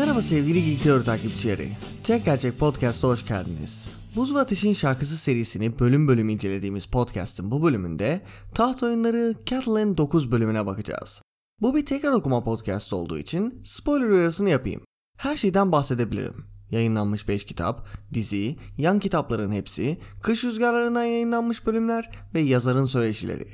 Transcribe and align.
Merhaba 0.00 0.22
sevgili 0.22 0.64
Geek 0.64 0.82
Teori 0.82 1.04
takipçileri. 1.04 1.68
Tek 2.04 2.24
Gerçek 2.24 2.58
Podcast'a 2.58 3.08
hoş 3.08 3.26
geldiniz. 3.26 3.90
Buz 4.16 4.34
ve 4.34 4.38
Ateş'in 4.38 4.72
şarkısı 4.72 5.16
serisini 5.16 5.78
bölüm 5.78 6.08
bölüm 6.08 6.28
incelediğimiz 6.28 6.86
podcast'ın 6.86 7.50
bu 7.50 7.62
bölümünde 7.62 8.20
taht 8.54 8.82
oyunları 8.82 9.34
Catalan 9.46 9.96
9 9.96 10.30
bölümüne 10.32 10.66
bakacağız. 10.66 11.22
Bu 11.60 11.74
bir 11.74 11.86
tekrar 11.86 12.12
okuma 12.12 12.42
podcast 12.42 12.92
olduğu 12.92 13.18
için 13.18 13.62
spoiler 13.64 14.08
uyarısını 14.08 14.50
yapayım. 14.50 14.82
Her 15.16 15.36
şeyden 15.36 15.72
bahsedebilirim. 15.72 16.44
Yayınlanmış 16.70 17.28
5 17.28 17.44
kitap, 17.44 17.88
dizi, 18.14 18.56
yan 18.78 18.98
kitapların 18.98 19.52
hepsi, 19.52 19.98
kış 20.22 20.44
rüzgarlarından 20.44 21.04
yayınlanmış 21.04 21.66
bölümler 21.66 22.10
ve 22.34 22.40
yazarın 22.40 22.84
söyleşileri. 22.84 23.48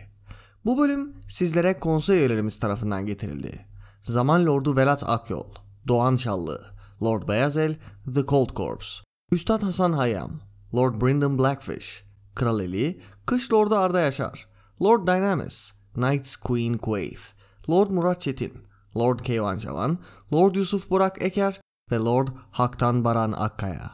Bu 0.64 0.78
bölüm 0.78 1.12
sizlere 1.28 1.78
konsey 1.78 2.18
üyelerimiz 2.18 2.58
tarafından 2.58 3.06
getirildi. 3.06 3.66
Zaman 4.02 4.46
Lordu 4.46 4.76
Velat 4.76 5.02
Akyol, 5.06 5.46
Doğan 5.88 6.16
Şallı, 6.16 6.62
Lord 7.02 7.28
Beyazel, 7.28 7.76
The 8.14 8.26
Cold 8.26 8.50
Corpse, 8.56 8.88
Üstad 9.32 9.62
Hasan 9.62 9.92
Hayyam, 9.92 10.40
Lord 10.74 11.00
Brendan 11.00 11.38
Blackfish, 11.38 12.04
Kral 12.34 12.60
Eli, 12.60 13.00
Kış 13.26 13.52
Lordu 13.52 13.76
Arda 13.76 14.00
Yaşar, 14.00 14.48
Lord 14.82 15.06
Dynamis, 15.06 15.72
Knights 15.94 16.36
Queen 16.36 16.78
Quaith, 16.78 17.20
Lord 17.70 17.90
Murat 17.90 18.20
Çetin, 18.20 18.52
Lord 18.96 19.20
Keyvan 19.20 19.58
Cavan, 19.58 19.98
Lord 20.32 20.54
Yusuf 20.54 20.90
Burak 20.90 21.22
Eker 21.22 21.60
ve 21.90 21.96
Lord 21.96 22.28
Haktan 22.50 23.04
Baran 23.04 23.32
Akkaya. 23.32 23.90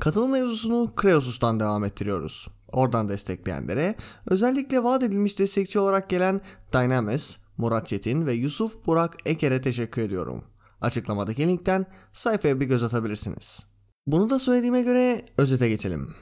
Katılım 0.00 0.30
mevzusunu 0.30 0.94
Kreosus'tan 0.94 1.60
devam 1.60 1.84
ettiriyoruz. 1.84 2.48
Oradan 2.72 3.08
destekleyenlere 3.08 3.94
özellikle 4.26 4.84
vaat 4.84 5.02
edilmiş 5.02 5.38
destekçi 5.38 5.78
olarak 5.78 6.10
gelen 6.10 6.40
Dynamis, 6.72 7.36
Murat 7.56 7.86
Çetin 7.86 8.26
ve 8.26 8.34
Yusuf 8.34 8.86
Burak 8.86 9.16
Eker'e 9.26 9.62
teşekkür 9.62 10.02
ediyorum. 10.02 10.44
Açıklamadaki 10.84 11.46
linkten 11.46 11.86
sayfaya 12.12 12.60
bir 12.60 12.66
göz 12.66 12.82
atabilirsiniz. 12.82 13.60
Bunu 14.06 14.30
da 14.30 14.38
söylediğime 14.38 14.82
göre 14.82 15.26
özete 15.38 15.68
geçelim. 15.68 16.14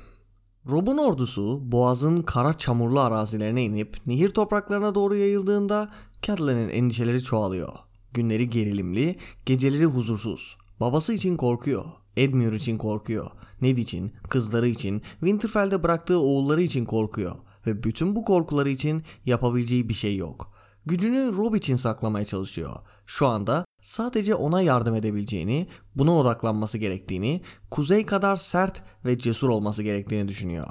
Rob'un 0.70 0.98
ordusu 0.98 1.72
Boğaz'ın 1.72 2.22
kara 2.22 2.58
çamurlu 2.58 3.00
arazilerine 3.00 3.64
inip 3.64 3.96
nehir 4.06 4.30
topraklarına 4.30 4.94
doğru 4.94 5.16
yayıldığında 5.16 5.90
Catelyn'in 6.22 6.68
endişeleri 6.68 7.22
çoğalıyor. 7.22 7.72
Günleri 8.12 8.50
gerilimli, 8.50 9.16
geceleri 9.46 9.84
huzursuz. 9.84 10.56
Babası 10.80 11.12
için 11.12 11.36
korkuyor. 11.36 11.84
Edmure 12.16 12.56
için 12.56 12.78
korkuyor. 12.78 13.30
Ned 13.60 13.76
için, 13.76 14.12
kızları 14.28 14.68
için, 14.68 15.02
Winterfell'de 15.20 15.82
bıraktığı 15.82 16.18
oğulları 16.18 16.62
için 16.62 16.84
korkuyor. 16.84 17.36
Ve 17.66 17.82
bütün 17.82 18.16
bu 18.16 18.24
korkuları 18.24 18.68
için 18.68 19.02
yapabileceği 19.24 19.88
bir 19.88 19.94
şey 19.94 20.16
yok. 20.16 20.52
Gücünü 20.86 21.32
Rob 21.36 21.54
için 21.54 21.76
saklamaya 21.76 22.24
çalışıyor. 22.24 22.76
Şu 23.12 23.26
anda 23.26 23.64
sadece 23.82 24.34
ona 24.34 24.62
yardım 24.62 24.94
edebileceğini, 24.94 25.66
buna 25.94 26.16
odaklanması 26.16 26.78
gerektiğini, 26.78 27.42
kuzey 27.70 28.06
kadar 28.06 28.36
sert 28.36 28.82
ve 29.04 29.18
cesur 29.18 29.48
olması 29.48 29.82
gerektiğini 29.82 30.28
düşünüyor. 30.28 30.66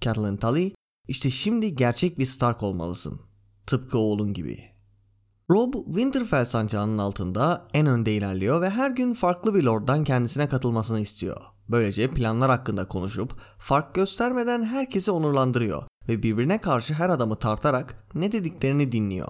Catelyn 0.00 0.36
Tully, 0.36 0.74
işte 1.08 1.30
şimdi 1.30 1.74
gerçek 1.74 2.18
bir 2.18 2.26
Stark 2.26 2.62
olmalısın. 2.62 3.20
Tıpkı 3.66 3.98
oğlun 3.98 4.32
gibi. 4.32 4.60
Rob 5.50 5.74
Winterfell 5.74 6.44
sancağının 6.44 6.98
altında 6.98 7.68
en 7.74 7.86
önde 7.86 8.12
ilerliyor 8.12 8.60
ve 8.60 8.70
her 8.70 8.90
gün 8.90 9.14
farklı 9.14 9.54
bir 9.54 9.64
lorddan 9.64 10.04
kendisine 10.04 10.48
katılmasını 10.48 11.00
istiyor. 11.00 11.40
Böylece 11.68 12.10
planlar 12.10 12.50
hakkında 12.50 12.88
konuşup 12.88 13.40
fark 13.58 13.94
göstermeden 13.94 14.64
herkesi 14.64 15.10
onurlandırıyor 15.10 15.82
ve 16.08 16.22
birbirine 16.22 16.60
karşı 16.60 16.94
her 16.94 17.08
adamı 17.08 17.36
tartarak 17.36 18.06
ne 18.14 18.32
dediklerini 18.32 18.92
dinliyor. 18.92 19.28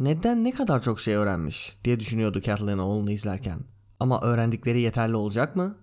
Neden 0.00 0.44
ne 0.44 0.52
kadar 0.52 0.82
çok 0.82 1.00
şey 1.00 1.14
öğrenmiş 1.14 1.78
diye 1.84 2.00
düşünüyordu 2.00 2.40
Catelyn 2.40 2.78
oğlunu 2.78 3.10
izlerken. 3.10 3.60
Ama 4.00 4.20
öğrendikleri 4.20 4.80
yeterli 4.80 5.16
olacak 5.16 5.56
mı? 5.56 5.76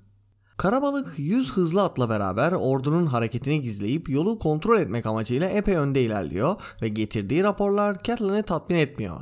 Karabalık 0.57 1.13
100 1.17 1.51
hızlı 1.51 1.83
atla 1.83 2.09
beraber 2.09 2.51
ordunun 2.51 3.05
hareketini 3.05 3.61
gizleyip 3.61 4.09
yolu 4.09 4.39
kontrol 4.39 4.79
etmek 4.79 5.05
amacıyla 5.05 5.49
epey 5.49 5.75
önde 5.75 6.03
ilerliyor 6.03 6.61
ve 6.81 6.89
getirdiği 6.89 7.43
raporlar 7.43 7.97
Catelyn'i 8.03 8.43
tatmin 8.43 8.75
etmiyor. 8.75 9.19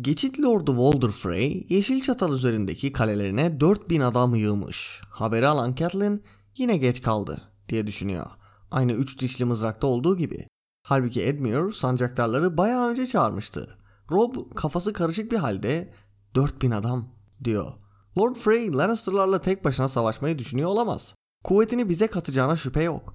Geçit 0.00 0.40
Lordu 0.40 0.70
Walder 0.70 1.10
Frey, 1.10 1.66
Yeşil 1.68 2.00
Çatal 2.00 2.32
üzerindeki 2.32 2.92
kalelerine 2.92 3.60
4000 3.60 4.00
adam 4.00 4.34
yığmış. 4.34 5.00
Haberi 5.08 5.48
alan 5.48 5.74
Catelyn 5.74 6.22
yine 6.56 6.76
geç 6.76 7.02
kaldı 7.02 7.42
diye 7.68 7.86
düşünüyor. 7.86 8.26
Aynı 8.70 8.92
üç 8.92 9.20
dişli 9.20 9.44
mızrakta 9.44 9.86
olduğu 9.86 10.16
gibi. 10.16 10.46
Halbuki 10.82 11.22
Edmure 11.22 11.72
sancaktarları 11.72 12.56
bayağı 12.56 12.88
önce 12.88 13.06
çağırmıştı. 13.06 13.78
Rob 14.14 14.54
kafası 14.54 14.92
karışık 14.92 15.32
bir 15.32 15.36
halde 15.36 15.92
4000 16.34 16.70
adam 16.70 17.08
diyor. 17.44 17.72
Lord 18.18 18.36
Frey 18.36 18.72
Lannister'larla 18.72 19.40
tek 19.40 19.64
başına 19.64 19.88
savaşmayı 19.88 20.38
düşünüyor 20.38 20.70
olamaz. 20.70 21.14
Kuvvetini 21.44 21.88
bize 21.88 22.06
katacağına 22.06 22.56
şüphe 22.56 22.82
yok. 22.82 23.14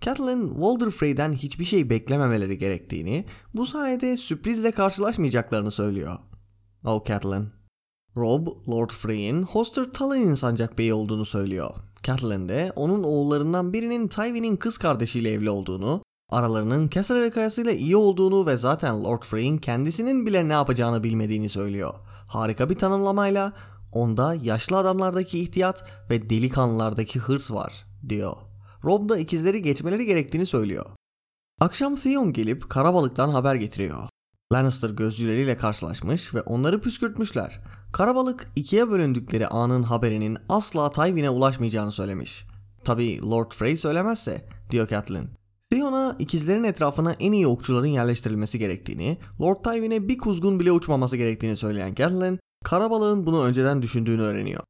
Catelyn, 0.00 0.48
Walder 0.48 0.90
Frey'den 0.90 1.32
hiçbir 1.32 1.64
şey 1.64 1.90
beklememeleri 1.90 2.58
gerektiğini, 2.58 3.26
bu 3.54 3.66
sayede 3.66 4.16
sürprizle 4.16 4.70
karşılaşmayacaklarını 4.70 5.70
söylüyor. 5.70 6.18
Oh 6.84 7.04
Catelyn. 7.04 7.48
Rob, 8.16 8.46
Lord 8.68 8.90
Frey'in 8.90 9.42
Hoster 9.42 9.84
Tully'nin 9.84 10.34
sancak 10.34 10.78
beyi 10.78 10.94
olduğunu 10.94 11.24
söylüyor. 11.24 11.70
Catelyn 12.02 12.48
de 12.48 12.72
onun 12.76 13.02
oğullarından 13.02 13.72
birinin 13.72 14.08
Tywin'in 14.08 14.56
kız 14.56 14.78
kardeşiyle 14.78 15.30
evli 15.30 15.50
olduğunu, 15.50 16.02
aralarının 16.32 16.88
Casterly 16.88 17.30
kayasıyla 17.30 17.72
iyi 17.72 17.96
olduğunu 17.96 18.46
ve 18.46 18.56
zaten 18.56 19.04
Lord 19.04 19.22
Frey'in 19.22 19.58
kendisinin 19.58 20.26
bile 20.26 20.48
ne 20.48 20.52
yapacağını 20.52 21.02
bilmediğini 21.02 21.48
söylüyor. 21.48 21.94
Harika 22.28 22.70
bir 22.70 22.78
tanımlamayla 22.78 23.52
onda 23.92 24.34
yaşlı 24.34 24.76
adamlardaki 24.76 25.38
ihtiyat 25.38 25.84
ve 26.10 26.30
delikanlılardaki 26.30 27.18
hırs 27.18 27.50
var 27.50 27.84
diyor. 28.08 28.36
Rob 28.84 29.08
da 29.08 29.18
ikizleri 29.18 29.62
geçmeleri 29.62 30.06
gerektiğini 30.06 30.46
söylüyor. 30.46 30.86
Akşam 31.60 31.94
Theon 31.94 32.32
gelip 32.32 32.70
Karabalık'tan 32.70 33.28
haber 33.28 33.54
getiriyor. 33.54 34.08
Lannister 34.52 34.90
gözcüleriyle 34.90 35.56
karşılaşmış 35.56 36.34
ve 36.34 36.40
onları 36.40 36.80
püskürtmüşler. 36.80 37.60
Karabalık 37.92 38.48
ikiye 38.56 38.90
bölündükleri 38.90 39.46
anın 39.46 39.82
haberinin 39.82 40.38
asla 40.48 40.90
Tywin'e 40.90 41.30
ulaşmayacağını 41.30 41.92
söylemiş. 41.92 42.44
Tabi 42.84 43.22
Lord 43.22 43.52
Frey 43.52 43.76
söylemezse 43.76 44.48
diyor 44.70 44.88
Catelyn. 44.88 45.41
Theon'a 45.72 46.16
ikizlerin 46.18 46.64
etrafına 46.64 47.12
en 47.12 47.32
iyi 47.32 47.46
okçuların 47.46 47.86
yerleştirilmesi 47.86 48.58
gerektiğini, 48.58 49.18
Lord 49.40 49.64
Tywin'e 49.64 50.08
bir 50.08 50.18
kuzgun 50.18 50.60
bile 50.60 50.72
uçmaması 50.72 51.16
gerektiğini 51.16 51.56
söyleyen 51.56 51.94
Catelyn, 51.94 52.38
Karabalık'ın 52.64 53.26
bunu 53.26 53.44
önceden 53.44 53.82
düşündüğünü 53.82 54.22
öğreniyor. 54.22 54.62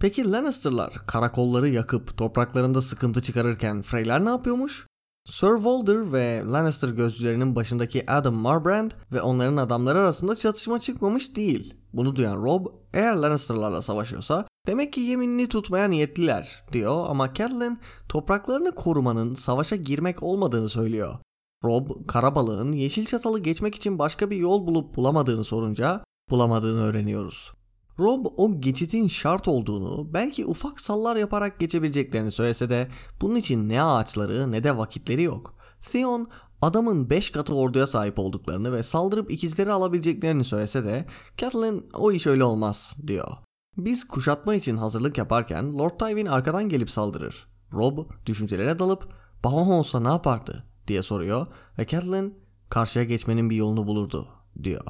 Peki 0.00 0.30
Lannister'lar 0.30 0.92
karakolları 1.06 1.68
yakıp 1.68 2.16
topraklarında 2.16 2.80
sıkıntı 2.80 3.22
çıkarırken 3.22 3.82
Freyler 3.82 4.24
ne 4.24 4.28
yapıyormuş? 4.28 4.86
Sir 5.26 5.56
Walder 5.56 6.12
ve 6.12 6.42
Lannister 6.46 6.88
gözcülerinin 6.88 7.56
başındaki 7.56 8.10
Adam 8.10 8.34
Marbrand 8.34 8.90
ve 9.12 9.22
onların 9.22 9.56
adamları 9.56 9.98
arasında 9.98 10.36
çatışma 10.36 10.80
çıkmamış 10.80 11.36
değil. 11.36 11.74
Bunu 11.92 12.16
duyan 12.16 12.42
Rob 12.42 12.66
eğer 12.94 13.14
Lannister'larla 13.14 13.82
savaşıyorsa 13.82 14.46
demek 14.66 14.92
ki 14.92 15.00
yeminini 15.00 15.48
tutmaya 15.48 15.88
niyetliler 15.88 16.64
diyor 16.72 17.04
ama 17.08 17.34
Catelyn 17.34 17.78
topraklarını 18.08 18.74
korumanın 18.74 19.34
savaşa 19.34 19.76
girmek 19.76 20.22
olmadığını 20.22 20.68
söylüyor. 20.68 21.18
Rob 21.64 22.06
Karabalık'ın 22.06 22.72
yeşil 22.72 23.06
çatalı 23.06 23.40
geçmek 23.40 23.74
için 23.74 23.98
başka 23.98 24.30
bir 24.30 24.36
yol 24.36 24.66
bulup 24.66 24.96
bulamadığını 24.96 25.44
sorunca 25.44 26.04
bulamadığını 26.30 26.82
öğreniyoruz. 26.82 27.52
Rob 27.98 28.26
o 28.36 28.60
geçitin 28.60 29.08
şart 29.08 29.48
olduğunu, 29.48 30.14
belki 30.14 30.46
ufak 30.46 30.80
sallar 30.80 31.16
yaparak 31.16 31.60
geçebileceklerini 31.60 32.30
söylese 32.30 32.70
de 32.70 32.88
bunun 33.20 33.36
için 33.36 33.68
ne 33.68 33.82
ağaçları 33.82 34.52
ne 34.52 34.64
de 34.64 34.76
vakitleri 34.76 35.22
yok. 35.22 35.54
Theon 35.80 36.28
adamın 36.62 37.10
5 37.10 37.30
katı 37.30 37.54
orduya 37.54 37.86
sahip 37.86 38.18
olduklarını 38.18 38.72
ve 38.72 38.82
saldırıp 38.82 39.30
ikizleri 39.30 39.72
alabileceklerini 39.72 40.44
söylese 40.44 40.84
de 40.84 41.06
Catelyn 41.36 41.90
o 41.94 42.12
iş 42.12 42.26
öyle 42.26 42.44
olmaz 42.44 42.96
diyor. 43.06 43.28
Biz 43.76 44.08
kuşatma 44.08 44.54
için 44.54 44.76
hazırlık 44.76 45.18
yaparken 45.18 45.78
Lord 45.78 45.98
Tywin 45.98 46.26
arkadan 46.26 46.68
gelip 46.68 46.90
saldırır. 46.90 47.46
Rob 47.72 47.98
düşüncelere 48.26 48.78
dalıp 48.78 49.08
babam 49.44 49.70
olsa 49.70 50.00
ne 50.00 50.08
yapardı 50.08 50.64
diye 50.88 51.02
soruyor 51.02 51.46
ve 51.78 51.86
Catelyn 51.86 52.34
karşıya 52.68 53.04
geçmenin 53.04 53.50
bir 53.50 53.56
yolunu 53.56 53.86
bulurdu, 53.86 54.28
diyor. 54.62 54.82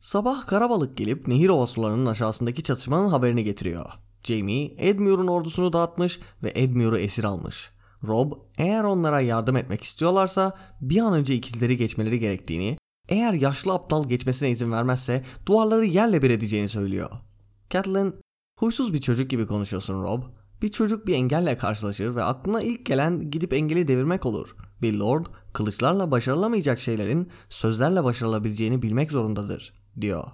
Sabah 0.00 0.46
karabalık 0.46 0.96
gelip 0.96 1.28
nehir 1.28 1.48
ova 1.48 1.66
sularının 1.66 2.06
aşağısındaki 2.06 2.62
çatışmanın 2.62 3.08
haberini 3.08 3.44
getiriyor. 3.44 3.86
Jamie, 4.22 4.74
Edmure'un 4.78 5.26
ordusunu 5.26 5.72
dağıtmış 5.72 6.20
ve 6.42 6.52
Edmure'u 6.54 6.98
esir 6.98 7.24
almış. 7.24 7.70
Rob, 8.06 8.32
eğer 8.58 8.84
onlara 8.84 9.20
yardım 9.20 9.56
etmek 9.56 9.82
istiyorlarsa 9.84 10.52
bir 10.80 11.00
an 11.00 11.12
önce 11.12 11.34
ikizleri 11.34 11.76
geçmeleri 11.76 12.18
gerektiğini, 12.18 12.78
eğer 13.08 13.32
yaşlı 13.32 13.74
aptal 13.74 14.08
geçmesine 14.08 14.50
izin 14.50 14.72
vermezse 14.72 15.24
duvarları 15.46 15.84
yerle 15.84 16.22
bir 16.22 16.30
edeceğini 16.30 16.68
söylüyor. 16.68 17.10
Catelyn, 17.70 18.14
huysuz 18.58 18.92
bir 18.92 19.00
çocuk 19.00 19.30
gibi 19.30 19.46
konuşuyorsun 19.46 20.02
Rob. 20.02 20.22
Bir 20.62 20.68
çocuk 20.70 21.06
bir 21.06 21.14
engelle 21.14 21.56
karşılaşır 21.56 22.14
ve 22.14 22.22
aklına 22.22 22.62
ilk 22.62 22.86
gelen 22.86 23.30
gidip 23.30 23.52
engeli 23.52 23.88
devirmek 23.88 24.26
olur. 24.26 24.56
Bir 24.82 24.94
lord, 24.94 25.26
kılıçlarla 25.52 26.10
başarılamayacak 26.10 26.80
şeylerin 26.80 27.30
sözlerle 27.50 28.04
başarılabileceğini 28.04 28.82
bilmek 28.82 29.12
zorundadır, 29.12 29.72
diyor. 30.00 30.24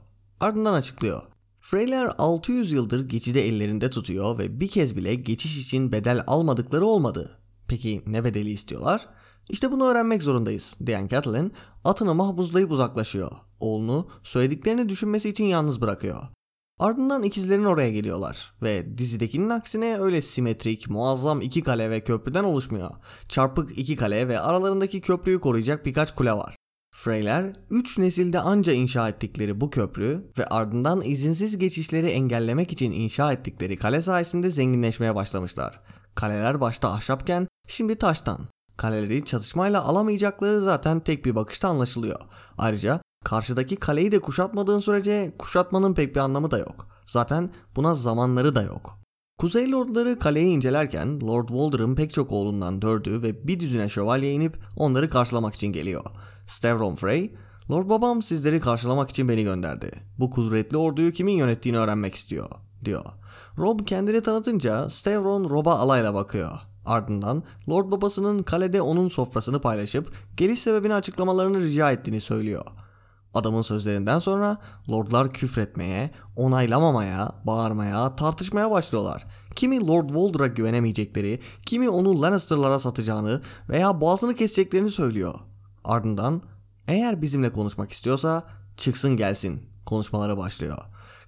Ardından 0.40 0.74
açıklıyor. 0.74 1.22
Freyler 1.60 2.10
600 2.18 2.72
yıldır 2.72 3.08
geçidi 3.08 3.38
ellerinde 3.38 3.90
tutuyor 3.90 4.38
ve 4.38 4.60
bir 4.60 4.68
kez 4.68 4.96
bile 4.96 5.14
geçiş 5.14 5.58
için 5.58 5.92
bedel 5.92 6.22
almadıkları 6.26 6.84
olmadı. 6.84 7.39
Peki 7.70 8.02
ne 8.06 8.24
bedeli 8.24 8.50
istiyorlar? 8.50 9.08
İşte 9.48 9.72
bunu 9.72 9.84
öğrenmek 9.84 10.22
zorundayız 10.22 10.76
diyen 10.86 11.08
Catelyn 11.08 11.52
atını 11.84 12.14
mahpuzlayıp 12.14 12.70
uzaklaşıyor. 12.70 13.32
Oğlunu 13.60 14.08
söylediklerini 14.22 14.88
düşünmesi 14.88 15.28
için 15.28 15.44
yalnız 15.44 15.80
bırakıyor. 15.80 16.22
Ardından 16.78 17.22
ikizlerin 17.22 17.64
oraya 17.64 17.90
geliyorlar 17.90 18.52
ve 18.62 18.98
dizidekinin 18.98 19.50
aksine 19.50 19.98
öyle 19.98 20.22
simetrik, 20.22 20.90
muazzam 20.90 21.40
iki 21.40 21.62
kale 21.62 21.90
ve 21.90 22.00
köprüden 22.00 22.44
oluşmuyor. 22.44 22.90
Çarpık 23.28 23.78
iki 23.78 23.96
kale 23.96 24.28
ve 24.28 24.40
aralarındaki 24.40 25.00
köprüyü 25.00 25.40
koruyacak 25.40 25.86
birkaç 25.86 26.14
kule 26.14 26.32
var. 26.32 26.56
Freyler 26.94 27.56
3 27.70 27.98
nesilde 27.98 28.40
anca 28.40 28.72
inşa 28.72 29.08
ettikleri 29.08 29.60
bu 29.60 29.70
köprü 29.70 30.30
ve 30.38 30.46
ardından 30.46 31.02
izinsiz 31.02 31.58
geçişleri 31.58 32.06
engellemek 32.06 32.72
için 32.72 32.92
inşa 32.92 33.32
ettikleri 33.32 33.76
kale 33.76 34.02
sayesinde 34.02 34.50
zenginleşmeye 34.50 35.14
başlamışlar. 35.14 35.80
Kaleler 36.14 36.60
başta 36.60 36.92
ahşapken 36.92 37.48
şimdi 37.68 37.98
taştan. 37.98 38.38
Kaleleri 38.76 39.24
çatışmayla 39.24 39.84
alamayacakları 39.84 40.60
zaten 40.60 41.00
tek 41.00 41.24
bir 41.24 41.34
bakışta 41.34 41.68
anlaşılıyor. 41.68 42.20
Ayrıca 42.58 43.00
karşıdaki 43.24 43.76
kaleyi 43.76 44.12
de 44.12 44.18
kuşatmadığın 44.18 44.80
sürece 44.80 45.34
kuşatmanın 45.38 45.94
pek 45.94 46.14
bir 46.14 46.20
anlamı 46.20 46.50
da 46.50 46.58
yok. 46.58 46.86
Zaten 47.06 47.48
buna 47.76 47.94
zamanları 47.94 48.54
da 48.54 48.62
yok. 48.62 49.00
Kuzey 49.38 49.72
Lordları 49.72 50.18
kaleyi 50.18 50.46
incelerken 50.46 51.20
Lord 51.20 51.48
Walder'ın 51.48 51.94
pek 51.94 52.12
çok 52.12 52.32
oğlundan 52.32 52.82
dördü 52.82 53.22
ve 53.22 53.48
bir 53.48 53.60
düzine 53.60 53.88
şövalye 53.88 54.32
inip 54.32 54.58
onları 54.76 55.10
karşılamak 55.10 55.54
için 55.54 55.66
geliyor. 55.66 56.04
Stavron 56.46 56.94
Frey, 56.94 57.34
Lord 57.70 57.88
babam 57.88 58.22
sizleri 58.22 58.60
karşılamak 58.60 59.10
için 59.10 59.28
beni 59.28 59.44
gönderdi. 59.44 59.90
Bu 60.18 60.30
kudretli 60.30 60.76
orduyu 60.76 61.12
kimin 61.12 61.32
yönettiğini 61.32 61.78
öğrenmek 61.78 62.14
istiyor, 62.14 62.48
diyor. 62.84 63.04
Rob 63.60 63.80
kendini 63.86 64.20
tanıtınca 64.20 64.90
Stavron 64.90 65.50
Rob'a 65.50 65.78
alayla 65.78 66.14
bakıyor. 66.14 66.58
Ardından 66.86 67.42
Lord 67.68 67.90
babasının 67.90 68.42
kalede 68.42 68.82
onun 68.82 69.08
sofrasını 69.08 69.60
paylaşıp 69.60 70.12
geliş 70.36 70.60
sebebini 70.60 70.94
açıklamalarını 70.94 71.60
rica 71.60 71.90
ettiğini 71.90 72.20
söylüyor. 72.20 72.64
Adamın 73.34 73.62
sözlerinden 73.62 74.18
sonra 74.18 74.58
lordlar 74.90 75.30
küfretmeye, 75.30 76.10
onaylamamaya, 76.36 77.32
bağırmaya, 77.44 78.16
tartışmaya 78.16 78.70
başlıyorlar. 78.70 79.26
Kimi 79.56 79.86
Lord 79.86 80.08
Walder'a 80.08 80.46
güvenemeyecekleri, 80.46 81.40
kimi 81.66 81.88
onu 81.88 82.22
Lannister'lara 82.22 82.78
satacağını 82.78 83.40
veya 83.68 84.00
boğazını 84.00 84.34
keseceklerini 84.34 84.90
söylüyor. 84.90 85.34
Ardından 85.84 86.42
eğer 86.88 87.22
bizimle 87.22 87.52
konuşmak 87.52 87.92
istiyorsa 87.92 88.42
çıksın 88.76 89.16
gelsin 89.16 89.62
konuşmaları 89.86 90.36
başlıyor. 90.36 90.78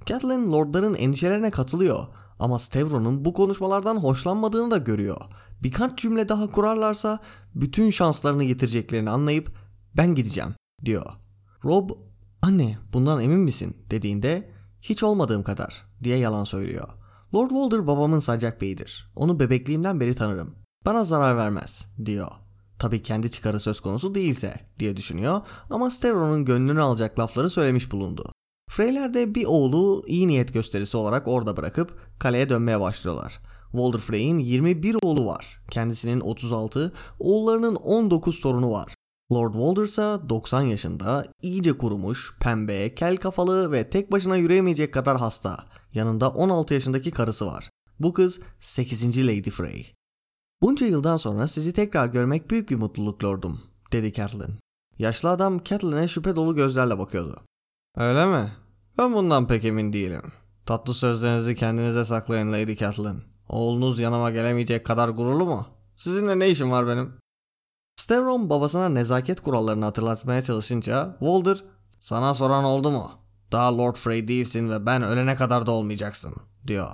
Catelyn 0.06 0.52
lordların 0.52 0.94
endişelerine 0.94 1.50
katılıyor 1.50 2.06
ama 2.42 2.58
Stavron'un 2.58 3.24
bu 3.24 3.32
konuşmalardan 3.32 3.96
hoşlanmadığını 3.96 4.70
da 4.70 4.78
görüyor. 4.78 5.20
Birkaç 5.62 5.98
cümle 5.98 6.28
daha 6.28 6.50
kurarlarsa 6.50 7.18
bütün 7.54 7.90
şanslarını 7.90 8.44
yitireceklerini 8.44 9.10
anlayıp 9.10 9.52
ben 9.96 10.14
gideceğim 10.14 10.54
diyor. 10.84 11.06
Rob 11.64 11.90
anne 12.42 12.78
bundan 12.92 13.22
emin 13.22 13.38
misin 13.38 13.76
dediğinde 13.90 14.50
hiç 14.80 15.02
olmadığım 15.02 15.42
kadar 15.42 15.84
diye 16.04 16.16
yalan 16.16 16.44
söylüyor. 16.44 16.88
Lord 17.34 17.50
Walder 17.50 17.86
babamın 17.86 18.20
sacak 18.20 18.60
beyidir. 18.60 19.12
Onu 19.16 19.40
bebekliğimden 19.40 20.00
beri 20.00 20.14
tanırım. 20.14 20.54
Bana 20.86 21.04
zarar 21.04 21.36
vermez 21.36 21.84
diyor. 22.04 22.28
Tabi 22.78 23.02
kendi 23.02 23.30
çıkarı 23.30 23.60
söz 23.60 23.80
konusu 23.80 24.14
değilse 24.14 24.54
diye 24.78 24.96
düşünüyor 24.96 25.40
ama 25.70 25.90
Stavron'un 25.90 26.44
gönlünü 26.44 26.82
alacak 26.82 27.18
lafları 27.18 27.50
söylemiş 27.50 27.92
bulundu. 27.92 28.32
Freyler 28.72 29.14
de 29.14 29.34
bir 29.34 29.44
oğlu 29.46 30.04
iyi 30.06 30.28
niyet 30.28 30.54
gösterisi 30.54 30.96
olarak 30.96 31.28
orada 31.28 31.56
bırakıp 31.56 31.98
kaleye 32.18 32.48
dönmeye 32.48 32.80
başlıyorlar. 32.80 33.40
Walder 33.70 34.00
Frey'in 34.00 34.38
21 34.38 34.96
oğlu 35.02 35.26
var. 35.26 35.60
Kendisinin 35.70 36.20
36, 36.20 36.92
oğullarının 37.18 37.74
19 37.74 38.40
torunu 38.40 38.72
var. 38.72 38.94
Lord 39.32 39.52
Walder 39.52 39.82
ise 39.82 40.28
90 40.28 40.62
yaşında, 40.62 41.24
iyice 41.42 41.72
kurumuş, 41.72 42.38
pembe, 42.40 42.94
kel 42.94 43.16
kafalı 43.16 43.72
ve 43.72 43.90
tek 43.90 44.12
başına 44.12 44.36
yürüyemeyecek 44.36 44.94
kadar 44.94 45.18
hasta. 45.18 45.56
Yanında 45.94 46.30
16 46.30 46.74
yaşındaki 46.74 47.10
karısı 47.10 47.46
var. 47.46 47.70
Bu 48.00 48.12
kız 48.12 48.40
8. 48.60 49.18
Lady 49.18 49.50
Frey. 49.50 49.92
Bunca 50.62 50.86
yıldan 50.86 51.16
sonra 51.16 51.48
sizi 51.48 51.72
tekrar 51.72 52.06
görmek 52.06 52.50
büyük 52.50 52.70
bir 52.70 52.76
mutluluk 52.76 53.24
lordum, 53.24 53.60
dedi 53.92 54.12
Catelyn. 54.12 54.58
Yaşlı 54.98 55.30
adam 55.30 55.64
Catelyn'e 55.64 56.08
şüphe 56.08 56.36
dolu 56.36 56.54
gözlerle 56.54 56.98
bakıyordu. 56.98 57.40
Öyle 57.96 58.26
mi? 58.26 58.61
Ben 58.98 59.12
bundan 59.12 59.46
pek 59.46 59.64
emin 59.64 59.92
değilim. 59.92 60.22
Tatlı 60.66 60.94
sözlerinizi 60.94 61.54
kendinize 61.56 62.04
saklayın 62.04 62.52
Lady 62.52 62.76
Catelyn. 62.76 63.22
Oğlunuz 63.48 64.00
yanıma 64.00 64.30
gelemeyecek 64.30 64.86
kadar 64.86 65.08
gururlu 65.08 65.46
mu? 65.46 65.66
Sizinle 65.96 66.38
ne 66.38 66.50
işim 66.50 66.70
var 66.70 66.86
benim? 66.86 67.14
Stavron 67.96 68.50
babasına 68.50 68.88
nezaket 68.88 69.40
kurallarını 69.40 69.84
hatırlatmaya 69.84 70.42
çalışınca 70.42 71.16
Walder 71.18 71.64
sana 72.00 72.34
soran 72.34 72.64
oldu 72.64 72.90
mu? 72.90 73.10
Daha 73.52 73.78
Lord 73.78 73.96
Frey 73.96 74.28
değilsin 74.28 74.70
ve 74.70 74.86
ben 74.86 75.02
ölene 75.02 75.36
kadar 75.36 75.66
da 75.66 75.70
olmayacaksın 75.70 76.34
diyor. 76.66 76.88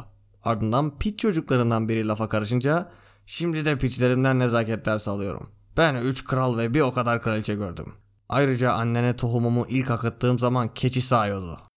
Ardından 0.44 0.98
piç 0.98 1.18
çocuklarından 1.18 1.88
biri 1.88 2.08
lafa 2.08 2.28
karışınca 2.28 2.90
şimdi 3.26 3.64
de 3.64 3.78
piçlerimden 3.78 4.38
nezaket 4.38 4.86
dersi 4.86 5.10
alıyorum. 5.10 5.50
Ben 5.76 5.94
üç 5.94 6.24
kral 6.24 6.58
ve 6.58 6.74
bir 6.74 6.80
o 6.80 6.92
kadar 6.92 7.22
kraliçe 7.22 7.54
gördüm. 7.54 7.94
Ayrıca 8.28 8.72
annene 8.72 9.16
tohumumu 9.16 9.66
ilk 9.68 9.90
akıttığım 9.90 10.38
zaman 10.38 10.74
keçi 10.74 11.00
sağıyordu. 11.00 11.67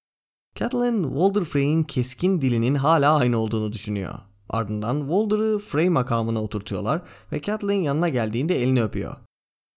Catelyn 0.56 1.04
Walder 1.04 1.44
Frey'in 1.44 1.84
keskin 1.84 2.42
dilinin 2.42 2.76
hala 2.76 3.16
aynı 3.18 3.38
olduğunu 3.38 3.74
düşünüyor. 3.74 4.14
Ardından 4.50 5.00
Walder'ı 5.00 5.60
Frey 5.60 5.90
makamına 5.90 6.44
oturtuyorlar 6.44 7.02
ve 7.32 7.42
Catelyn 7.42 7.82
yanına 7.82 8.10
geldiğinde 8.10 8.62
elini 8.62 8.84
öpüyor. 8.84 9.16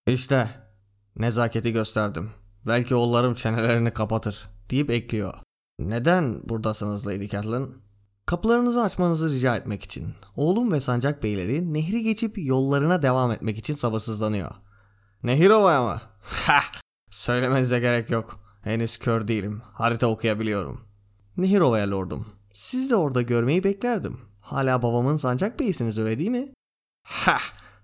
İşte 0.06 0.48
nezaketi 1.16 1.72
gösterdim. 1.72 2.30
Belki 2.66 2.94
oğullarım 2.94 3.34
çenelerini 3.34 3.90
kapatır 3.90 4.48
deyip 4.70 4.90
ekliyor. 4.90 5.34
Neden 5.78 6.48
buradasınız 6.48 7.06
Lady 7.06 7.28
Catelyn? 7.28 7.74
Kapılarınızı 8.26 8.82
açmanızı 8.82 9.34
rica 9.34 9.56
etmek 9.56 9.82
için. 9.82 10.14
Oğlum 10.36 10.72
ve 10.72 10.80
sancak 10.80 11.22
beyleri 11.22 11.74
nehri 11.74 12.02
geçip 12.02 12.38
yollarına 12.38 13.02
devam 13.02 13.30
etmek 13.30 13.58
için 13.58 13.74
sabırsızlanıyor. 13.74 14.50
Nehir 15.22 15.50
ovaya 15.50 15.82
mı? 15.82 16.00
Ha! 16.20 16.58
Söylemenize 17.10 17.80
gerek 17.80 18.10
yok. 18.10 18.43
Henüz 18.64 18.97
kör 18.97 19.28
değilim. 19.28 19.62
Harita 19.73 20.06
okuyabiliyorum. 20.06 20.80
Nehir 21.37 21.61
ovaya 21.61 21.90
lordum. 21.90 22.26
Sizi 22.52 22.90
de 22.90 22.97
orada 22.97 23.23
görmeyi 23.23 23.64
beklerdim. 23.64 24.21
Hala 24.40 24.83
babamın 24.83 25.16
sancak 25.16 25.61
beyisiniz 25.61 25.99
öyle 25.99 26.18
değil 26.18 26.30
mi? 26.30 26.52
Ha! 27.06 27.37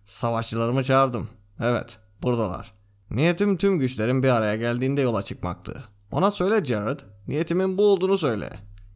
Savaşçılarımı 0.05 0.85
çağırdım. 0.85 1.29
Evet, 1.63 1.99
buradalar. 2.23 2.73
Niyetim 3.11 3.57
tüm 3.57 3.79
güçlerin 3.79 4.23
bir 4.23 4.29
araya 4.29 4.57
geldiğinde 4.57 5.01
yola 5.01 5.23
çıkmaktı. 5.23 5.85
Ona 6.11 6.31
söyle 6.31 6.65
Jared, 6.65 7.01
niyetimin 7.29 7.79
bu 7.79 7.87
olduğunu 7.87 8.19
söyle. 8.19 8.51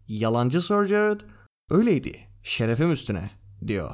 Yalancı 0.09 0.63
Sir 0.63 0.85
Jared, 0.85 1.21
öyleydi, 1.71 2.19
şerefim 2.43 2.93
üstüne, 2.93 3.31
diyor. 3.67 3.91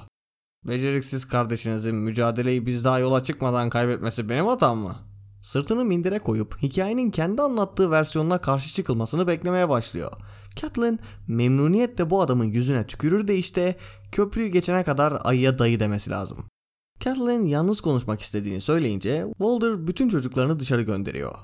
Beceriksiz 0.64 1.28
kardeşinizin 1.28 1.94
mücadeleyi 1.94 2.66
biz 2.66 2.84
daha 2.84 2.98
yola 2.98 3.22
çıkmadan 3.22 3.70
kaybetmesi 3.70 4.28
benim 4.28 4.46
hatam 4.46 4.78
mı? 4.78 5.09
Sırtını 5.42 5.84
mindire 5.84 6.18
koyup 6.18 6.62
hikayenin 6.62 7.10
kendi 7.10 7.42
anlattığı 7.42 7.90
versiyonuna 7.90 8.38
karşı 8.38 8.74
çıkılmasını 8.74 9.26
beklemeye 9.26 9.68
başlıyor. 9.68 10.12
Catelyn 10.56 10.98
memnuniyetle 11.26 12.10
bu 12.10 12.22
adamın 12.22 12.44
yüzüne 12.44 12.86
tükürür 12.86 13.28
de 13.28 13.36
işte 13.36 13.76
köprüyü 14.12 14.48
geçene 14.48 14.84
kadar 14.84 15.18
ayıya 15.24 15.58
dayı 15.58 15.80
demesi 15.80 16.10
lazım. 16.10 16.44
Catelyn 17.00 17.46
yalnız 17.46 17.80
konuşmak 17.80 18.20
istediğini 18.20 18.60
söyleyince 18.60 19.26
Walder 19.38 19.86
bütün 19.86 20.08
çocuklarını 20.08 20.60
dışarı 20.60 20.82
gönderiyor. 20.82 21.34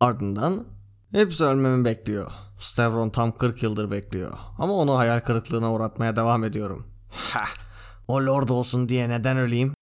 Ardından 0.00 0.64
hepsi 1.10 1.44
ölmemi 1.44 1.84
bekliyor. 1.84 2.32
Stavron 2.60 3.10
tam 3.10 3.36
40 3.36 3.62
yıldır 3.62 3.90
bekliyor 3.90 4.38
ama 4.58 4.74
onu 4.74 4.98
hayal 4.98 5.20
kırıklığına 5.20 5.72
uğratmaya 5.72 6.16
devam 6.16 6.44
ediyorum. 6.44 6.86
Ha, 7.14 7.44
o 8.08 8.16
lord 8.16 8.48
olsun 8.48 8.88
diye 8.88 9.08
neden 9.08 9.36
öleyim? 9.36 9.73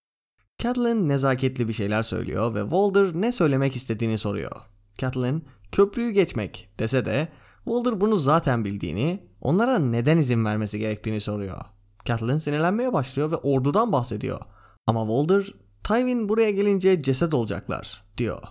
Catelyn 0.63 1.09
nezaketli 1.09 1.69
bir 1.69 1.73
şeyler 1.73 2.03
söylüyor 2.03 2.55
ve 2.55 2.63
Walder 2.63 3.21
ne 3.21 3.33
söylemek 3.33 3.77
istediğini 3.77 4.19
soruyor. 4.19 4.53
Catelyn 4.99 5.43
köprüyü 5.73 6.11
geçmek 6.11 6.69
dese 6.79 7.05
de 7.05 7.29
Walder 7.65 8.01
bunu 8.01 8.17
zaten 8.17 8.65
bildiğini, 8.65 9.27
onlara 9.41 9.79
neden 9.79 10.19
izin 10.19 10.45
vermesi 10.45 10.79
gerektiğini 10.79 11.21
soruyor. 11.21 11.59
Catelyn 12.05 12.39
sinirlenmeye 12.39 12.93
başlıyor 12.93 13.31
ve 13.31 13.37
ordudan 13.37 13.93
bahsediyor. 13.93 14.39
Ama 14.87 15.07
Walder, 15.07 15.55
Tywin 15.85 16.29
buraya 16.29 16.51
gelince 16.51 17.03
ceset 17.03 17.35
olacaklar 17.35 18.05
diyor. 18.19 18.43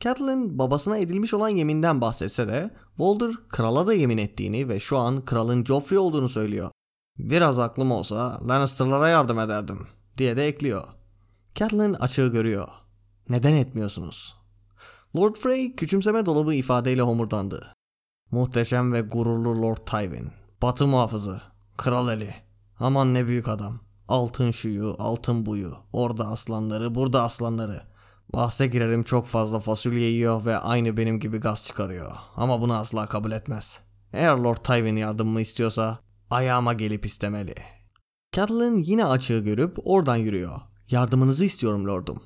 Catelyn 0.00 0.58
babasına 0.58 0.98
edilmiş 0.98 1.34
olan 1.34 1.48
yeminden 1.48 2.00
bahsetse 2.00 2.48
de 2.48 2.70
Walder 2.96 3.32
krala 3.48 3.86
da 3.86 3.94
yemin 3.94 4.18
ettiğini 4.18 4.68
ve 4.68 4.80
şu 4.80 4.98
an 4.98 5.24
kralın 5.24 5.64
Joffrey 5.64 5.98
olduğunu 5.98 6.28
söylüyor. 6.28 6.70
Biraz 7.18 7.58
aklım 7.58 7.90
olsa 7.90 8.40
Lannister'lara 8.48 9.08
yardım 9.08 9.38
ederdim 9.38 9.78
diye 10.18 10.36
de 10.36 10.46
ekliyor. 10.46 10.99
Catelyn 11.54 11.94
açığı 11.94 12.26
görüyor. 12.26 12.68
Neden 13.28 13.54
etmiyorsunuz? 13.54 14.36
Lord 15.16 15.36
Frey 15.36 15.76
küçümseme 15.76 16.26
dolu 16.26 16.50
bir 16.50 16.56
ifadeyle 16.56 17.02
homurdandı. 17.02 17.72
Muhteşem 18.30 18.92
ve 18.92 19.00
gururlu 19.00 19.62
Lord 19.62 19.76
Tywin. 19.86 20.30
Batı 20.62 20.86
muhafızı. 20.86 21.40
Kral 21.76 22.08
eli. 22.08 22.34
Aman 22.78 23.14
ne 23.14 23.26
büyük 23.26 23.48
adam. 23.48 23.80
Altın 24.08 24.50
şuyu, 24.50 24.96
altın 24.98 25.46
buyu. 25.46 25.74
Orada 25.92 26.26
aslanları, 26.26 26.94
burada 26.94 27.22
aslanları. 27.22 27.82
Bahse 28.32 28.66
girerim 28.66 29.02
çok 29.02 29.26
fazla 29.26 29.60
fasulye 29.60 30.10
yiyor 30.10 30.44
ve 30.44 30.58
aynı 30.58 30.96
benim 30.96 31.20
gibi 31.20 31.38
gaz 31.38 31.64
çıkarıyor. 31.64 32.12
Ama 32.36 32.60
bunu 32.60 32.74
asla 32.74 33.06
kabul 33.06 33.32
etmez. 33.32 33.80
Eğer 34.12 34.36
Lord 34.36 34.56
Tywin 34.56 34.96
yardımımı 34.96 35.40
istiyorsa 35.40 35.98
ayağıma 36.30 36.72
gelip 36.72 37.06
istemeli. 37.06 37.54
Catelyn 38.32 38.78
yine 38.78 39.04
açığı 39.04 39.38
görüp 39.38 39.76
oradan 39.84 40.16
yürüyor. 40.16 40.60
Yardımınızı 40.90 41.44
istiyorum 41.44 41.86
lordum. 41.86 42.22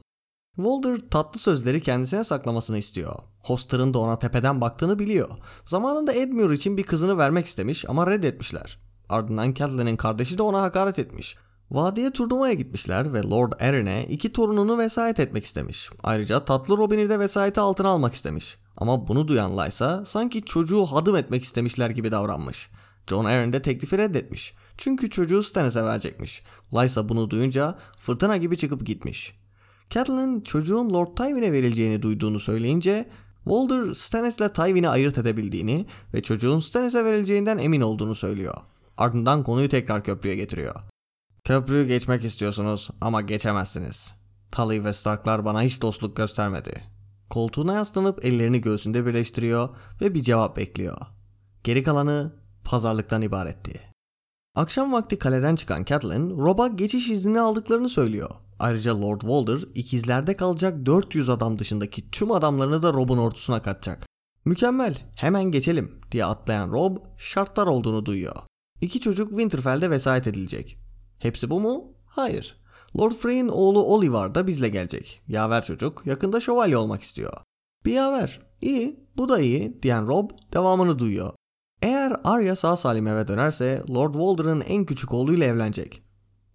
Walder 0.56 0.98
tatlı 1.10 1.40
sözleri 1.40 1.82
kendisine 1.82 2.24
saklamasını 2.24 2.78
istiyor. 2.78 3.14
Hoster'ın 3.38 3.94
da 3.94 3.98
ona 3.98 4.18
tepeden 4.18 4.60
baktığını 4.60 4.98
biliyor. 4.98 5.28
Zamanında 5.64 6.12
Edmure 6.12 6.54
için 6.54 6.76
bir 6.76 6.82
kızını 6.82 7.18
vermek 7.18 7.46
istemiş 7.46 7.84
ama 7.88 8.06
reddetmişler. 8.06 8.78
Ardından 9.08 9.54
Catelyn'in 9.54 9.96
kardeşi 9.96 10.38
de 10.38 10.42
ona 10.42 10.62
hakaret 10.62 10.98
etmiş. 10.98 11.36
Vadiye 11.70 12.10
turnuvaya 12.10 12.54
gitmişler 12.54 13.12
ve 13.12 13.22
Lord 13.22 13.52
Arryn'e 13.60 14.06
iki 14.08 14.32
torununu 14.32 14.78
vesayet 14.78 15.20
etmek 15.20 15.44
istemiş. 15.44 15.90
Ayrıca 16.02 16.44
tatlı 16.44 16.76
Robin'i 16.76 17.08
de 17.08 17.18
vesayeti 17.18 17.60
altına 17.60 17.88
almak 17.88 18.14
istemiş. 18.14 18.56
Ama 18.76 19.08
bunu 19.08 19.28
duyan 19.28 19.56
sanki 20.04 20.44
çocuğu 20.44 20.86
hadım 20.86 21.16
etmek 21.16 21.42
istemişler 21.42 21.90
gibi 21.90 22.10
davranmış. 22.12 22.70
John 23.06 23.24
Arryn 23.24 23.52
de 23.52 23.62
teklifi 23.62 23.98
reddetmiş. 23.98 24.54
Çünkü 24.78 25.10
çocuğu 25.10 25.42
Stannis'e 25.42 25.84
verecekmiş. 25.84 26.42
Lysa 26.74 27.08
bunu 27.08 27.30
duyunca 27.30 27.78
fırtına 27.98 28.36
gibi 28.36 28.56
çıkıp 28.56 28.86
gitmiş. 28.86 29.34
Catelyn 29.90 30.40
çocuğun 30.40 30.94
Lord 30.94 31.16
Tywin'e 31.16 31.52
verileceğini 31.52 32.02
duyduğunu 32.02 32.40
söyleyince 32.40 33.08
Walder 33.44 33.94
Stannis'le 33.94 34.54
Tywin'i 34.54 34.88
ayırt 34.88 35.18
edebildiğini 35.18 35.86
ve 36.14 36.22
çocuğun 36.22 36.60
Stannis'e 36.60 37.04
verileceğinden 37.04 37.58
emin 37.58 37.80
olduğunu 37.80 38.14
söylüyor. 38.14 38.54
Ardından 38.96 39.44
konuyu 39.44 39.68
tekrar 39.68 40.04
köprüye 40.04 40.36
getiriyor. 40.36 40.74
Köprüyü 41.44 41.86
geçmek 41.86 42.24
istiyorsunuz 42.24 42.90
ama 43.00 43.20
geçemezsiniz. 43.20 44.14
Tully 44.52 44.84
ve 44.84 44.92
Starklar 44.92 45.44
bana 45.44 45.62
hiç 45.62 45.82
dostluk 45.82 46.16
göstermedi. 46.16 46.72
Koltuğuna 47.30 47.74
yaslanıp 47.74 48.24
ellerini 48.24 48.60
göğsünde 48.60 49.06
birleştiriyor 49.06 49.68
ve 50.00 50.14
bir 50.14 50.22
cevap 50.22 50.56
bekliyor. 50.56 50.98
Geri 51.64 51.82
kalanı 51.82 52.32
pazarlıktan 52.64 53.22
ibaretti. 53.22 53.93
Akşam 54.54 54.92
vakti 54.92 55.18
kaleden 55.18 55.56
çıkan 55.56 55.84
Catelyn, 55.84 56.30
Rob'a 56.30 56.68
geçiş 56.68 57.10
izni 57.10 57.40
aldıklarını 57.40 57.88
söylüyor. 57.88 58.30
Ayrıca 58.58 59.00
Lord 59.00 59.20
Walder 59.20 59.58
ikizlerde 59.74 60.36
kalacak 60.36 60.86
400 60.86 61.28
adam 61.28 61.58
dışındaki 61.58 62.10
tüm 62.10 62.30
adamlarını 62.32 62.82
da 62.82 62.92
Rob'un 62.92 63.18
ordusuna 63.18 63.62
katacak. 63.62 64.06
Mükemmel, 64.44 64.98
hemen 65.16 65.44
geçelim 65.44 66.00
diye 66.12 66.24
atlayan 66.24 66.72
Rob 66.72 66.96
şartlar 67.18 67.66
olduğunu 67.66 68.06
duyuyor. 68.06 68.36
İki 68.80 69.00
çocuk 69.00 69.28
Winterfell'de 69.28 69.90
vesayet 69.90 70.26
edilecek. 70.26 70.78
Hepsi 71.18 71.50
bu 71.50 71.60
mu? 71.60 71.84
Hayır. 72.06 72.56
Lord 72.98 73.12
Frey'in 73.12 73.48
oğlu 73.48 73.84
Oliver 73.84 74.34
da 74.34 74.46
bizle 74.46 74.68
gelecek. 74.68 75.22
Yaver 75.28 75.64
çocuk 75.64 76.06
yakında 76.06 76.40
şövalye 76.40 76.76
olmak 76.76 77.02
istiyor. 77.02 77.32
Bir 77.84 77.92
yaver. 77.92 78.40
İyi, 78.60 79.00
bu 79.16 79.28
da 79.28 79.40
iyi 79.40 79.82
diyen 79.82 80.06
Rob 80.06 80.30
devamını 80.52 80.98
duyuyor. 80.98 81.32
Eğer 81.84 82.16
Arya 82.24 82.56
sağ 82.56 82.76
salim 82.76 83.06
eve 83.06 83.28
dönerse 83.28 83.82
Lord 83.90 84.12
Walder'ın 84.12 84.60
en 84.60 84.84
küçük 84.84 85.12
oğluyla 85.12 85.46
evlenecek. 85.46 86.02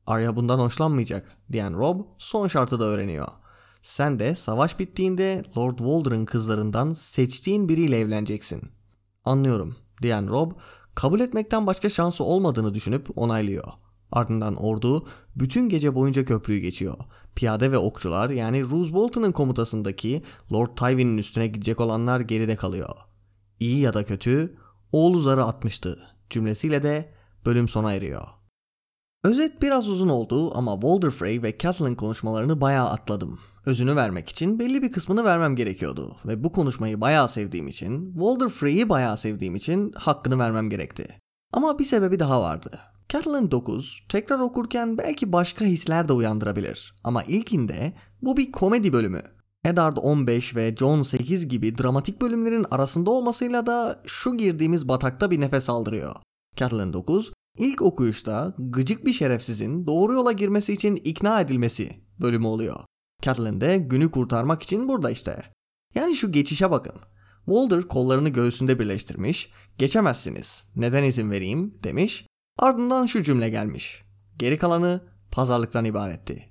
Arya 0.08 0.36
bundan 0.36 0.60
hoşlanmayacak 0.60 1.38
diyen 1.52 1.74
Rob 1.78 2.00
son 2.18 2.48
şartı 2.48 2.80
da 2.80 2.86
öğreniyor. 2.86 3.28
Sen 3.82 4.20
de 4.20 4.36
savaş 4.36 4.80
bittiğinde 4.80 5.44
Lord 5.58 5.78
Walder'ın 5.78 6.26
kızlarından 6.26 6.94
seçtiğin 6.94 7.70
biriyle 7.70 8.00
evleneceksin. 8.00 8.62
Anlıyorum 9.26 9.76
diyen 10.02 10.28
Rob 10.28 10.52
kabul 10.96 11.20
etmekten 11.20 11.68
başka 11.68 11.90
şansı 11.90 12.24
olmadığını 12.24 12.74
düşünüp 12.74 13.18
onaylıyor. 13.18 13.68
Ardından 14.12 14.56
ordu 14.56 15.08
bütün 15.36 15.70
gece 15.70 15.96
boyunca 15.96 16.26
köprüyü 16.26 16.60
geçiyor. 16.60 16.98
Piyade 17.36 17.72
ve 17.72 17.78
okçular 17.78 18.30
yani 18.30 18.70
Roose 18.70 18.94
Bolton'ın 18.94 19.32
komutasındaki 19.32 20.24
Lord 20.54 20.76
Tywin'in 20.76 21.18
üstüne 21.18 21.48
gidecek 21.48 21.80
olanlar 21.80 22.20
geride 22.20 22.56
kalıyor. 22.56 22.90
İyi 23.60 23.80
ya 23.80 23.94
da 23.94 24.06
kötü 24.06 24.56
oğlu 24.92 25.20
zarı 25.20 25.46
atmıştı 25.46 26.00
cümlesiyle 26.30 26.84
de 26.84 27.14
bölüm 27.46 27.68
sona 27.68 27.94
eriyor. 27.94 28.28
Özet 29.24 29.62
biraz 29.62 29.90
uzun 29.90 30.10
oldu 30.10 30.58
ama 30.58 30.74
Walder 30.74 31.12
Frey 31.12 31.44
ve 31.44 31.58
Catelyn 31.58 31.96
konuşmalarını 31.96 32.62
bayağı 32.62 32.90
atladım. 32.90 33.40
Özünü 33.66 33.96
vermek 33.96 34.30
için 34.30 34.60
belli 34.60 34.82
bir 34.82 34.92
kısmını 34.92 35.26
vermem 35.26 35.56
gerekiyordu 35.56 36.18
ve 36.26 36.44
bu 36.44 36.52
konuşmayı 36.52 37.02
bayağı 37.02 37.30
sevdiğim 37.30 37.68
için, 37.68 38.14
Walder 38.14 38.50
Frey'i 38.50 38.90
bayağı 38.90 39.18
sevdiğim 39.18 39.56
için 39.56 39.92
hakkını 39.92 40.40
vermem 40.40 40.70
gerekti. 40.70 41.08
Ama 41.54 41.80
bir 41.80 41.86
sebebi 41.86 42.20
daha 42.20 42.42
vardı. 42.42 42.80
Catelyn 43.10 43.52
9 43.52 44.04
tekrar 44.10 44.40
okurken 44.40 44.98
belki 44.98 45.32
başka 45.32 45.66
hisler 45.66 46.08
de 46.08 46.14
uyandırabilir 46.14 46.96
ama 47.04 47.24
ilkinde 47.24 47.94
bu 48.22 48.38
bir 48.38 48.52
komedi 48.52 48.94
bölümü. 48.94 49.22
Eddard 49.66 49.98
15 49.98 50.56
ve 50.56 50.76
John 50.76 51.02
8 51.02 51.48
gibi 51.48 51.78
dramatik 51.78 52.22
bölümlerin 52.22 52.66
arasında 52.72 53.12
olmasıyla 53.12 53.66
da 53.66 54.02
şu 54.06 54.38
girdiğimiz 54.38 54.88
batakta 54.88 55.32
bir 55.32 55.42
nefes 55.42 55.70
aldırıyor. 55.70 56.16
Catelyn 56.56 56.94
9 56.94 57.32
ilk 57.58 57.82
okuyuşta 57.82 58.56
gıcık 58.58 59.06
bir 59.06 59.14
şerefsizin 59.14 59.88
doğru 59.88 60.14
yola 60.14 60.32
girmesi 60.32 60.74
için 60.74 60.96
ikna 60.96 61.42
edilmesi 61.42 62.04
bölümü 62.22 62.48
oluyor. 62.48 62.80
Catelyn 63.22 63.62
de 63.62 63.78
günü 63.78 64.12
kurtarmak 64.12 64.64
için 64.64 64.88
burada 64.90 65.12
işte. 65.12 65.44
Yani 65.96 66.16
şu 66.16 66.32
geçişe 66.32 66.72
bakın. 66.72 66.96
Walder 67.46 67.82
kollarını 67.82 68.30
göğsünde 68.30 68.80
birleştirmiş, 68.80 69.50
geçemezsiniz, 69.78 70.64
neden 70.76 71.04
izin 71.04 71.32
vereyim 71.32 71.80
demiş 71.84 72.26
Ardından 72.60 73.06
şu 73.06 73.24
cümle 73.24 73.50
gelmiş. 73.50 74.04
Geri 74.38 74.58
kalanı 74.58 75.02
pazarlıktan 75.32 75.86
ibaretti. 75.86 76.49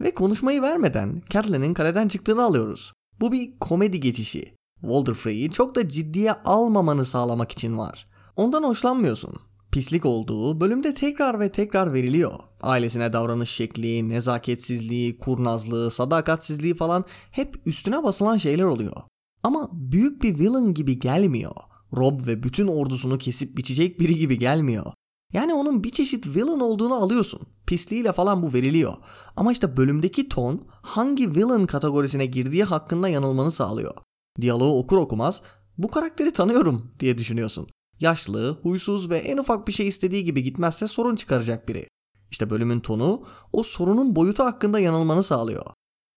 Ve 0.00 0.14
konuşmayı 0.14 0.62
vermeden 0.62 1.22
Catelyn'in 1.30 1.74
kaleden 1.74 2.08
çıktığını 2.08 2.44
alıyoruz. 2.44 2.92
Bu 3.20 3.32
bir 3.32 3.58
komedi 3.58 4.00
geçişi. 4.00 4.54
Walder 4.80 5.14
Frey'i 5.14 5.50
çok 5.50 5.74
da 5.74 5.88
ciddiye 5.88 6.32
almamanı 6.32 7.04
sağlamak 7.04 7.52
için 7.52 7.78
var. 7.78 8.06
Ondan 8.36 8.62
hoşlanmıyorsun. 8.62 9.34
Pislik 9.72 10.06
olduğu 10.06 10.60
bölümde 10.60 10.94
tekrar 10.94 11.40
ve 11.40 11.52
tekrar 11.52 11.92
veriliyor. 11.92 12.32
Ailesine 12.62 13.12
davranış 13.12 13.50
şekli, 13.50 14.08
nezaketsizliği, 14.08 15.18
kurnazlığı, 15.18 15.90
sadakatsizliği 15.90 16.74
falan 16.74 17.04
hep 17.30 17.62
üstüne 17.66 18.02
basılan 18.02 18.36
şeyler 18.36 18.64
oluyor. 18.64 18.96
Ama 19.42 19.68
büyük 19.72 20.22
bir 20.22 20.38
villain 20.38 20.74
gibi 20.74 20.98
gelmiyor. 20.98 21.52
Rob 21.96 22.26
ve 22.26 22.42
bütün 22.42 22.66
ordusunu 22.66 23.18
kesip 23.18 23.56
biçecek 23.56 24.00
biri 24.00 24.16
gibi 24.16 24.38
gelmiyor. 24.38 24.92
Yani 25.32 25.54
onun 25.54 25.84
bir 25.84 25.90
çeşit 25.90 26.26
villain 26.26 26.60
olduğunu 26.60 26.94
alıyorsun. 26.94 27.40
Pisliğiyle 27.66 28.12
falan 28.12 28.42
bu 28.42 28.52
veriliyor. 28.52 28.94
Ama 29.36 29.52
işte 29.52 29.76
bölümdeki 29.76 30.28
ton 30.28 30.66
hangi 30.82 31.34
villain 31.34 31.66
kategorisine 31.66 32.26
girdiği 32.26 32.64
hakkında 32.64 33.08
yanılmanı 33.08 33.50
sağlıyor. 33.50 33.94
Diyaloğu 34.40 34.78
okur 34.78 34.96
okumaz 34.96 35.42
bu 35.78 35.88
karakteri 35.88 36.32
tanıyorum 36.32 36.90
diye 37.00 37.18
düşünüyorsun. 37.18 37.68
Yaşlı, 38.00 38.58
huysuz 38.62 39.10
ve 39.10 39.16
en 39.16 39.38
ufak 39.38 39.68
bir 39.68 39.72
şey 39.72 39.88
istediği 39.88 40.24
gibi 40.24 40.42
gitmezse 40.42 40.88
sorun 40.88 41.16
çıkaracak 41.16 41.68
biri. 41.68 41.86
İşte 42.30 42.50
bölümün 42.50 42.80
tonu 42.80 43.22
o 43.52 43.62
sorunun 43.62 44.16
boyutu 44.16 44.44
hakkında 44.44 44.80
yanılmanı 44.80 45.22
sağlıyor. 45.22 45.66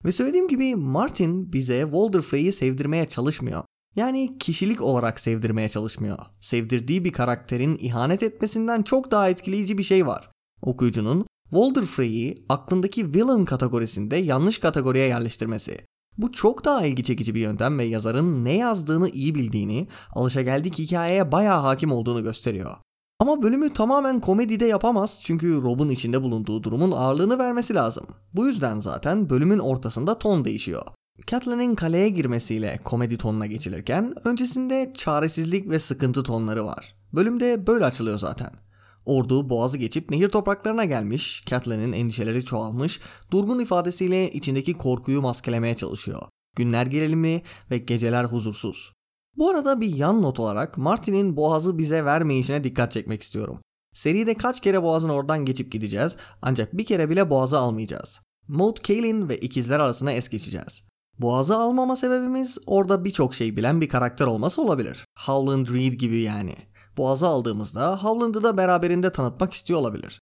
Ve 0.06 0.12
söylediğim 0.12 0.48
gibi 0.48 0.76
Martin 0.76 1.54
bize 1.54 1.82
Walder 1.82 2.22
Frey'i 2.22 2.54
sevdirmeye 2.54 3.08
çalışmıyor. 3.08 3.64
Yani 3.96 4.38
kişilik 4.38 4.82
olarak 4.82 5.20
sevdirmeye 5.20 5.70
çalışmıyor. 5.70 6.18
Sevdirdiği 6.42 7.06
bir 7.06 7.12
karakterin 7.12 7.78
ihanet 7.80 8.24
etmesinden 8.24 8.84
çok 8.84 9.12
daha 9.12 9.30
etkileyici 9.30 9.78
bir 9.78 9.84
şey 9.84 10.08
var. 10.08 10.32
Okuyucunun 10.62 11.26
Walder 11.50 11.86
Frey'i 11.86 12.46
aklındaki 12.50 13.14
villain 13.14 13.46
kategorisinde 13.46 14.18
yanlış 14.18 14.58
kategoriye 14.58 15.08
yerleştirmesi. 15.08 15.78
Bu 16.18 16.32
çok 16.32 16.66
daha 16.66 16.86
ilgi 16.86 17.04
çekici 17.04 17.36
bir 17.36 17.40
yöntem 17.40 17.80
ve 17.80 17.84
yazarın 17.84 18.46
ne 18.46 18.58
yazdığını 18.58 19.10
iyi 19.10 19.36
bildiğini, 19.36 19.88
alışageldik 20.12 20.80
hikayeye 20.80 21.32
bayağı 21.32 21.62
hakim 21.62 21.92
olduğunu 21.92 22.24
gösteriyor. 22.24 22.76
Ama 23.20 23.42
bölümü 23.44 23.74
tamamen 23.74 24.22
komedide 24.22 24.66
yapamaz 24.66 25.20
çünkü 25.22 25.62
Rob'un 25.62 25.90
içinde 25.90 26.24
bulunduğu 26.24 26.64
durumun 26.64 26.92
ağırlığını 26.92 27.40
vermesi 27.40 27.74
lazım. 27.76 28.06
Bu 28.34 28.48
yüzden 28.48 28.80
zaten 28.80 29.30
bölümün 29.30 29.60
ortasında 29.60 30.20
ton 30.20 30.46
değişiyor. 30.46 30.84
Catelyn'in 31.28 31.76
kaleye 31.76 32.10
girmesiyle 32.10 32.80
komedi 32.84 33.18
tonuna 33.18 33.46
geçilirken 33.46 34.14
öncesinde 34.24 34.92
çaresizlik 34.94 35.70
ve 35.70 35.80
sıkıntı 35.80 36.24
tonları 36.24 36.66
var. 36.66 36.96
Bölümde 37.14 37.68
böyle 37.68 37.86
açılıyor 37.86 38.20
zaten. 38.20 38.69
Ordu 39.10 39.50
boğazı 39.50 39.78
geçip 39.78 40.10
nehir 40.10 40.30
topraklarına 40.30 40.86
gelmiş, 40.86 41.44
Catelyn'in 41.46 41.94
endişeleri 41.94 42.46
çoğalmış, 42.46 43.00
durgun 43.32 43.60
ifadesiyle 43.60 44.32
içindeki 44.32 44.74
korkuyu 44.74 45.22
maskelemeye 45.22 45.76
çalışıyor. 45.76 46.22
Günler 46.56 46.86
gerilimli 46.86 47.42
ve 47.72 47.78
geceler 47.78 48.24
huzursuz. 48.24 48.94
Bu 49.38 49.50
arada 49.50 49.82
bir 49.82 49.96
yan 49.96 50.22
not 50.22 50.40
olarak 50.40 50.78
Martin'in 50.78 51.38
boğazı 51.38 51.78
bize 51.78 52.06
vermeyişine 52.06 52.64
dikkat 52.64 52.92
çekmek 52.92 53.22
istiyorum. 53.22 53.62
Seride 53.94 54.34
kaç 54.34 54.60
kere 54.60 54.84
boğazın 54.84 55.10
oradan 55.10 55.46
geçip 55.46 55.72
gideceğiz 55.72 56.16
ancak 56.42 56.78
bir 56.78 56.86
kere 56.86 57.10
bile 57.10 57.30
boğazı 57.30 57.60
almayacağız. 57.60 58.20
Maud 58.48 58.78
Kaelin 58.78 59.30
ve 59.30 59.38
ikizler 59.38 59.80
arasına 59.80 60.12
es 60.12 60.30
geçeceğiz. 60.30 60.84
Boğazı 61.20 61.58
almama 61.58 61.96
sebebimiz 61.96 62.58
orada 62.66 63.06
birçok 63.06 63.36
şey 63.36 63.56
bilen 63.56 63.82
bir 63.82 63.90
karakter 63.90 64.26
olması 64.26 64.62
olabilir. 64.62 65.06
Howland 65.20 65.68
Reed 65.68 65.94
gibi 65.94 66.22
yani. 66.22 66.56
Boğazı 67.00 67.28
aldığımızda 67.28 68.04
Howland'ı 68.04 68.44
da 68.44 68.58
beraberinde 68.58 69.12
tanıtmak 69.12 69.54
istiyor 69.54 69.80
olabilir. 69.80 70.22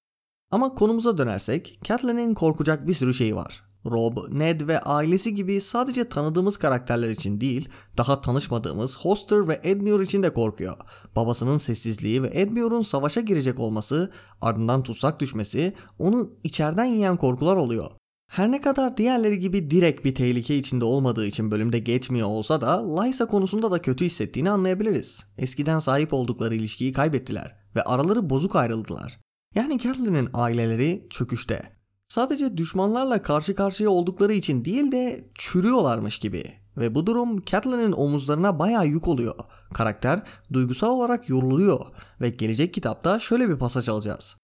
Ama 0.52 0.76
konumuza 0.76 1.18
dönersek 1.18 1.80
Catelyn'in 1.84 2.34
korkacak 2.34 2.88
bir 2.88 2.94
sürü 2.94 3.14
şeyi 3.14 3.36
var. 3.36 3.64
Rob, 3.86 4.18
Ned 4.32 4.68
ve 4.68 4.80
ailesi 4.80 5.36
gibi 5.36 5.62
sadece 5.62 6.10
tanıdığımız 6.10 6.58
karakterler 6.58 7.10
için 7.10 7.42
değil, 7.42 7.70
daha 7.98 8.22
tanışmadığımız 8.22 8.98
Hoster 8.98 9.48
ve 9.48 9.60
Edmure 9.64 10.04
için 10.04 10.24
de 10.24 10.34
korkuyor. 10.34 10.78
Babasının 11.16 11.58
sessizliği 11.58 12.24
ve 12.24 12.32
Edmure'un 12.34 12.82
savaşa 12.82 13.22
girecek 13.22 13.60
olması, 13.60 14.12
ardından 14.42 14.84
tutsak 14.84 15.20
düşmesi 15.20 15.74
onu 16.00 16.30
içeriden 16.44 16.86
yiyen 16.86 17.18
korkular 17.18 17.56
oluyor. 17.56 17.92
Her 18.28 18.52
ne 18.52 18.62
kadar 18.62 18.98
diğerleri 18.98 19.40
gibi 19.40 19.72
direkt 19.72 20.06
bir 20.06 20.16
tehlike 20.16 20.56
içinde 20.56 20.86
olmadığı 20.86 21.26
için 21.26 21.52
bölümde 21.52 21.80
geçmiyor 21.80 22.28
olsa 22.28 22.62
da 22.62 23.02
Lysa 23.02 23.26
konusunda 23.26 23.72
da 23.72 23.82
kötü 23.82 24.06
hissettiğini 24.06 24.50
anlayabiliriz. 24.50 25.26
Eskiden 25.38 25.80
sahip 25.80 26.14
oldukları 26.14 26.56
ilişkiyi 26.56 26.94
kaybettiler 26.94 27.56
ve 27.76 27.82
araları 27.82 28.30
bozuk 28.30 28.56
ayrıldılar. 28.56 29.20
Yani 29.56 29.80
Catelyn'in 29.80 30.30
aileleri 30.34 31.08
çöküşte. 31.10 31.78
Sadece 32.08 32.58
düşmanlarla 32.58 33.22
karşı 33.22 33.56
karşıya 33.56 33.90
oldukları 33.90 34.34
için 34.34 34.66
değil 34.66 34.92
de 34.92 35.30
çürüyorlarmış 35.36 36.20
gibi. 36.20 36.44
Ve 36.78 36.96
bu 36.96 37.06
durum 37.06 37.40
Catelyn'in 37.46 37.92
omuzlarına 37.92 38.60
bayağı 38.60 38.88
yük 38.88 39.08
oluyor. 39.08 39.36
Karakter 39.74 40.24
duygusal 40.54 40.90
olarak 40.90 41.30
yoruluyor 41.30 41.80
ve 42.22 42.30
gelecek 42.30 42.74
kitapta 42.74 43.20
şöyle 43.20 43.50
bir 43.50 43.56
pasaj 43.56 43.90
alacağız. 43.90 44.36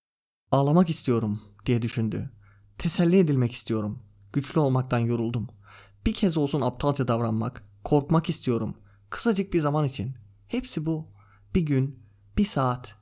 Ağlamak 0.51 0.89
istiyorum 0.89 1.41
diye 1.65 1.81
düşündü. 1.81 2.29
Teselli 2.77 3.17
edilmek 3.17 3.51
istiyorum. 3.51 3.99
Güçlü 4.33 4.59
olmaktan 4.59 4.99
yoruldum. 4.99 5.47
Bir 6.05 6.13
kez 6.13 6.37
olsun 6.37 6.61
aptalca 6.61 7.07
davranmak, 7.07 7.63
korkmak 7.83 8.29
istiyorum. 8.29 8.75
Kısacık 9.09 9.53
bir 9.53 9.59
zaman 9.59 9.85
için. 9.85 10.13
Hepsi 10.47 10.85
bu. 10.85 11.07
Bir 11.55 11.61
gün, 11.61 11.99
bir 12.37 12.45
saat. 12.45 12.95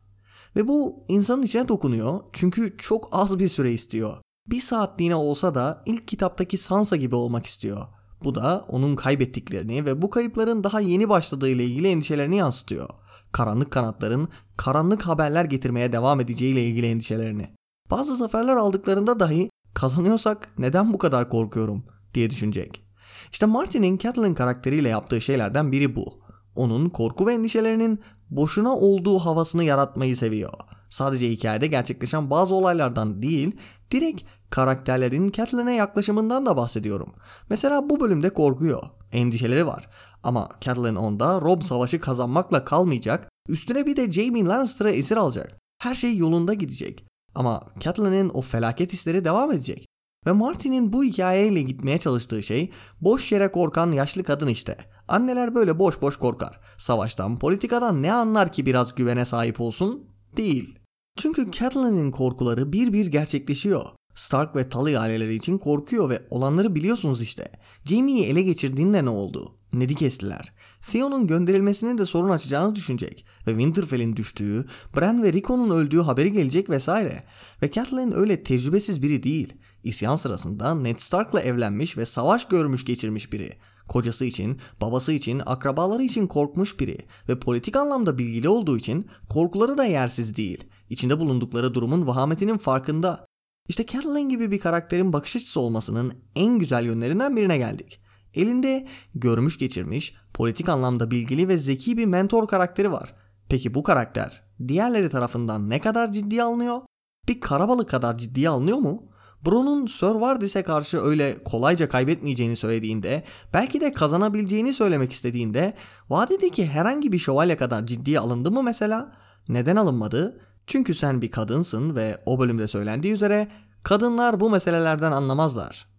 Ve 0.55 0.67
bu 0.67 1.05
insanın 1.07 1.43
içine 1.43 1.67
dokunuyor 1.67 2.19
çünkü 2.33 2.77
çok 2.77 3.09
az 3.11 3.39
bir 3.39 3.47
süre 3.47 3.73
istiyor. 3.73 4.17
Bir 4.47 4.59
saatliğine 4.59 5.15
olsa 5.15 5.55
da 5.55 5.83
ilk 5.85 6.07
kitaptaki 6.07 6.57
Sansa 6.57 6.95
gibi 6.95 7.15
olmak 7.15 7.45
istiyor. 7.45 7.87
Bu 8.23 8.35
da 8.35 8.65
onun 8.67 8.95
kaybettiklerini 8.95 9.85
ve 9.85 10.01
bu 10.01 10.09
kayıpların 10.09 10.63
daha 10.63 10.79
yeni 10.79 11.09
başladığı 11.09 11.49
ile 11.49 11.65
ilgili 11.65 11.87
endişelerini 11.87 12.35
yansıtıyor. 12.35 12.89
Karanlık 13.31 13.71
kanatların 13.71 14.27
karanlık 14.57 15.01
haberler 15.01 15.45
getirmeye 15.45 15.93
devam 15.93 16.19
edeceği 16.21 16.53
ile 16.53 16.63
ilgili 16.63 16.87
endişelerini. 16.87 17.55
Bazı 17.91 18.15
zaferler 18.15 18.57
aldıklarında 18.57 19.19
dahi 19.19 19.49
kazanıyorsak 19.73 20.49
neden 20.57 20.93
bu 20.93 20.97
kadar 20.97 21.29
korkuyorum 21.29 21.83
diye 22.13 22.29
düşünecek. 22.29 22.83
İşte 23.31 23.45
Martin'in 23.45 23.97
Catelyn 23.97 24.33
karakteriyle 24.33 24.89
yaptığı 24.89 25.21
şeylerden 25.21 25.71
biri 25.71 25.95
bu. 25.95 26.21
Onun 26.55 26.89
korku 26.89 27.27
ve 27.27 27.33
endişelerinin 27.33 27.99
boşuna 28.29 28.75
olduğu 28.75 29.19
havasını 29.19 29.63
yaratmayı 29.63 30.17
seviyor. 30.17 30.53
Sadece 30.89 31.29
hikayede 31.29 31.67
gerçekleşen 31.67 32.29
bazı 32.29 32.55
olaylardan 32.55 33.21
değil, 33.21 33.51
direkt 33.91 34.23
karakterlerin 34.49 35.31
Catelyn'e 35.31 35.75
yaklaşımından 35.75 36.45
da 36.45 36.57
bahsediyorum. 36.57 37.13
Mesela 37.49 37.89
bu 37.89 37.99
bölümde 37.99 38.33
korkuyor, 38.33 38.83
endişeleri 39.11 39.67
var. 39.67 39.89
Ama 40.23 40.49
Catelyn 40.61 40.95
onda 40.95 41.41
Rob 41.41 41.61
savaşı 41.61 41.99
kazanmakla 41.99 42.65
kalmayacak, 42.65 43.29
üstüne 43.49 43.85
bir 43.85 43.95
de 43.95 44.11
Jaime 44.11 44.45
Lannister'a 44.45 44.89
esir 44.89 45.17
alacak. 45.17 45.57
Her 45.81 45.95
şey 45.95 46.17
yolunda 46.17 46.53
gidecek. 46.53 47.05
Ama 47.35 47.61
Catelyn'in 47.79 48.31
o 48.33 48.41
felaket 48.41 48.93
hisleri 48.93 49.25
devam 49.25 49.51
edecek. 49.51 49.85
Ve 50.27 50.31
Martin'in 50.31 50.93
bu 50.93 51.03
hikayeyle 51.03 51.61
gitmeye 51.61 51.97
çalıştığı 51.97 52.43
şey 52.43 52.71
boş 53.01 53.31
yere 53.31 53.51
korkan 53.51 53.91
yaşlı 53.91 54.23
kadın 54.23 54.47
işte. 54.47 54.77
Anneler 55.07 55.55
böyle 55.55 55.79
boş 55.79 56.01
boş 56.01 56.17
korkar. 56.17 56.59
Savaştan, 56.77 57.39
politikadan 57.39 58.01
ne 58.01 58.13
anlar 58.13 58.53
ki 58.53 58.65
biraz 58.65 58.95
güvene 58.95 59.25
sahip 59.25 59.61
olsun? 59.61 60.03
Değil. 60.37 60.79
Çünkü 61.17 61.51
Catelyn'in 61.51 62.11
korkuları 62.11 62.73
bir 62.73 62.93
bir 62.93 63.05
gerçekleşiyor. 63.05 63.85
Stark 64.15 64.55
ve 64.55 64.69
Tully 64.69 64.97
aileleri 64.97 65.35
için 65.35 65.57
korkuyor 65.57 66.09
ve 66.09 66.27
olanları 66.29 66.75
biliyorsunuz 66.75 67.21
işte. 67.21 67.51
Jaime'yi 67.85 68.23
ele 68.23 68.41
geçirdiğinde 68.41 69.05
ne 69.05 69.09
oldu? 69.09 69.55
Ned'i 69.73 69.95
kestiler. 69.95 70.53
Theon'un 70.81 71.27
gönderilmesinin 71.27 71.97
de 71.97 72.05
sorun 72.05 72.29
açacağını 72.29 72.75
düşünecek 72.75 73.25
ve 73.47 73.51
Winterfell'in 73.51 74.15
düştüğü, 74.15 74.65
Bran 74.97 75.23
ve 75.23 75.33
Rickon'un 75.33 75.69
öldüğü 75.69 75.99
haberi 75.99 76.31
gelecek 76.31 76.69
vesaire. 76.69 77.23
Ve 77.61 77.71
Catelyn 77.71 78.11
öyle 78.15 78.43
tecrübesiz 78.43 79.01
biri 79.01 79.23
değil. 79.23 79.53
İsyan 79.83 80.15
sırasında 80.15 80.75
Ned 80.75 80.99
Stark'la 80.99 81.41
evlenmiş 81.41 81.97
ve 81.97 82.05
savaş 82.05 82.47
görmüş 82.47 82.85
geçirmiş 82.85 83.33
biri. 83.33 83.49
Kocası 83.87 84.25
için, 84.25 84.59
babası 84.81 85.11
için, 85.11 85.41
akrabaları 85.45 86.03
için 86.03 86.27
korkmuş 86.27 86.79
biri 86.79 86.97
ve 87.29 87.39
politik 87.39 87.75
anlamda 87.75 88.17
bilgili 88.17 88.49
olduğu 88.49 88.77
için 88.77 89.09
korkuları 89.29 89.77
da 89.77 89.85
yersiz 89.85 90.35
değil. 90.37 90.63
İçinde 90.89 91.19
bulundukları 91.19 91.73
durumun 91.73 92.07
vahametinin 92.07 92.57
farkında. 92.57 93.25
İşte 93.67 93.85
Catelyn 93.85 94.29
gibi 94.29 94.51
bir 94.51 94.59
karakterin 94.59 95.13
bakış 95.13 95.35
açısı 95.35 95.59
olmasının 95.59 96.13
en 96.35 96.59
güzel 96.59 96.85
yönlerinden 96.85 97.35
birine 97.35 97.57
geldik. 97.57 98.00
Elinde 98.35 98.87
görmüş 99.15 99.57
geçirmiş, 99.57 100.15
politik 100.33 100.69
anlamda 100.69 101.11
bilgili 101.11 101.47
ve 101.47 101.57
zeki 101.57 101.97
bir 101.97 102.05
mentor 102.05 102.47
karakteri 102.47 102.91
var. 102.91 103.15
Peki 103.49 103.73
bu 103.73 103.83
karakter 103.83 104.43
diğerleri 104.67 105.09
tarafından 105.09 105.69
ne 105.69 105.79
kadar 105.79 106.11
ciddiye 106.11 106.43
alınıyor? 106.43 106.81
Bir 107.27 107.39
karabalık 107.39 107.89
kadar 107.89 108.17
ciddiye 108.17 108.49
alınıyor 108.49 108.77
mu? 108.77 109.07
Bron'un 109.45 109.87
Sir 109.87 110.15
Vardis'e 110.15 110.63
karşı 110.63 111.01
öyle 111.01 111.43
kolayca 111.43 111.89
kaybetmeyeceğini 111.89 112.55
söylediğinde, 112.55 113.23
belki 113.53 113.81
de 113.81 113.93
kazanabileceğini 113.93 114.73
söylemek 114.73 115.11
istediğinde, 115.11 115.73
vadideki 116.09 116.67
herhangi 116.67 117.11
bir 117.11 117.19
şövalye 117.19 117.57
kadar 117.57 117.85
ciddiye 117.85 118.19
alındı 118.19 118.51
mı 118.51 118.63
mesela? 118.63 119.11
Neden 119.49 119.75
alınmadı? 119.75 120.39
Çünkü 120.67 120.93
sen 120.93 121.21
bir 121.21 121.31
kadınsın 121.31 121.95
ve 121.95 122.17
o 122.25 122.39
bölümde 122.39 122.67
söylendiği 122.67 123.13
üzere 123.13 123.47
kadınlar 123.83 124.39
bu 124.39 124.49
meselelerden 124.49 125.11
anlamazlar. 125.11 125.90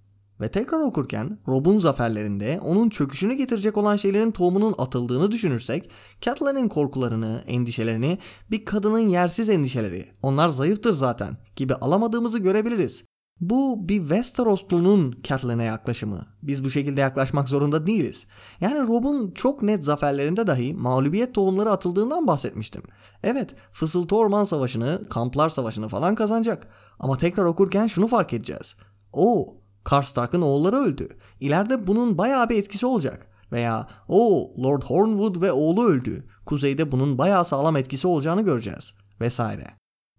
Ve 0.43 0.49
tekrar 0.49 0.81
okurken 0.81 1.39
Rob'un 1.49 1.79
zaferlerinde 1.79 2.61
onun 2.63 2.89
çöküşünü 2.89 3.35
getirecek 3.35 3.77
olan 3.77 3.97
şeylerin 3.97 4.31
tohumunun 4.31 4.75
atıldığını 4.79 5.31
düşünürsek 5.31 5.91
Catelyn'in 6.21 6.69
korkularını, 6.69 7.45
endişelerini 7.47 8.19
bir 8.51 8.65
kadının 8.65 8.99
yersiz 8.99 9.49
endişeleri, 9.49 10.07
onlar 10.23 10.49
zayıftır 10.49 10.93
zaten 10.93 11.37
gibi 11.57 11.75
alamadığımızı 11.75 12.39
görebiliriz. 12.39 13.05
Bu 13.41 13.89
bir 13.89 13.99
Westeroslu'nun 13.99 15.19
Catelyn'e 15.23 15.65
yaklaşımı. 15.65 16.27
Biz 16.43 16.65
bu 16.65 16.71
şekilde 16.71 17.01
yaklaşmak 17.01 17.49
zorunda 17.49 17.87
değiliz. 17.87 18.27
Yani 18.61 18.89
Rob'un 18.89 19.31
çok 19.31 19.63
net 19.63 19.85
zaferlerinde 19.85 20.47
dahi 20.47 20.75
mağlubiyet 20.75 21.35
tohumları 21.35 21.71
atıldığından 21.71 22.27
bahsetmiştim. 22.27 22.83
Evet, 23.25 23.55
Fısıltı 23.73 24.17
Orman 24.17 24.45
Savaşı'nı, 24.45 25.09
Kamplar 25.11 25.49
Savaşı'nı 25.49 25.89
falan 25.89 26.15
kazanacak. 26.15 26.69
Ama 26.99 27.17
tekrar 27.17 27.45
okurken 27.45 27.87
şunu 27.87 28.07
fark 28.07 28.33
edeceğiz. 28.33 28.77
O, 29.13 29.62
Karstark'ın 29.85 30.43
oğulları 30.43 30.77
öldü. 30.77 31.09
İleride 31.41 31.87
bunun 31.87 32.19
bayağı 32.19 32.49
bir 32.49 32.59
etkisi 32.59 32.87
olacak. 32.87 33.27
Veya 33.53 33.87
o 34.09 34.51
Lord 34.63 34.83
Hornwood 34.83 35.43
ve 35.43 35.53
oğlu 35.53 35.85
öldü. 35.85 36.25
Kuzeyde 36.47 36.93
bunun 36.93 37.19
bayağı 37.19 37.45
sağlam 37.45 37.77
etkisi 37.77 38.07
olacağını 38.07 38.43
göreceğiz. 38.43 38.95
Vesaire. 39.21 39.67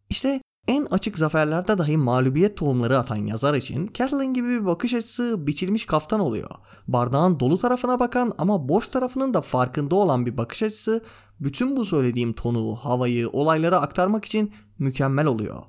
İşte 0.10 0.42
en 0.68 0.86
açık 0.92 1.18
zaferlerde 1.18 1.78
dahi 1.78 1.98
mağlubiyet 1.98 2.58
tohumları 2.58 2.98
atan 2.98 3.26
yazar 3.26 3.54
için 3.54 3.92
Catelyn 3.94 4.34
gibi 4.34 4.48
bir 4.48 4.66
bakış 4.66 4.94
açısı 4.94 5.48
biçilmiş 5.48 5.86
kaftan 5.86 6.20
oluyor. 6.20 6.50
Bardağın 6.88 7.40
dolu 7.40 7.58
tarafına 7.58 8.00
bakan 8.00 8.34
ama 8.38 8.70
boş 8.70 8.88
tarafının 8.88 9.34
da 9.34 9.42
farkında 9.42 9.96
olan 9.96 10.26
bir 10.26 10.38
bakış 10.38 10.64
açısı 10.64 11.04
bütün 11.40 11.78
bu 11.78 11.86
söylediğim 11.86 12.34
tonu, 12.34 12.76
havayı, 12.76 13.30
olayları 13.30 13.78
aktarmak 13.78 14.26
için 14.26 14.54
mükemmel 14.80 15.26
oluyor. 15.26 15.64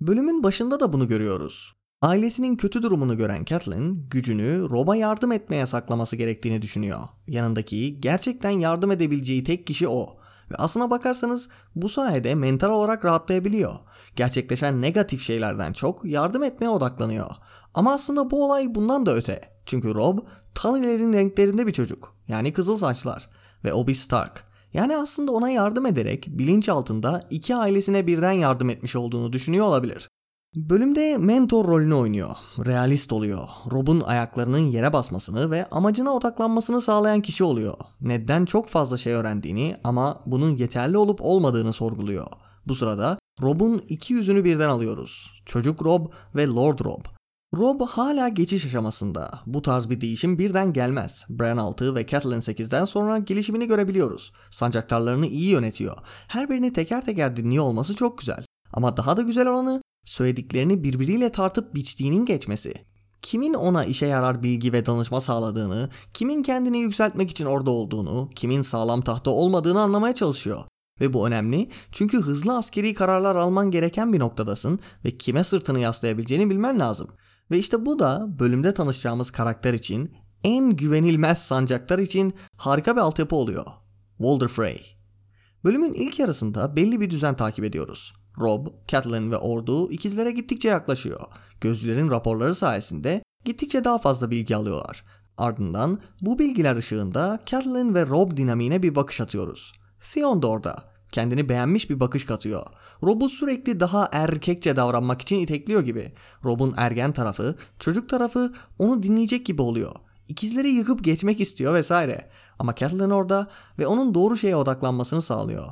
Bölümün 0.00 0.42
başında 0.42 0.80
da 0.80 0.92
bunu 0.92 1.08
görüyoruz. 1.08 1.75
Ailesinin 2.06 2.56
kötü 2.56 2.82
durumunu 2.82 3.16
gören 3.16 3.44
Catelyn 3.44 4.08
gücünü 4.10 4.70
Rob'a 4.70 4.96
yardım 4.96 5.32
etmeye 5.32 5.66
saklaması 5.66 6.16
gerektiğini 6.16 6.62
düşünüyor. 6.62 6.98
Yanındaki 7.28 8.00
gerçekten 8.00 8.50
yardım 8.50 8.90
edebileceği 8.90 9.44
tek 9.44 9.66
kişi 9.66 9.88
o. 9.88 10.16
Ve 10.50 10.54
aslına 10.58 10.90
bakarsanız 10.90 11.48
bu 11.76 11.88
sayede 11.88 12.34
mental 12.34 12.70
olarak 12.70 13.04
rahatlayabiliyor. 13.04 13.74
Gerçekleşen 14.16 14.82
negatif 14.82 15.22
şeylerden 15.22 15.72
çok 15.72 16.04
yardım 16.04 16.42
etmeye 16.42 16.68
odaklanıyor. 16.68 17.30
Ama 17.74 17.94
aslında 17.94 18.30
bu 18.30 18.44
olay 18.44 18.74
bundan 18.74 19.06
da 19.06 19.14
öte. 19.14 19.40
Çünkü 19.64 19.94
Rob 19.94 20.18
Tully'lerin 20.54 21.12
renklerinde 21.12 21.66
bir 21.66 21.72
çocuk. 21.72 22.16
Yani 22.28 22.52
kızıl 22.52 22.78
saçlar. 22.78 23.30
Ve 23.64 23.72
Obi 23.72 23.94
Stark. 23.94 24.44
Yani 24.72 24.96
aslında 24.96 25.32
ona 25.32 25.50
yardım 25.50 25.86
ederek 25.86 26.26
bilinç 26.28 26.68
altında 26.68 27.22
iki 27.30 27.56
ailesine 27.56 28.06
birden 28.06 28.32
yardım 28.32 28.70
etmiş 28.70 28.96
olduğunu 28.96 29.32
düşünüyor 29.32 29.66
olabilir. 29.66 30.08
Bölümde 30.56 31.16
mentor 31.18 31.68
rolünü 31.68 31.94
oynuyor. 31.94 32.36
Realist 32.66 33.12
oluyor. 33.12 33.48
Rob'un 33.72 34.00
ayaklarının 34.00 34.58
yere 34.58 34.92
basmasını 34.92 35.50
ve 35.50 35.66
amacına 35.70 36.10
odaklanmasını 36.10 36.82
sağlayan 36.82 37.20
kişi 37.20 37.44
oluyor. 37.44 37.74
Ned'den 38.00 38.44
çok 38.44 38.68
fazla 38.68 38.98
şey 38.98 39.12
öğrendiğini 39.12 39.76
ama 39.84 40.22
bunun 40.26 40.56
yeterli 40.56 40.98
olup 40.98 41.18
olmadığını 41.22 41.72
sorguluyor. 41.72 42.26
Bu 42.66 42.74
sırada 42.74 43.18
Rob'un 43.42 43.82
iki 43.88 44.14
yüzünü 44.14 44.44
birden 44.44 44.68
alıyoruz. 44.68 45.30
Çocuk 45.46 45.82
Rob 45.82 46.06
ve 46.34 46.46
Lord 46.46 46.78
Rob. 46.84 47.04
Rob 47.54 47.80
hala 47.80 48.28
geçiş 48.28 48.66
aşamasında. 48.66 49.30
Bu 49.46 49.62
tarz 49.62 49.90
bir 49.90 50.00
değişim 50.00 50.38
birden 50.38 50.72
gelmez. 50.72 51.24
Bran 51.28 51.56
6 51.56 51.94
ve 51.94 52.06
Catelyn 52.06 52.40
8'den 52.40 52.84
sonra 52.84 53.18
gelişimini 53.18 53.68
görebiliyoruz. 53.68 54.32
Sancaktarlarını 54.50 55.26
iyi 55.26 55.50
yönetiyor. 55.50 55.96
Her 56.28 56.50
birini 56.50 56.72
teker 56.72 57.04
teker 57.04 57.36
dinliyor 57.36 57.64
olması 57.64 57.94
çok 57.94 58.18
güzel. 58.18 58.44
Ama 58.72 58.96
daha 58.96 59.16
da 59.16 59.22
güzel 59.22 59.46
olanı 59.46 59.82
söylediklerini 60.06 60.84
birbiriyle 60.84 61.32
tartıp 61.32 61.74
biçtiğinin 61.74 62.24
geçmesi. 62.24 62.74
Kimin 63.22 63.54
ona 63.54 63.84
işe 63.84 64.06
yarar 64.06 64.42
bilgi 64.42 64.72
ve 64.72 64.86
danışma 64.86 65.20
sağladığını, 65.20 65.88
kimin 66.14 66.42
kendini 66.42 66.78
yükseltmek 66.78 67.30
için 67.30 67.46
orada 67.46 67.70
olduğunu, 67.70 68.30
kimin 68.34 68.62
sağlam 68.62 69.02
tahta 69.02 69.30
olmadığını 69.30 69.80
anlamaya 69.80 70.14
çalışıyor. 70.14 70.64
Ve 71.00 71.12
bu 71.12 71.26
önemli 71.26 71.68
çünkü 71.92 72.20
hızlı 72.22 72.56
askeri 72.56 72.94
kararlar 72.94 73.36
alman 73.36 73.70
gereken 73.70 74.12
bir 74.12 74.18
noktadasın 74.18 74.80
ve 75.04 75.18
kime 75.18 75.44
sırtını 75.44 75.80
yaslayabileceğini 75.80 76.50
bilmen 76.50 76.78
lazım. 76.78 77.08
Ve 77.50 77.58
işte 77.58 77.86
bu 77.86 77.98
da 77.98 78.26
bölümde 78.38 78.74
tanışacağımız 78.74 79.30
karakter 79.30 79.74
için 79.74 80.14
en 80.44 80.70
güvenilmez 80.70 81.38
sancaktar 81.38 81.98
için 81.98 82.34
harika 82.56 82.96
bir 82.96 83.00
altyapı 83.00 83.36
oluyor. 83.36 83.66
Walder 84.18 84.48
Frey. 84.48 84.96
Bölümün 85.64 85.92
ilk 85.92 86.18
yarısında 86.18 86.76
belli 86.76 87.00
bir 87.00 87.10
düzen 87.10 87.36
takip 87.36 87.64
ediyoruz. 87.64 88.12
Rob, 88.40 88.66
Catelyn 88.88 89.30
ve 89.30 89.36
ordu 89.36 89.90
ikizlere 89.90 90.30
gittikçe 90.30 90.68
yaklaşıyor. 90.68 91.20
Gözcülerin 91.60 92.10
raporları 92.10 92.54
sayesinde 92.54 93.22
gittikçe 93.44 93.84
daha 93.84 93.98
fazla 93.98 94.30
bilgi 94.30 94.56
alıyorlar. 94.56 95.04
Ardından 95.38 96.00
bu 96.20 96.38
bilgiler 96.38 96.76
ışığında 96.76 97.38
Catelyn 97.46 97.94
ve 97.94 98.06
Rob 98.06 98.36
dinamiğine 98.36 98.82
bir 98.82 98.94
bakış 98.94 99.20
atıyoruz. 99.20 99.72
Theon 100.00 100.42
da 100.42 100.46
orada. 100.46 100.96
Kendini 101.12 101.48
beğenmiş 101.48 101.90
bir 101.90 102.00
bakış 102.00 102.26
katıyor. 102.26 102.66
Rob'u 103.02 103.28
sürekli 103.28 103.80
daha 103.80 104.08
erkekçe 104.12 104.76
davranmak 104.76 105.20
için 105.20 105.36
itekliyor 105.36 105.82
gibi. 105.82 106.12
Rob'un 106.44 106.74
ergen 106.76 107.12
tarafı, 107.12 107.56
çocuk 107.78 108.08
tarafı 108.08 108.52
onu 108.78 109.02
dinleyecek 109.02 109.46
gibi 109.46 109.62
oluyor. 109.62 109.92
İkizleri 110.28 110.68
yıkıp 110.68 111.04
geçmek 111.04 111.40
istiyor 111.40 111.74
vesaire. 111.74 112.30
Ama 112.58 112.74
Catelyn 112.74 113.10
orada 113.10 113.48
ve 113.78 113.86
onun 113.86 114.14
doğru 114.14 114.36
şeye 114.36 114.56
odaklanmasını 114.56 115.22
sağlıyor. 115.22 115.66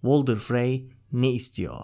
Walder 0.00 0.36
Frey 0.36 0.92
ne 1.12 1.30
istiyor? 1.30 1.76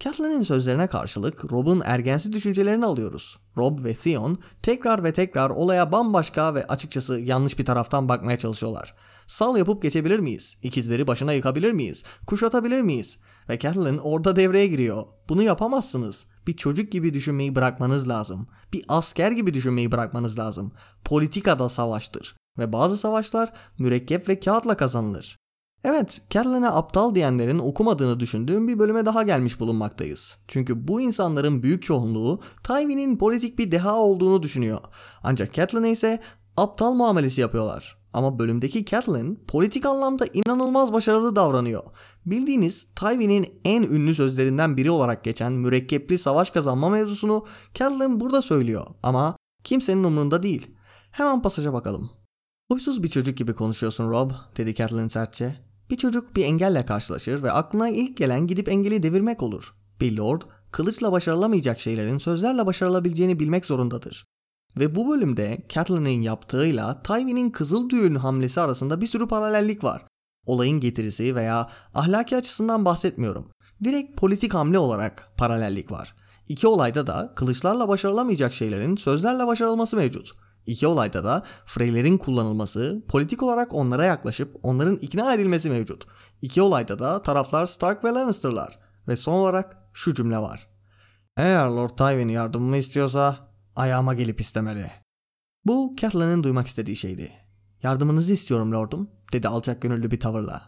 Catelyn'in 0.00 0.42
sözlerine 0.42 0.86
karşılık 0.86 1.52
Rob'un 1.52 1.82
ergensi 1.84 2.32
düşüncelerini 2.32 2.86
alıyoruz. 2.86 3.38
Rob 3.56 3.84
ve 3.84 3.94
Theon 3.94 4.38
tekrar 4.62 5.04
ve 5.04 5.12
tekrar 5.12 5.50
olaya 5.50 5.92
bambaşka 5.92 6.54
ve 6.54 6.64
açıkçası 6.64 7.20
yanlış 7.20 7.58
bir 7.58 7.64
taraftan 7.64 8.08
bakmaya 8.08 8.38
çalışıyorlar. 8.38 8.94
Sal 9.26 9.56
yapıp 9.56 9.82
geçebilir 9.82 10.18
miyiz? 10.18 10.56
İkizleri 10.62 11.06
başına 11.06 11.32
yıkabilir 11.32 11.72
miyiz? 11.72 12.02
Kuşatabilir 12.26 12.80
miyiz? 12.80 13.18
Ve 13.48 13.58
Catelyn 13.58 13.98
orada 13.98 14.36
devreye 14.36 14.66
giriyor. 14.66 15.02
Bunu 15.28 15.42
yapamazsınız. 15.42 16.26
Bir 16.46 16.56
çocuk 16.56 16.92
gibi 16.92 17.14
düşünmeyi 17.14 17.54
bırakmanız 17.54 18.08
lazım. 18.08 18.48
Bir 18.72 18.84
asker 18.88 19.30
gibi 19.30 19.54
düşünmeyi 19.54 19.92
bırakmanız 19.92 20.38
lazım. 20.38 20.72
Politikada 21.04 21.68
savaştır. 21.68 22.36
Ve 22.58 22.72
bazı 22.72 22.98
savaşlar 22.98 23.52
mürekkep 23.78 24.28
ve 24.28 24.40
kağıtla 24.40 24.76
kazanılır. 24.76 25.36
Evet, 25.84 26.20
Caroline'e 26.30 26.68
aptal 26.68 27.14
diyenlerin 27.14 27.58
okumadığını 27.58 28.20
düşündüğüm 28.20 28.68
bir 28.68 28.78
bölüme 28.78 29.06
daha 29.06 29.22
gelmiş 29.22 29.60
bulunmaktayız. 29.60 30.38
Çünkü 30.48 30.88
bu 30.88 31.00
insanların 31.00 31.62
büyük 31.62 31.82
çoğunluğu 31.82 32.40
Tywin'in 32.62 33.16
politik 33.18 33.58
bir 33.58 33.70
deha 33.70 33.94
olduğunu 33.94 34.42
düşünüyor. 34.42 34.80
Ancak 35.22 35.54
Catelyn'e 35.54 35.90
ise 35.90 36.20
aptal 36.56 36.92
muamelesi 36.92 37.40
yapıyorlar. 37.40 37.98
Ama 38.12 38.38
bölümdeki 38.38 38.84
Catelyn 38.84 39.44
politik 39.48 39.86
anlamda 39.86 40.26
inanılmaz 40.26 40.92
başarılı 40.92 41.36
davranıyor. 41.36 41.82
Bildiğiniz 42.26 42.88
Tywin'in 42.96 43.60
en 43.64 43.82
ünlü 43.82 44.14
sözlerinden 44.14 44.76
biri 44.76 44.90
olarak 44.90 45.24
geçen 45.24 45.52
mürekkepli 45.52 46.18
savaş 46.18 46.50
kazanma 46.50 46.88
mevzusunu 46.88 47.46
Catelyn 47.74 48.20
burada 48.20 48.42
söylüyor 48.42 48.86
ama 49.02 49.36
kimsenin 49.64 50.04
umurunda 50.04 50.42
değil. 50.42 50.70
Hemen 51.10 51.42
pasaja 51.42 51.72
bakalım. 51.72 52.10
Huysuz 52.72 53.02
bir 53.02 53.08
çocuk 53.08 53.36
gibi 53.36 53.54
konuşuyorsun 53.54 54.10
Rob, 54.10 54.30
dedi 54.56 54.74
Catelyn 54.74 55.08
sertçe. 55.08 55.65
Bir 55.90 55.96
çocuk 55.96 56.36
bir 56.36 56.44
engelle 56.44 56.86
karşılaşır 56.86 57.42
ve 57.42 57.52
aklına 57.52 57.88
ilk 57.88 58.16
gelen 58.16 58.46
gidip 58.46 58.68
engeli 58.68 59.02
devirmek 59.02 59.42
olur. 59.42 59.74
Bir 60.00 60.16
lord, 60.16 60.42
kılıçla 60.70 61.12
başarılamayacak 61.12 61.80
şeylerin 61.80 62.18
sözlerle 62.18 62.66
başarılabileceğini 62.66 63.40
bilmek 63.40 63.66
zorundadır. 63.66 64.24
Ve 64.78 64.94
bu 64.94 65.10
bölümde 65.10 65.66
Catelyn'in 65.68 66.22
yaptığıyla 66.22 67.02
Tywin'in 67.02 67.50
kızıl 67.50 67.90
düğün 67.90 68.14
hamlesi 68.14 68.60
arasında 68.60 69.00
bir 69.00 69.06
sürü 69.06 69.28
paralellik 69.28 69.84
var. 69.84 70.06
Olayın 70.46 70.80
getirisi 70.80 71.34
veya 71.34 71.70
ahlaki 71.94 72.36
açısından 72.36 72.84
bahsetmiyorum. 72.84 73.50
Direkt 73.84 74.16
politik 74.20 74.54
hamle 74.54 74.78
olarak 74.78 75.32
paralellik 75.36 75.92
var. 75.92 76.14
İki 76.48 76.66
olayda 76.66 77.06
da 77.06 77.32
kılıçlarla 77.36 77.88
başarılamayacak 77.88 78.52
şeylerin 78.52 78.96
sözlerle 78.96 79.46
başarılması 79.46 79.96
mevcut. 79.96 80.32
İki 80.66 80.86
olayda 80.86 81.24
da 81.24 81.42
Freylerin 81.66 82.18
kullanılması, 82.18 83.02
politik 83.08 83.42
olarak 83.42 83.74
onlara 83.74 84.04
yaklaşıp 84.04 84.56
onların 84.62 84.96
ikna 84.96 85.34
edilmesi 85.34 85.70
mevcut. 85.70 86.06
İki 86.42 86.62
olayda 86.62 86.98
da 86.98 87.22
taraflar 87.22 87.66
Stark 87.66 88.04
ve 88.04 88.08
Lannister'lar. 88.08 88.78
Ve 89.08 89.16
son 89.16 89.32
olarak 89.32 89.76
şu 89.92 90.14
cümle 90.14 90.38
var. 90.38 90.68
Eğer 91.36 91.66
Lord 91.66 91.90
Tywin 91.90 92.28
yardımımı 92.28 92.76
istiyorsa 92.76 93.36
ayağıma 93.76 94.14
gelip 94.14 94.40
istemeli. 94.40 94.90
Bu 95.64 95.94
Catelyn'in 95.96 96.42
duymak 96.42 96.66
istediği 96.66 96.96
şeydi. 96.96 97.32
Yardımınızı 97.82 98.32
istiyorum 98.32 98.72
lordum, 98.72 99.10
dedi 99.32 99.48
alçak 99.48 99.82
gönüllü 99.82 100.10
bir 100.10 100.20
tavırla. 100.20 100.62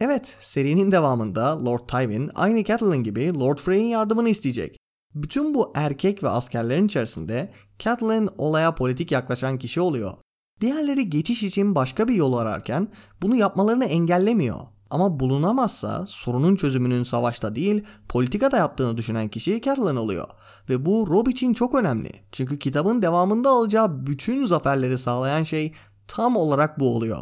Evet, 0.00 0.36
serinin 0.40 0.92
devamında 0.92 1.64
Lord 1.64 1.88
Tywin 1.88 2.30
aynı 2.34 2.64
Catelyn 2.64 3.02
gibi 3.02 3.38
Lord 3.38 3.58
Frey'in 3.58 3.84
yardımını 3.86 4.28
isteyecek. 4.28 4.76
Bütün 5.14 5.54
bu 5.54 5.72
erkek 5.74 6.22
ve 6.22 6.28
askerlerin 6.28 6.86
içerisinde 6.86 7.52
Catelyn 7.78 8.28
olaya 8.38 8.74
politik 8.74 9.12
yaklaşan 9.12 9.58
kişi 9.58 9.80
oluyor. 9.80 10.12
Diğerleri 10.60 11.10
geçiş 11.10 11.42
için 11.42 11.74
başka 11.74 12.08
bir 12.08 12.14
yol 12.14 12.32
ararken 12.32 12.88
bunu 13.22 13.36
yapmalarını 13.36 13.84
engellemiyor. 13.84 14.58
Ama 14.90 15.20
bulunamazsa 15.20 16.04
sorunun 16.08 16.56
çözümünün 16.56 17.02
savaşta 17.02 17.54
değil 17.54 17.84
politikada 18.08 18.56
yaptığını 18.56 18.96
düşünen 18.96 19.28
kişi 19.28 19.62
Catelyn 19.62 19.96
oluyor. 19.96 20.28
Ve 20.68 20.86
bu 20.86 21.06
Rob 21.10 21.26
için 21.26 21.54
çok 21.54 21.74
önemli. 21.74 22.10
Çünkü 22.32 22.58
kitabın 22.58 23.02
devamında 23.02 23.50
alacağı 23.50 24.06
bütün 24.06 24.46
zaferleri 24.46 24.98
sağlayan 24.98 25.42
şey 25.42 25.72
tam 26.08 26.36
olarak 26.36 26.80
bu 26.80 26.96
oluyor. 26.96 27.18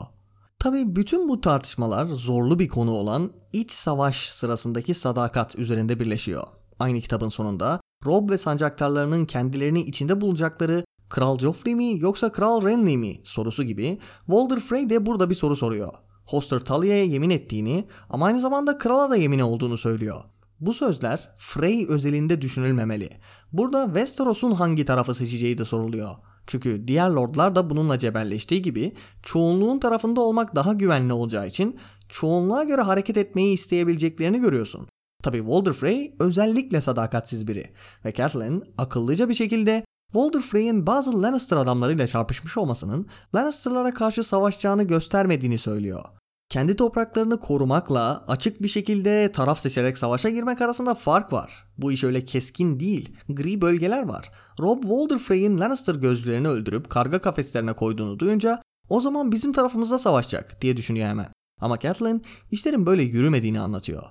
Tabi 0.58 0.96
bütün 0.96 1.28
bu 1.28 1.40
tartışmalar 1.40 2.06
zorlu 2.06 2.58
bir 2.58 2.68
konu 2.68 2.90
olan 2.90 3.32
iç 3.52 3.72
savaş 3.72 4.30
sırasındaki 4.30 4.94
sadakat 4.94 5.58
üzerinde 5.58 6.00
birleşiyor. 6.00 6.44
Aynı 6.78 7.00
kitabın 7.00 7.28
sonunda 7.28 7.80
Rob 8.06 8.30
ve 8.30 8.38
sancaktarlarının 8.38 9.24
kendilerini 9.24 9.80
içinde 9.80 10.20
bulacakları 10.20 10.84
Kral 11.08 11.38
Joffrey 11.38 11.74
mi 11.74 11.98
yoksa 11.98 12.32
Kral 12.32 12.62
Renly 12.62 12.96
mi 12.96 13.20
sorusu 13.24 13.62
gibi 13.62 13.98
Walder 14.26 14.60
Frey 14.60 14.90
de 14.90 15.06
burada 15.06 15.30
bir 15.30 15.34
soru 15.34 15.56
soruyor. 15.56 15.92
Hoster 16.26 16.58
Tully'e 16.58 17.04
yemin 17.04 17.30
ettiğini 17.30 17.88
ama 18.10 18.26
aynı 18.26 18.40
zamanda 18.40 18.78
krala 18.78 19.10
da 19.10 19.16
yemin 19.16 19.38
olduğunu 19.38 19.78
söylüyor. 19.78 20.22
Bu 20.60 20.74
sözler 20.74 21.34
Frey 21.36 21.86
özelinde 21.88 22.42
düşünülmemeli. 22.42 23.10
Burada 23.52 23.86
Westeros'un 23.86 24.52
hangi 24.52 24.84
tarafı 24.84 25.14
seçeceği 25.14 25.58
de 25.58 25.64
soruluyor. 25.64 26.10
Çünkü 26.46 26.88
diğer 26.88 27.08
lordlar 27.08 27.54
da 27.54 27.70
bununla 27.70 27.98
cebelleştiği 27.98 28.62
gibi 28.62 28.92
çoğunluğun 29.22 29.78
tarafında 29.78 30.20
olmak 30.20 30.54
daha 30.54 30.72
güvenli 30.72 31.12
olacağı 31.12 31.48
için 31.48 31.78
çoğunluğa 32.08 32.64
göre 32.64 32.80
hareket 32.80 33.16
etmeyi 33.16 33.54
isteyebileceklerini 33.54 34.40
görüyorsun. 34.40 34.88
Tabi 35.22 35.38
Walder 35.38 35.72
Frey 35.72 36.14
özellikle 36.20 36.80
sadakatsiz 36.80 37.48
biri 37.48 37.64
ve 38.04 38.12
Catelyn 38.12 38.64
akıllıca 38.78 39.28
bir 39.28 39.34
şekilde 39.34 39.84
Walder 40.12 40.40
Frey'in 40.40 40.86
bazı 40.86 41.22
Lannister 41.22 41.56
adamlarıyla 41.56 42.06
çarpışmış 42.06 42.58
olmasının 42.58 43.06
Lannister'lara 43.34 43.94
karşı 43.94 44.24
savaşacağını 44.24 44.82
göstermediğini 44.82 45.58
söylüyor. 45.58 46.02
Kendi 46.48 46.76
topraklarını 46.76 47.40
korumakla 47.40 48.24
açık 48.28 48.62
bir 48.62 48.68
şekilde 48.68 49.32
taraf 49.32 49.60
seçerek 49.60 49.98
savaşa 49.98 50.28
girmek 50.28 50.60
arasında 50.60 50.94
fark 50.94 51.32
var. 51.32 51.64
Bu 51.78 51.92
iş 51.92 52.04
öyle 52.04 52.24
keskin 52.24 52.80
değil. 52.80 53.16
Gri 53.28 53.60
bölgeler 53.60 54.02
var. 54.02 54.30
Rob 54.60 54.82
Walder 54.82 55.18
Frey'in 55.18 55.58
Lannister 55.58 55.94
gözlerini 55.94 56.48
öldürüp 56.48 56.90
karga 56.90 57.18
kafeslerine 57.18 57.72
koyduğunu 57.72 58.18
duyunca 58.18 58.62
o 58.88 59.00
zaman 59.00 59.32
bizim 59.32 59.52
tarafımızda 59.52 59.98
savaşacak 59.98 60.62
diye 60.62 60.76
düşünüyor 60.76 61.08
hemen. 61.08 61.28
Ama 61.60 61.78
Catelyn 61.78 62.22
işlerin 62.50 62.86
böyle 62.86 63.02
yürümediğini 63.02 63.60
anlatıyor. 63.60 64.02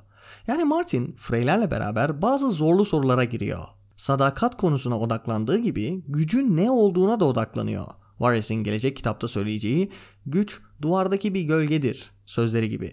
Yani 0.48 0.64
Martin 0.64 1.16
Freylerle 1.18 1.72
beraber 1.72 2.22
bazı 2.22 2.52
zorlu 2.52 2.86
sorulara 2.86 3.24
giriyor. 3.24 3.64
Sadakat 3.96 4.58
konusuna 4.58 5.00
odaklandığı 5.00 5.58
gibi 5.58 6.04
gücün 6.08 6.58
ne 6.58 6.72
olduğuna 6.72 7.20
da 7.20 7.26
odaklanıyor. 7.26 7.86
Varys'in 8.20 8.56
gelecek 8.56 8.98
kitapta 8.98 9.28
söyleyeceği 9.28 9.92
güç 10.26 10.60
duvardaki 10.82 11.34
bir 11.34 11.42
gölgedir 11.42 12.12
sözleri 12.26 12.70
gibi. 12.70 12.92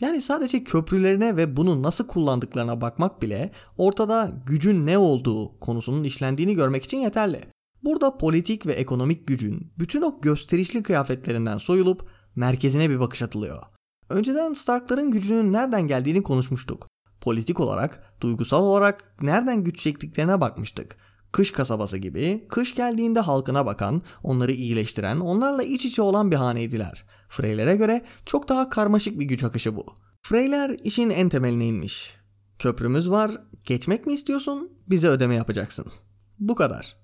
Yani 0.00 0.20
sadece 0.20 0.64
köprülerine 0.64 1.36
ve 1.36 1.56
bunu 1.56 1.82
nasıl 1.82 2.06
kullandıklarına 2.06 2.80
bakmak 2.80 3.22
bile 3.22 3.50
ortada 3.78 4.32
gücün 4.46 4.86
ne 4.86 4.98
olduğu 4.98 5.58
konusunun 5.60 6.04
işlendiğini 6.04 6.54
görmek 6.54 6.84
için 6.84 6.98
yeterli. 6.98 7.40
Burada 7.82 8.18
politik 8.18 8.66
ve 8.66 8.72
ekonomik 8.72 9.26
gücün 9.26 9.72
bütün 9.78 10.02
o 10.02 10.20
gösterişli 10.20 10.82
kıyafetlerinden 10.82 11.58
soyulup 11.58 12.08
merkezine 12.36 12.90
bir 12.90 13.00
bakış 13.00 13.22
atılıyor. 13.22 13.62
Önceden 14.12 14.52
Starkların 14.52 15.10
gücünün 15.10 15.52
nereden 15.52 15.88
geldiğini 15.88 16.22
konuşmuştuk. 16.22 16.86
Politik 17.20 17.60
olarak, 17.60 18.14
duygusal 18.20 18.64
olarak 18.64 19.14
nereden 19.22 19.64
güç 19.64 19.78
çektiklerine 19.78 20.40
bakmıştık. 20.40 20.96
Kış 21.32 21.50
kasabası 21.50 21.98
gibi, 21.98 22.46
kış 22.48 22.74
geldiğinde 22.74 23.20
halkına 23.20 23.66
bakan, 23.66 24.02
onları 24.22 24.52
iyileştiren, 24.52 25.20
onlarla 25.20 25.62
iç 25.62 25.84
içe 25.84 26.02
olan 26.02 26.30
bir 26.30 26.36
haneydiler. 26.36 27.04
Freylere 27.28 27.76
göre 27.76 28.02
çok 28.26 28.48
daha 28.48 28.70
karmaşık 28.70 29.20
bir 29.20 29.24
güç 29.24 29.44
akışı 29.44 29.76
bu. 29.76 29.86
Freyler 30.22 30.76
işin 30.84 31.10
en 31.10 31.28
temeline 31.28 31.66
inmiş. 31.66 32.14
Köprümüz 32.58 33.10
var, 33.10 33.30
geçmek 33.64 34.06
mi 34.06 34.12
istiyorsun? 34.12 34.72
Bize 34.86 35.08
ödeme 35.08 35.34
yapacaksın. 35.34 35.86
Bu 36.38 36.54
kadar. 36.54 36.96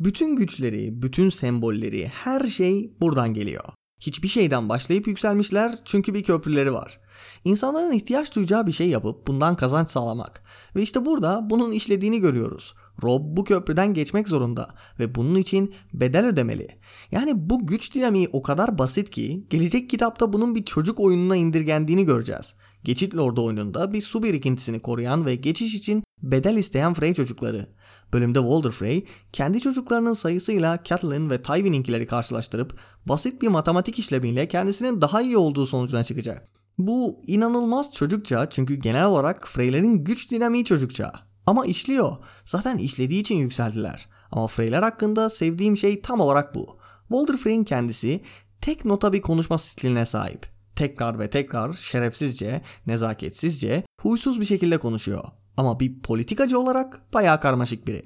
Bütün 0.00 0.36
güçleri, 0.36 1.02
bütün 1.02 1.28
sembolleri, 1.28 2.06
her 2.06 2.46
şey 2.46 2.96
buradan 3.00 3.34
geliyor. 3.34 3.77
Hiçbir 4.00 4.28
şeyden 4.28 4.68
başlayıp 4.68 5.06
yükselmişler 5.06 5.78
çünkü 5.84 6.14
bir 6.14 6.22
köprüleri 6.22 6.72
var. 6.72 6.98
İnsanların 7.44 7.90
ihtiyaç 7.90 8.34
duyacağı 8.34 8.66
bir 8.66 8.72
şey 8.72 8.88
yapıp 8.88 9.26
bundan 9.26 9.56
kazanç 9.56 9.90
sağlamak. 9.90 10.42
Ve 10.76 10.82
işte 10.82 11.04
burada 11.04 11.50
bunun 11.50 11.72
işlediğini 11.72 12.20
görüyoruz. 12.20 12.74
Rob 13.02 13.22
bu 13.24 13.44
köprüden 13.44 13.94
geçmek 13.94 14.28
zorunda 14.28 14.68
ve 14.98 15.14
bunun 15.14 15.34
için 15.34 15.74
bedel 15.94 16.26
ödemeli. 16.26 16.68
Yani 17.10 17.32
bu 17.50 17.66
güç 17.66 17.94
dinamiği 17.94 18.28
o 18.32 18.42
kadar 18.42 18.78
basit 18.78 19.10
ki 19.10 19.46
gelecek 19.50 19.90
kitapta 19.90 20.32
bunun 20.32 20.54
bir 20.54 20.64
çocuk 20.64 21.00
oyununa 21.00 21.36
indirgendiğini 21.36 22.04
göreceğiz. 22.04 22.54
Geçit 22.84 23.16
Lord'u 23.16 23.44
oyununda 23.44 23.92
bir 23.92 24.02
su 24.02 24.22
birikintisini 24.22 24.80
koruyan 24.80 25.26
ve 25.26 25.36
geçiş 25.36 25.74
için 25.74 26.02
bedel 26.22 26.56
isteyen 26.56 26.94
Frey 26.94 27.14
çocukları. 27.14 27.66
Bölümde 28.12 28.38
Walder 28.38 28.70
Frey 28.70 29.04
kendi 29.32 29.60
çocuklarının 29.60 30.14
sayısıyla 30.14 30.78
Catelyn 30.84 31.30
ve 31.30 31.42
Tywin'inkileri 31.42 32.06
karşılaştırıp 32.06 32.78
basit 33.06 33.42
bir 33.42 33.48
matematik 33.48 33.98
işlemiyle 33.98 34.48
kendisinin 34.48 35.00
daha 35.00 35.22
iyi 35.22 35.36
olduğu 35.36 35.66
sonucuna 35.66 36.04
çıkacak. 36.04 36.48
Bu 36.78 37.20
inanılmaz 37.26 37.92
çocukça 37.92 38.50
çünkü 38.50 38.74
genel 38.74 39.04
olarak 39.04 39.48
Freylerin 39.48 40.04
güç 40.04 40.30
dinamiği 40.30 40.64
çocukça. 40.64 41.12
Ama 41.46 41.66
işliyor. 41.66 42.16
Zaten 42.44 42.78
işlediği 42.78 43.20
için 43.20 43.36
yükseldiler. 43.36 44.08
Ama 44.30 44.46
Freyler 44.46 44.82
hakkında 44.82 45.30
sevdiğim 45.30 45.76
şey 45.76 46.02
tam 46.02 46.20
olarak 46.20 46.54
bu. 46.54 46.78
Walder 47.08 47.36
Frey'in 47.36 47.64
kendisi 47.64 48.22
tek 48.60 48.84
nota 48.84 49.12
bir 49.12 49.22
konuşma 49.22 49.58
stiline 49.58 50.06
sahip. 50.06 50.46
Tekrar 50.76 51.18
ve 51.18 51.30
tekrar 51.30 51.72
şerefsizce, 51.72 52.62
nezaketsizce, 52.86 53.84
huysuz 54.00 54.40
bir 54.40 54.44
şekilde 54.44 54.78
konuşuyor. 54.78 55.24
Ama 55.58 55.80
bir 55.80 56.02
politikacı 56.02 56.58
olarak 56.58 57.14
bayağı 57.14 57.40
karmaşık 57.40 57.86
biri. 57.86 58.02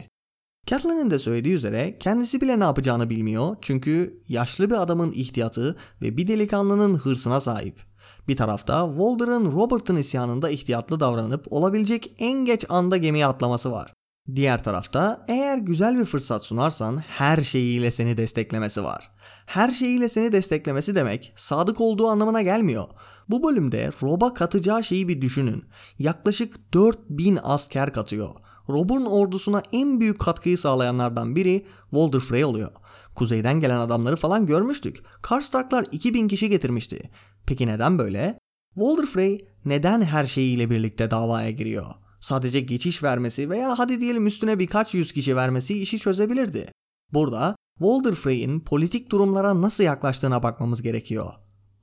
Catelyn'in 0.67 1.11
de 1.11 1.19
söylediği 1.19 1.55
üzere 1.55 1.99
kendisi 1.99 2.41
bile 2.41 2.61
ne 2.61 2.65
yapacağını 2.65 3.11
bilmiyor 3.11 3.57
çünkü 3.61 4.21
yaşlı 4.29 4.71
bir 4.71 4.83
adamın 4.83 5.13
ihtiyatı 5.13 5.77
ve 6.03 6.17
bir 6.17 6.29
delikanlının 6.29 6.95
hırsına 6.95 7.41
sahip. 7.41 7.83
Bir 8.29 8.37
tarafta 8.37 8.87
Walder'ın 8.87 9.53
Robert'ın 9.53 9.97
isyanında 9.97 10.51
ihtiyatlı 10.51 11.01
davranıp 11.01 11.53
olabilecek 11.53 12.15
en 12.19 12.45
geç 12.45 12.65
anda 12.69 12.97
gemiye 12.97 13.27
atlaması 13.27 13.73
var. 13.73 13.93
Diğer 14.35 14.63
tarafta 14.63 15.25
eğer 15.29 15.59
güzel 15.59 15.99
bir 15.99 16.05
fırsat 16.05 16.45
sunarsan 16.45 16.99
her 16.99 17.41
şeyiyle 17.43 17.91
seni 17.91 18.17
desteklemesi 18.17 18.85
var. 18.85 19.11
Her 19.47 19.71
şeyiyle 19.71 20.09
seni 20.09 20.33
desteklemesi 20.33 20.95
demek 20.95 21.33
sadık 21.37 21.81
olduğu 21.81 22.09
anlamına 22.09 22.43
gelmiyor. 22.43 22.85
Bu 23.29 23.43
bölümde 23.43 23.91
Rob'a 24.03 24.35
katacağı 24.35 24.85
şeyi 24.85 25.09
bir 25.09 25.21
düşünün. 25.21 25.65
Yaklaşık 25.99 26.73
4000 26.75 27.39
asker 27.43 27.93
katıyor. 27.93 28.31
Rob'un 28.69 29.07
ordusuna 29.07 29.63
en 29.73 30.01
büyük 30.01 30.21
katkıyı 30.21 30.59
sağlayanlardan 30.59 31.37
biri 31.37 31.67
Walder 31.91 32.21
Frey 32.21 32.45
oluyor. 32.45 32.71
Kuzeyden 33.15 33.61
gelen 33.61 33.77
adamları 33.77 34.17
falan 34.17 34.47
görmüştük. 34.47 35.03
Karstarklar 35.23 35.87
2000 35.93 36.29
kişi 36.29 36.49
getirmişti. 36.49 36.99
Peki 37.47 37.67
neden 37.67 37.99
böyle? 37.99 38.39
Walder 38.75 39.07
Frey 39.07 39.49
neden 39.65 40.03
her 40.03 40.27
şeyiyle 40.27 40.71
birlikte 40.71 41.11
davaya 41.11 41.51
giriyor? 41.51 41.87
Sadece 42.21 42.61
geçiş 42.61 43.03
vermesi 43.03 43.51
veya 43.51 43.79
hadi 43.79 44.01
diyelim 44.01 44.27
üstüne 44.27 44.59
birkaç 44.59 44.95
yüz 44.95 45.13
kişi 45.13 45.37
vermesi 45.37 45.83
işi 45.83 45.99
çözebilirdi. 45.99 46.73
Burada 47.13 47.57
Walder 47.79 48.15
Frey'in 48.15 48.61
politik 48.61 49.11
durumlara 49.11 49.63
nasıl 49.63 49.85
yaklaştığına 49.85 50.43
bakmamız 50.43 50.83
gerekiyor. 50.83 51.33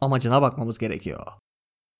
Amacına 0.01 0.41
bakmamız 0.41 0.77
gerekiyor. 0.77 1.23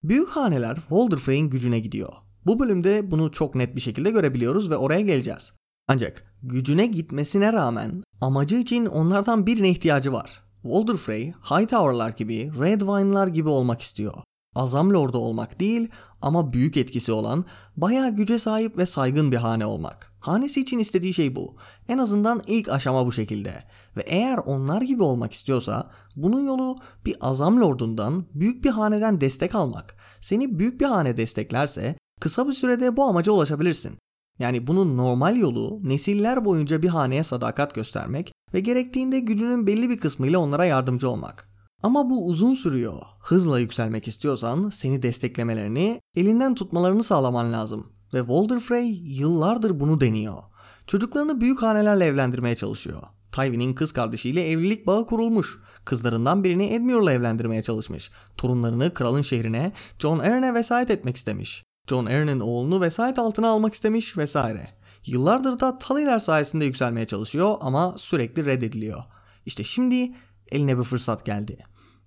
Büyük 0.04 0.30
haneler 0.30 0.76
Walder 0.76 1.18
Frey'in 1.18 1.50
gücüne 1.50 1.80
gidiyor. 1.80 2.14
Bu 2.46 2.60
bölümde 2.60 3.12
bunu 3.12 3.32
çok 3.32 3.56
net 3.56 3.76
bir 3.76 3.82
şekilde 3.82 4.12
görebiliyoruz 4.12 4.70
ve 4.70 4.78
oraya 4.78 5.02
geleceğiz. 5.02 5.54
Ancak 5.88 6.24
gücüne 6.44 6.86
gitmesine 6.86 7.54
rağmen 7.54 8.04
amacı 8.22 8.56
için 8.56 8.86
onlardan 8.86 9.46
birine 9.46 9.70
ihtiyacı 9.70 10.14
var. 10.14 10.42
Walder 10.62 10.98
Frey, 10.98 11.32
Hightower'lar 11.32 12.10
gibi, 12.10 12.52
Redwine'lar 12.60 13.28
gibi 13.28 13.50
olmak 13.50 13.82
istiyor. 13.82 14.14
Azam 14.56 14.94
Lord'u 14.94 15.18
olmak 15.18 15.60
değil 15.60 15.90
ama 16.22 16.54
büyük 16.54 16.78
etkisi 16.78 17.12
olan, 17.12 17.46
bayağı 17.78 18.10
güce 18.16 18.40
sahip 18.40 18.78
ve 18.78 18.86
saygın 18.86 19.32
bir 19.32 19.38
hane 19.38 19.66
olmak. 19.66 20.12
Hanesi 20.20 20.62
için 20.62 20.80
istediği 20.80 21.14
şey 21.14 21.36
bu. 21.36 21.56
En 21.88 21.98
azından 21.98 22.44
ilk 22.48 22.70
aşama 22.70 23.06
bu 23.06 23.12
şekilde. 23.12 23.64
Ve 23.98 24.02
eğer 24.02 24.38
onlar 24.38 24.82
gibi 24.82 25.04
olmak 25.04 25.34
istiyorsa 25.34 25.92
bunun 26.16 26.46
yolu 26.46 26.80
bir 27.06 27.16
Azam 27.22 27.62
Lord'undan, 27.62 28.26
büyük 28.34 28.64
bir 28.64 28.70
haneden 28.70 29.22
destek 29.22 29.56
almak. 29.56 29.96
Seni 30.22 30.60
büyük 30.60 30.82
bir 30.82 30.86
hane 30.86 31.18
desteklerse 31.18 31.96
kısa 32.22 32.48
bir 32.48 32.54
sürede 32.54 32.98
bu 32.98 33.04
amaca 33.04 33.32
ulaşabilirsin. 33.32 33.98
Yani 34.40 34.68
bunun 34.68 34.98
normal 34.98 35.38
yolu 35.38 35.80
nesiller 35.84 36.46
boyunca 36.46 36.82
bir 36.82 36.90
haneye 36.90 37.24
sadakat 37.24 37.76
göstermek 37.76 38.32
ve 38.54 38.60
gerektiğinde 38.60 39.20
gücünün 39.20 39.68
belli 39.68 39.90
bir 39.90 39.98
kısmıyla 39.98 40.40
onlara 40.40 40.66
yardımcı 40.66 41.10
olmak. 41.10 41.50
Ama 41.84 42.10
bu 42.10 42.28
uzun 42.28 42.54
sürüyor. 42.54 43.02
Hızla 43.20 43.60
yükselmek 43.60 44.08
istiyorsan 44.08 44.70
seni 44.70 45.02
desteklemelerini, 45.02 46.02
elinden 46.16 46.56
tutmalarını 46.56 47.04
sağlaman 47.04 47.54
lazım. 47.54 47.88
Ve 48.14 48.20
Walder 48.20 48.60
Frey 48.60 49.02
yıllardır 49.06 49.80
bunu 49.80 50.02
deniyor. 50.02 50.44
Çocuklarını 50.88 51.42
büyük 51.42 51.62
hanelerle 51.62 52.06
evlendirmeye 52.06 52.56
çalışıyor. 52.56 53.02
Tywin'in 53.32 53.74
kız 53.74 53.92
kardeşiyle 53.92 54.48
evlilik 54.48 54.88
bağı 54.88 55.06
kurulmuş. 55.06 55.60
Kızlarından 55.86 56.44
birini 56.44 56.74
Edmure'la 56.74 57.14
evlendirmeye 57.14 57.64
çalışmış. 57.64 58.12
Torunlarını 58.38 58.94
kralın 58.94 59.22
şehrine 59.22 59.72
John 60.00 60.20
Arryn'e 60.20 60.54
vesayet 60.54 60.90
etmek 60.90 61.16
istemiş. 61.16 61.64
John 61.88 62.06
Arryn'in 62.06 62.40
oğlunu 62.40 62.82
vesayet 62.82 63.20
altına 63.20 63.50
almak 63.50 63.74
istemiş 63.74 64.18
vesaire. 64.18 64.68
Yıllardır 65.06 65.60
da 65.60 65.78
Tully'ler 65.78 66.20
sayesinde 66.20 66.66
yükselmeye 66.66 67.08
çalışıyor 67.08 67.56
ama 67.62 67.96
sürekli 67.98 68.46
reddediliyor. 68.46 69.04
İşte 69.46 69.64
şimdi 69.64 70.12
eline 70.52 70.78
bir 70.78 70.84
fırsat 70.84 71.26
geldi. 71.26 71.58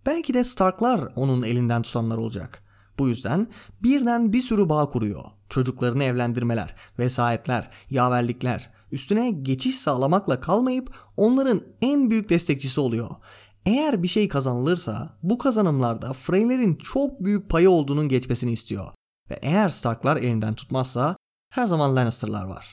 Belki 0.06 0.34
de 0.34 0.44
Starklar 0.44 1.12
onun 1.16 1.42
elinden 1.42 1.82
tutanlar 1.82 2.16
olacak. 2.16 2.62
Bu 2.98 3.08
yüzden 3.08 3.46
birden 3.82 4.32
bir 4.32 4.42
sürü 4.42 4.68
bağ 4.68 4.88
kuruyor. 4.88 5.24
Çocuklarını 5.48 6.04
evlendirmeler, 6.04 6.74
vesayetler, 6.98 7.70
yaverlikler. 7.90 8.70
Üstüne 8.92 9.30
geçiş 9.30 9.76
sağlamakla 9.78 10.40
kalmayıp 10.40 10.94
onların 11.16 11.60
en 11.82 12.10
büyük 12.10 12.28
destekçisi 12.28 12.80
oluyor. 12.80 13.10
Eğer 13.66 14.02
bir 14.02 14.08
şey 14.08 14.28
kazanılırsa 14.28 15.18
bu 15.22 15.38
kazanımlarda 15.38 16.12
Freyler'in 16.12 16.74
çok 16.74 17.24
büyük 17.24 17.50
payı 17.50 17.70
olduğunun 17.70 18.08
geçmesini 18.08 18.52
istiyor. 18.52 18.86
Ve 19.30 19.38
eğer 19.42 19.68
Starklar 19.68 20.16
elinden 20.16 20.54
tutmazsa 20.54 21.16
her 21.52 21.66
zaman 21.66 21.96
Lannister'lar 21.96 22.44
var. 22.44 22.72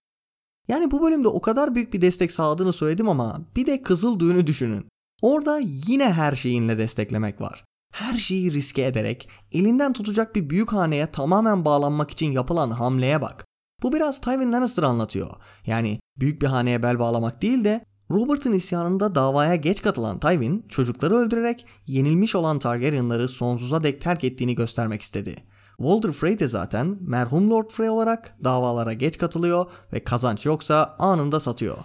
Yani 0.67 0.91
bu 0.91 1.01
bölümde 1.01 1.27
o 1.27 1.41
kadar 1.41 1.75
büyük 1.75 1.93
bir 1.93 2.01
destek 2.01 2.31
sağladığını 2.31 2.73
söyledim 2.73 3.09
ama 3.09 3.41
bir 3.55 3.65
de 3.65 3.81
Kızıl 3.81 4.19
Düğün'ü 4.19 4.47
düşünün. 4.47 4.87
Orada 5.21 5.59
yine 5.63 6.13
her 6.13 6.35
şeyinle 6.35 6.77
desteklemek 6.77 7.41
var. 7.41 7.63
Her 7.93 8.17
şeyi 8.17 8.53
riske 8.53 8.85
ederek 8.85 9.29
elinden 9.51 9.93
tutacak 9.93 10.35
bir 10.35 10.49
büyük 10.49 10.73
haneye 10.73 11.11
tamamen 11.11 11.65
bağlanmak 11.65 12.11
için 12.11 12.31
yapılan 12.31 12.71
hamleye 12.71 13.21
bak. 13.21 13.45
Bu 13.83 13.93
biraz 13.93 14.21
Tywin 14.21 14.51
Lannister 14.51 14.83
anlatıyor. 14.83 15.29
Yani 15.65 15.99
büyük 16.21 16.41
bir 16.41 16.47
haneye 16.47 16.83
bel 16.83 16.99
bağlamak 16.99 17.41
değil 17.41 17.63
de 17.63 17.85
Robert'ın 18.11 18.51
isyanında 18.51 19.15
davaya 19.15 19.55
geç 19.55 19.81
katılan 19.81 20.19
Tywin 20.19 20.65
çocukları 20.69 21.15
öldürerek 21.15 21.65
yenilmiş 21.87 22.35
olan 22.35 22.59
Targaryenları 22.59 23.27
sonsuza 23.27 23.83
dek 23.83 24.01
terk 24.01 24.23
ettiğini 24.23 24.55
göstermek 24.55 25.01
istedi. 25.01 25.35
Walder 25.77 26.11
Frey 26.11 26.39
de 26.39 26.47
zaten 26.47 26.97
merhum 27.01 27.49
Lord 27.49 27.69
Frey 27.69 27.89
olarak 27.89 28.35
davalara 28.43 28.93
geç 28.93 29.17
katılıyor 29.17 29.65
ve 29.93 30.03
kazanç 30.03 30.45
yoksa 30.45 30.95
anında 30.99 31.39
satıyor. 31.39 31.77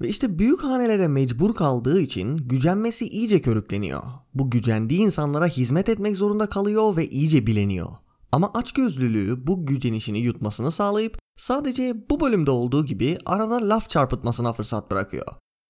Ve 0.00 0.08
işte 0.08 0.38
büyük 0.38 0.64
hanelere 0.64 1.08
mecbur 1.08 1.54
kaldığı 1.54 2.00
için 2.00 2.36
gücenmesi 2.36 3.08
iyice 3.08 3.40
körükleniyor. 3.42 4.02
Bu 4.34 4.50
gücendiği 4.50 5.00
insanlara 5.00 5.46
hizmet 5.46 5.88
etmek 5.88 6.16
zorunda 6.16 6.48
kalıyor 6.48 6.96
ve 6.96 7.08
iyice 7.08 7.46
bileniyor. 7.46 7.88
Ama 8.32 8.50
açgözlülüğü 8.54 9.46
bu 9.46 9.66
gücenişini 9.66 10.18
yutmasını 10.18 10.70
sağlayıp 10.70 11.18
sadece 11.36 12.08
bu 12.10 12.20
bölümde 12.20 12.50
olduğu 12.50 12.86
gibi 12.86 13.18
arada 13.26 13.68
laf 13.68 13.88
çarpıtmasına 13.88 14.52
fırsat 14.52 14.90
bırakıyor. 14.90 15.26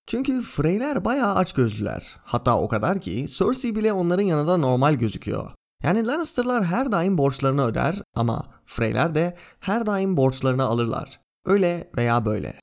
Çünkü 0.06 0.42
Freyler 0.42 1.04
bayağı 1.04 1.34
açgözlüler. 1.34 2.16
Hatta 2.24 2.58
o 2.58 2.68
kadar 2.68 3.00
ki 3.00 3.26
Cersei 3.28 3.76
bile 3.76 3.92
onların 3.92 4.22
yanında 4.22 4.56
normal 4.56 4.94
gözüküyor. 4.94 5.50
Yani 5.82 6.06
Lannister'lar 6.06 6.64
her 6.64 6.92
daim 6.92 7.18
borçlarını 7.18 7.66
öder 7.66 8.02
ama 8.14 8.46
Freyler 8.66 9.14
de 9.14 9.36
her 9.60 9.86
daim 9.86 10.16
borçlarını 10.16 10.62
alırlar. 10.62 11.20
Öyle 11.46 11.90
veya 11.96 12.24
böyle. 12.24 12.60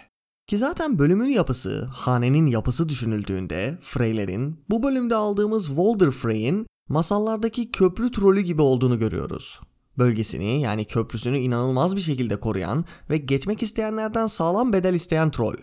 Ki 0.47 0.57
zaten 0.57 0.99
bölümün 0.99 1.29
yapısı, 1.29 1.85
hanenin 1.85 2.45
yapısı 2.45 2.89
düşünüldüğünde 2.89 3.77
Freylerin 3.81 4.65
bu 4.69 4.83
bölümde 4.83 5.15
aldığımız 5.15 5.67
Walder 5.67 6.11
Frey'in 6.11 6.67
masallardaki 6.89 7.71
köprü 7.71 8.11
trolü 8.11 8.41
gibi 8.41 8.61
olduğunu 8.61 8.99
görüyoruz. 8.99 9.59
Bölgesini 9.97 10.61
yani 10.61 10.85
köprüsünü 10.85 11.37
inanılmaz 11.37 11.95
bir 11.95 12.01
şekilde 12.01 12.39
koruyan 12.39 12.85
ve 13.09 13.17
geçmek 13.17 13.63
isteyenlerden 13.63 14.27
sağlam 14.27 14.73
bedel 14.73 14.93
isteyen 14.93 15.31
troll. 15.31 15.57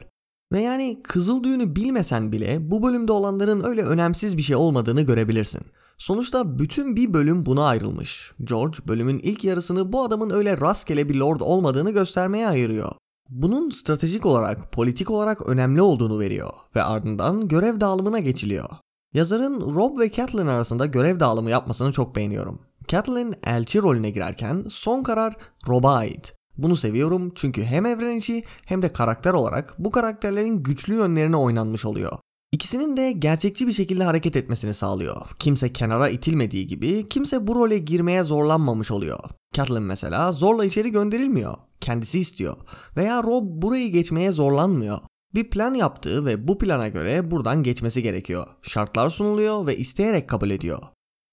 Ve 0.53 0.61
yani 0.61 1.01
kızıl 1.05 1.45
düğünü 1.45 1.77
bilmesen 1.77 2.33
bile 2.33 2.71
bu 2.71 2.83
bölümde 2.83 3.12
olanların 3.12 3.64
öyle 3.64 3.83
önemsiz 3.83 4.37
bir 4.37 4.42
şey 4.42 4.57
olmadığını 4.57 5.03
görebilirsin. 5.03 5.62
Sonuçta 5.99 6.59
bütün 6.59 6.97
bir 6.97 7.14
bölüm 7.14 7.47
buna 7.47 7.66
ayrılmış. 7.66 8.33
George 8.45 8.79
bölümün 8.88 9.18
ilk 9.18 9.45
yarısını 9.45 9.92
bu 9.92 10.03
adamın 10.03 10.31
öyle 10.31 10.61
rastgele 10.61 11.09
bir 11.09 11.14
lord 11.14 11.40
olmadığını 11.40 11.90
göstermeye 11.90 12.49
ayırıyor. 12.49 12.92
Bunun 13.29 13.71
stratejik 13.71 14.27
olarak, 14.27 14.73
politik 14.73 15.11
olarak 15.11 15.49
önemli 15.49 15.83
olduğunu 15.83 16.21
veriyor 16.21 16.51
ve 16.77 16.83
ardından 16.83 17.49
görev 17.49 17.81
dağılımına 17.81 18.18
geçiliyor. 18.18 18.68
Yazarın 19.14 19.75
Rob 19.75 19.99
ve 19.99 20.11
Catelyn 20.11 20.47
arasında 20.47 20.87
görev 20.87 21.21
dağılımı 21.21 21.51
yapmasını 21.51 21.92
çok 21.92 22.16
beğeniyorum. 22.16 22.61
Catelyn 22.92 23.35
elçi 23.46 23.83
rolüne 23.83 24.11
girerken 24.11 24.64
son 24.68 25.02
karar 25.02 25.37
Rob'a 25.68 25.94
ait. 25.94 26.35
Bunu 26.59 26.76
seviyorum 26.76 27.33
çünkü 27.35 27.62
hem 27.62 27.87
evren 27.87 28.16
içi 28.16 28.44
hem 28.66 28.83
de 28.83 28.92
karakter 28.92 29.33
olarak 29.33 29.74
bu 29.78 29.90
karakterlerin 29.90 30.62
güçlü 30.62 30.94
yönlerine 30.94 31.37
oynanmış 31.37 31.85
oluyor. 31.85 32.18
İkisinin 32.52 32.96
de 32.96 33.12
gerçekçi 33.12 33.66
bir 33.66 33.72
şekilde 33.72 34.05
hareket 34.05 34.37
etmesini 34.37 34.74
sağlıyor. 34.74 35.26
Kimse 35.38 35.72
kenara 35.72 36.09
itilmediği 36.09 36.66
gibi 36.66 37.09
kimse 37.09 37.46
bu 37.46 37.55
role 37.55 37.78
girmeye 37.78 38.24
zorlanmamış 38.24 38.90
oluyor. 38.90 39.20
Catelyn 39.55 39.83
mesela 39.83 40.33
zorla 40.33 40.64
içeri 40.64 40.92
gönderilmiyor. 40.92 41.55
Kendisi 41.81 42.20
istiyor. 42.20 42.57
Veya 42.96 43.22
Rob 43.22 43.44
burayı 43.44 43.92
geçmeye 43.92 44.33
zorlanmıyor. 44.33 44.98
Bir 45.35 45.50
plan 45.50 45.74
yaptığı 45.74 46.26
ve 46.26 46.48
bu 46.48 46.59
plana 46.59 46.88
göre 46.88 47.31
buradan 47.31 47.62
geçmesi 47.62 48.02
gerekiyor. 48.02 48.46
Şartlar 48.62 49.11
sunuluyor 49.11 49.66
ve 49.66 49.76
isteyerek 49.76 50.28
kabul 50.28 50.50
ediyor. 50.50 50.83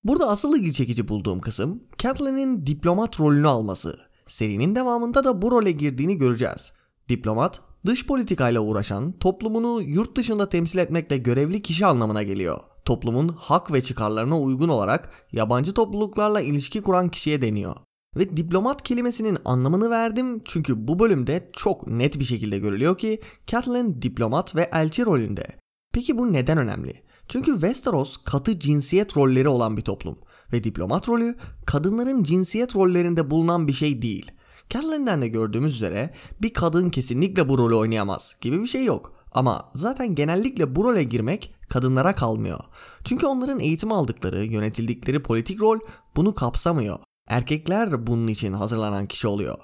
Burada 0.03 0.29
asıl 0.29 0.57
ilgi 0.57 0.73
çekici 0.73 1.07
bulduğum 1.07 1.39
kısım 1.39 1.83
Catelyn'in 1.97 2.65
diplomat 2.65 3.19
rolünü 3.19 3.47
alması. 3.47 3.99
Serinin 4.27 4.75
devamında 4.75 5.23
da 5.23 5.41
bu 5.41 5.51
role 5.51 5.71
girdiğini 5.71 6.17
göreceğiz. 6.17 6.73
Diplomat, 7.09 7.61
dış 7.85 8.05
politikayla 8.05 8.61
uğraşan, 8.61 9.11
toplumunu 9.11 9.81
yurt 9.81 10.17
dışında 10.17 10.49
temsil 10.49 10.79
etmekle 10.79 11.17
görevli 11.17 11.61
kişi 11.61 11.85
anlamına 11.85 12.23
geliyor. 12.23 12.59
Toplumun 12.85 13.27
hak 13.27 13.73
ve 13.73 13.81
çıkarlarına 13.81 14.39
uygun 14.39 14.69
olarak 14.69 15.27
yabancı 15.31 15.73
topluluklarla 15.73 16.41
ilişki 16.41 16.81
kuran 16.81 17.09
kişiye 17.09 17.41
deniyor. 17.41 17.75
Ve 18.17 18.37
diplomat 18.37 18.83
kelimesinin 18.83 19.37
anlamını 19.45 19.89
verdim 19.89 20.41
çünkü 20.45 20.87
bu 20.87 20.99
bölümde 20.99 21.49
çok 21.53 21.87
net 21.87 22.19
bir 22.19 22.25
şekilde 22.25 22.59
görülüyor 22.59 22.97
ki 22.97 23.21
Catelyn 23.47 24.01
diplomat 24.01 24.55
ve 24.55 24.69
elçi 24.73 25.05
rolünde. 25.05 25.47
Peki 25.93 26.17
bu 26.17 26.33
neden 26.33 26.57
önemli? 26.57 27.08
Çünkü 27.29 27.51
Westeros 27.51 28.17
katı 28.17 28.59
cinsiyet 28.59 29.17
rolleri 29.17 29.47
olan 29.47 29.77
bir 29.77 29.81
toplum 29.81 30.17
ve 30.53 30.63
diplomat 30.63 31.09
rolü 31.09 31.35
kadınların 31.65 32.23
cinsiyet 32.23 32.75
rollerinde 32.75 33.31
bulunan 33.31 33.67
bir 33.67 33.73
şey 33.73 34.01
değil. 34.01 34.31
Catelyn'den 34.69 35.21
de 35.21 35.27
gördüğümüz 35.27 35.75
üzere 35.75 36.13
bir 36.41 36.53
kadın 36.53 36.89
kesinlikle 36.89 37.49
bu 37.49 37.57
rolü 37.57 37.75
oynayamaz 37.75 38.35
gibi 38.41 38.61
bir 38.61 38.67
şey 38.67 38.85
yok. 38.85 39.13
Ama 39.31 39.71
zaten 39.75 40.15
genellikle 40.15 40.75
bu 40.75 40.83
role 40.83 41.03
girmek 41.03 41.53
kadınlara 41.69 42.15
kalmıyor. 42.15 42.59
Çünkü 43.03 43.25
onların 43.25 43.59
eğitim 43.59 43.91
aldıkları, 43.91 44.45
yönetildikleri 44.45 45.23
politik 45.23 45.61
rol 45.61 45.79
bunu 46.15 46.35
kapsamıyor. 46.35 46.99
Erkekler 47.27 48.07
bunun 48.07 48.27
için 48.27 48.53
hazırlanan 48.53 49.05
kişi 49.05 49.27
oluyor. 49.27 49.57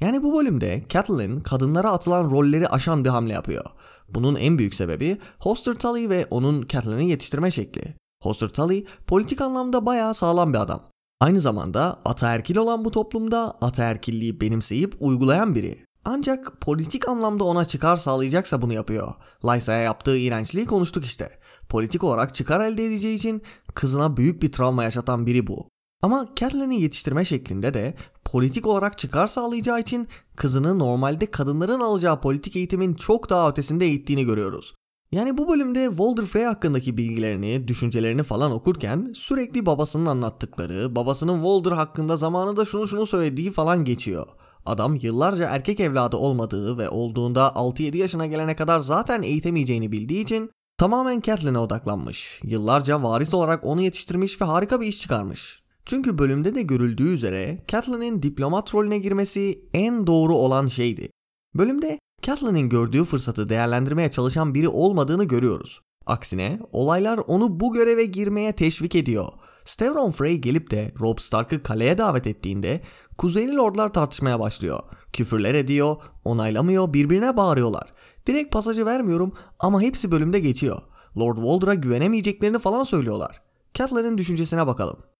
Yani 0.00 0.22
bu 0.22 0.38
bölümde 0.38 0.84
Catelyn 0.88 1.40
kadınlara 1.40 1.90
atılan 1.90 2.30
rolleri 2.30 2.68
aşan 2.68 3.04
bir 3.04 3.10
hamle 3.10 3.32
yapıyor. 3.32 3.64
Bunun 4.08 4.36
en 4.36 4.58
büyük 4.58 4.74
sebebi 4.74 5.18
Hoster 5.38 5.74
Tully 5.74 6.08
ve 6.08 6.26
onun 6.30 6.66
Catelyn'i 6.66 7.10
yetiştirme 7.10 7.50
şekli. 7.50 7.94
Hoster 8.22 8.48
Tully 8.48 8.84
politik 9.06 9.40
anlamda 9.40 9.86
bayağı 9.86 10.14
sağlam 10.14 10.52
bir 10.52 10.58
adam. 10.58 10.90
Aynı 11.20 11.40
zamanda 11.40 12.00
ataerkil 12.04 12.56
olan 12.56 12.84
bu 12.84 12.90
toplumda 12.90 13.58
ataerkilliği 13.60 14.40
benimseyip 14.40 14.96
uygulayan 15.00 15.54
biri. 15.54 15.84
Ancak 16.04 16.60
politik 16.60 17.08
anlamda 17.08 17.44
ona 17.44 17.64
çıkar 17.64 17.96
sağlayacaksa 17.96 18.62
bunu 18.62 18.72
yapıyor. 18.72 19.14
Lysa'ya 19.44 19.80
yaptığı 19.82 20.16
iğrençliği 20.16 20.66
konuştuk 20.66 21.04
işte. 21.04 21.38
Politik 21.68 22.04
olarak 22.04 22.34
çıkar 22.34 22.60
elde 22.60 22.86
edeceği 22.86 23.16
için 23.16 23.42
kızına 23.74 24.16
büyük 24.16 24.42
bir 24.42 24.52
travma 24.52 24.84
yaşatan 24.84 25.26
biri 25.26 25.46
bu. 25.46 25.68
Ama 26.04 26.28
Catelyn'i 26.36 26.80
yetiştirme 26.80 27.24
şeklinde 27.24 27.74
de 27.74 27.94
politik 28.24 28.66
olarak 28.66 28.98
çıkar 28.98 29.26
sağlayacağı 29.26 29.80
için 29.80 30.08
kızını 30.36 30.78
normalde 30.78 31.26
kadınların 31.26 31.80
alacağı 31.80 32.20
politik 32.20 32.56
eğitimin 32.56 32.94
çok 32.94 33.30
daha 33.30 33.50
ötesinde 33.50 33.84
eğittiğini 33.84 34.24
görüyoruz. 34.24 34.74
Yani 35.12 35.38
bu 35.38 35.48
bölümde 35.48 35.88
Walder 35.88 36.24
Frey 36.24 36.44
hakkındaki 36.44 36.96
bilgilerini, 36.96 37.68
düşüncelerini 37.68 38.22
falan 38.22 38.52
okurken 38.52 39.12
sürekli 39.14 39.66
babasının 39.66 40.06
anlattıkları, 40.06 40.96
babasının 40.96 41.42
Walder 41.42 41.72
hakkında 41.76 42.16
zamanında 42.16 42.64
şunu 42.64 42.86
şunu 42.86 43.06
söylediği 43.06 43.52
falan 43.52 43.84
geçiyor. 43.84 44.26
Adam 44.66 44.98
yıllarca 45.02 45.46
erkek 45.46 45.80
evladı 45.80 46.16
olmadığı 46.16 46.78
ve 46.78 46.88
olduğunda 46.88 47.46
6-7 47.46 47.96
yaşına 47.96 48.26
gelene 48.26 48.56
kadar 48.56 48.80
zaten 48.80 49.22
eğitemeyeceğini 49.22 49.92
bildiği 49.92 50.22
için 50.22 50.50
tamamen 50.78 51.20
Catelyn'e 51.20 51.58
odaklanmış. 51.58 52.40
Yıllarca 52.42 53.02
varis 53.02 53.34
olarak 53.34 53.64
onu 53.64 53.82
yetiştirmiş 53.82 54.40
ve 54.40 54.44
harika 54.44 54.80
bir 54.80 54.86
iş 54.86 55.00
çıkarmış. 55.00 55.63
Çünkü 55.86 56.18
bölümde 56.18 56.54
de 56.54 56.62
görüldüğü 56.62 57.14
üzere 57.14 57.64
Catelyn'in 57.68 58.22
diplomat 58.22 58.74
rolüne 58.74 58.98
girmesi 58.98 59.68
en 59.72 60.06
doğru 60.06 60.36
olan 60.36 60.66
şeydi. 60.66 61.10
Bölümde 61.54 61.98
Catelyn'in 62.22 62.68
gördüğü 62.68 63.04
fırsatı 63.04 63.48
değerlendirmeye 63.48 64.10
çalışan 64.10 64.54
biri 64.54 64.68
olmadığını 64.68 65.24
görüyoruz. 65.24 65.80
Aksine 66.06 66.60
olaylar 66.72 67.20
onu 67.26 67.60
bu 67.60 67.72
göreve 67.72 68.04
girmeye 68.04 68.52
teşvik 68.52 68.94
ediyor. 68.94 69.28
Stevron 69.64 70.10
Frey 70.10 70.38
gelip 70.38 70.70
de 70.70 70.92
Robb 71.00 71.18
Stark'ı 71.18 71.62
kaleye 71.62 71.98
davet 71.98 72.26
ettiğinde 72.26 72.80
Kuzeyli 73.18 73.56
Lordlar 73.56 73.92
tartışmaya 73.92 74.40
başlıyor. 74.40 74.80
Küfürler 75.12 75.54
ediyor, 75.54 75.96
onaylamıyor, 76.24 76.92
birbirine 76.92 77.36
bağırıyorlar. 77.36 77.92
Direkt 78.26 78.52
pasajı 78.52 78.86
vermiyorum 78.86 79.32
ama 79.58 79.80
hepsi 79.82 80.10
bölümde 80.10 80.40
geçiyor. 80.40 80.82
Lord 81.18 81.36
Walder'a 81.36 81.74
güvenemeyeceklerini 81.74 82.58
falan 82.58 82.84
söylüyorlar. 82.84 83.42
Catelyn'in 83.74 84.18
düşüncesine 84.18 84.66
bakalım. 84.66 85.13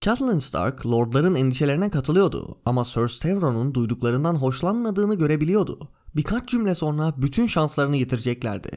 Catelyn 0.00 0.38
Stark 0.38 0.86
lordların 0.86 1.34
endişelerine 1.34 1.90
katılıyordu 1.90 2.58
ama 2.64 2.84
Sir 2.84 3.08
Stevron'un 3.08 3.74
duyduklarından 3.74 4.34
hoşlanmadığını 4.34 5.14
görebiliyordu. 5.14 5.88
Birkaç 6.16 6.48
cümle 6.48 6.74
sonra 6.74 7.14
bütün 7.16 7.46
şanslarını 7.46 7.96
yitireceklerdi. 7.96 8.70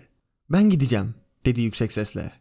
Ben 0.50 0.70
gideceğim 0.70 1.16
dedi 1.46 1.62
yüksek 1.62 1.92
sesle. 1.92 2.32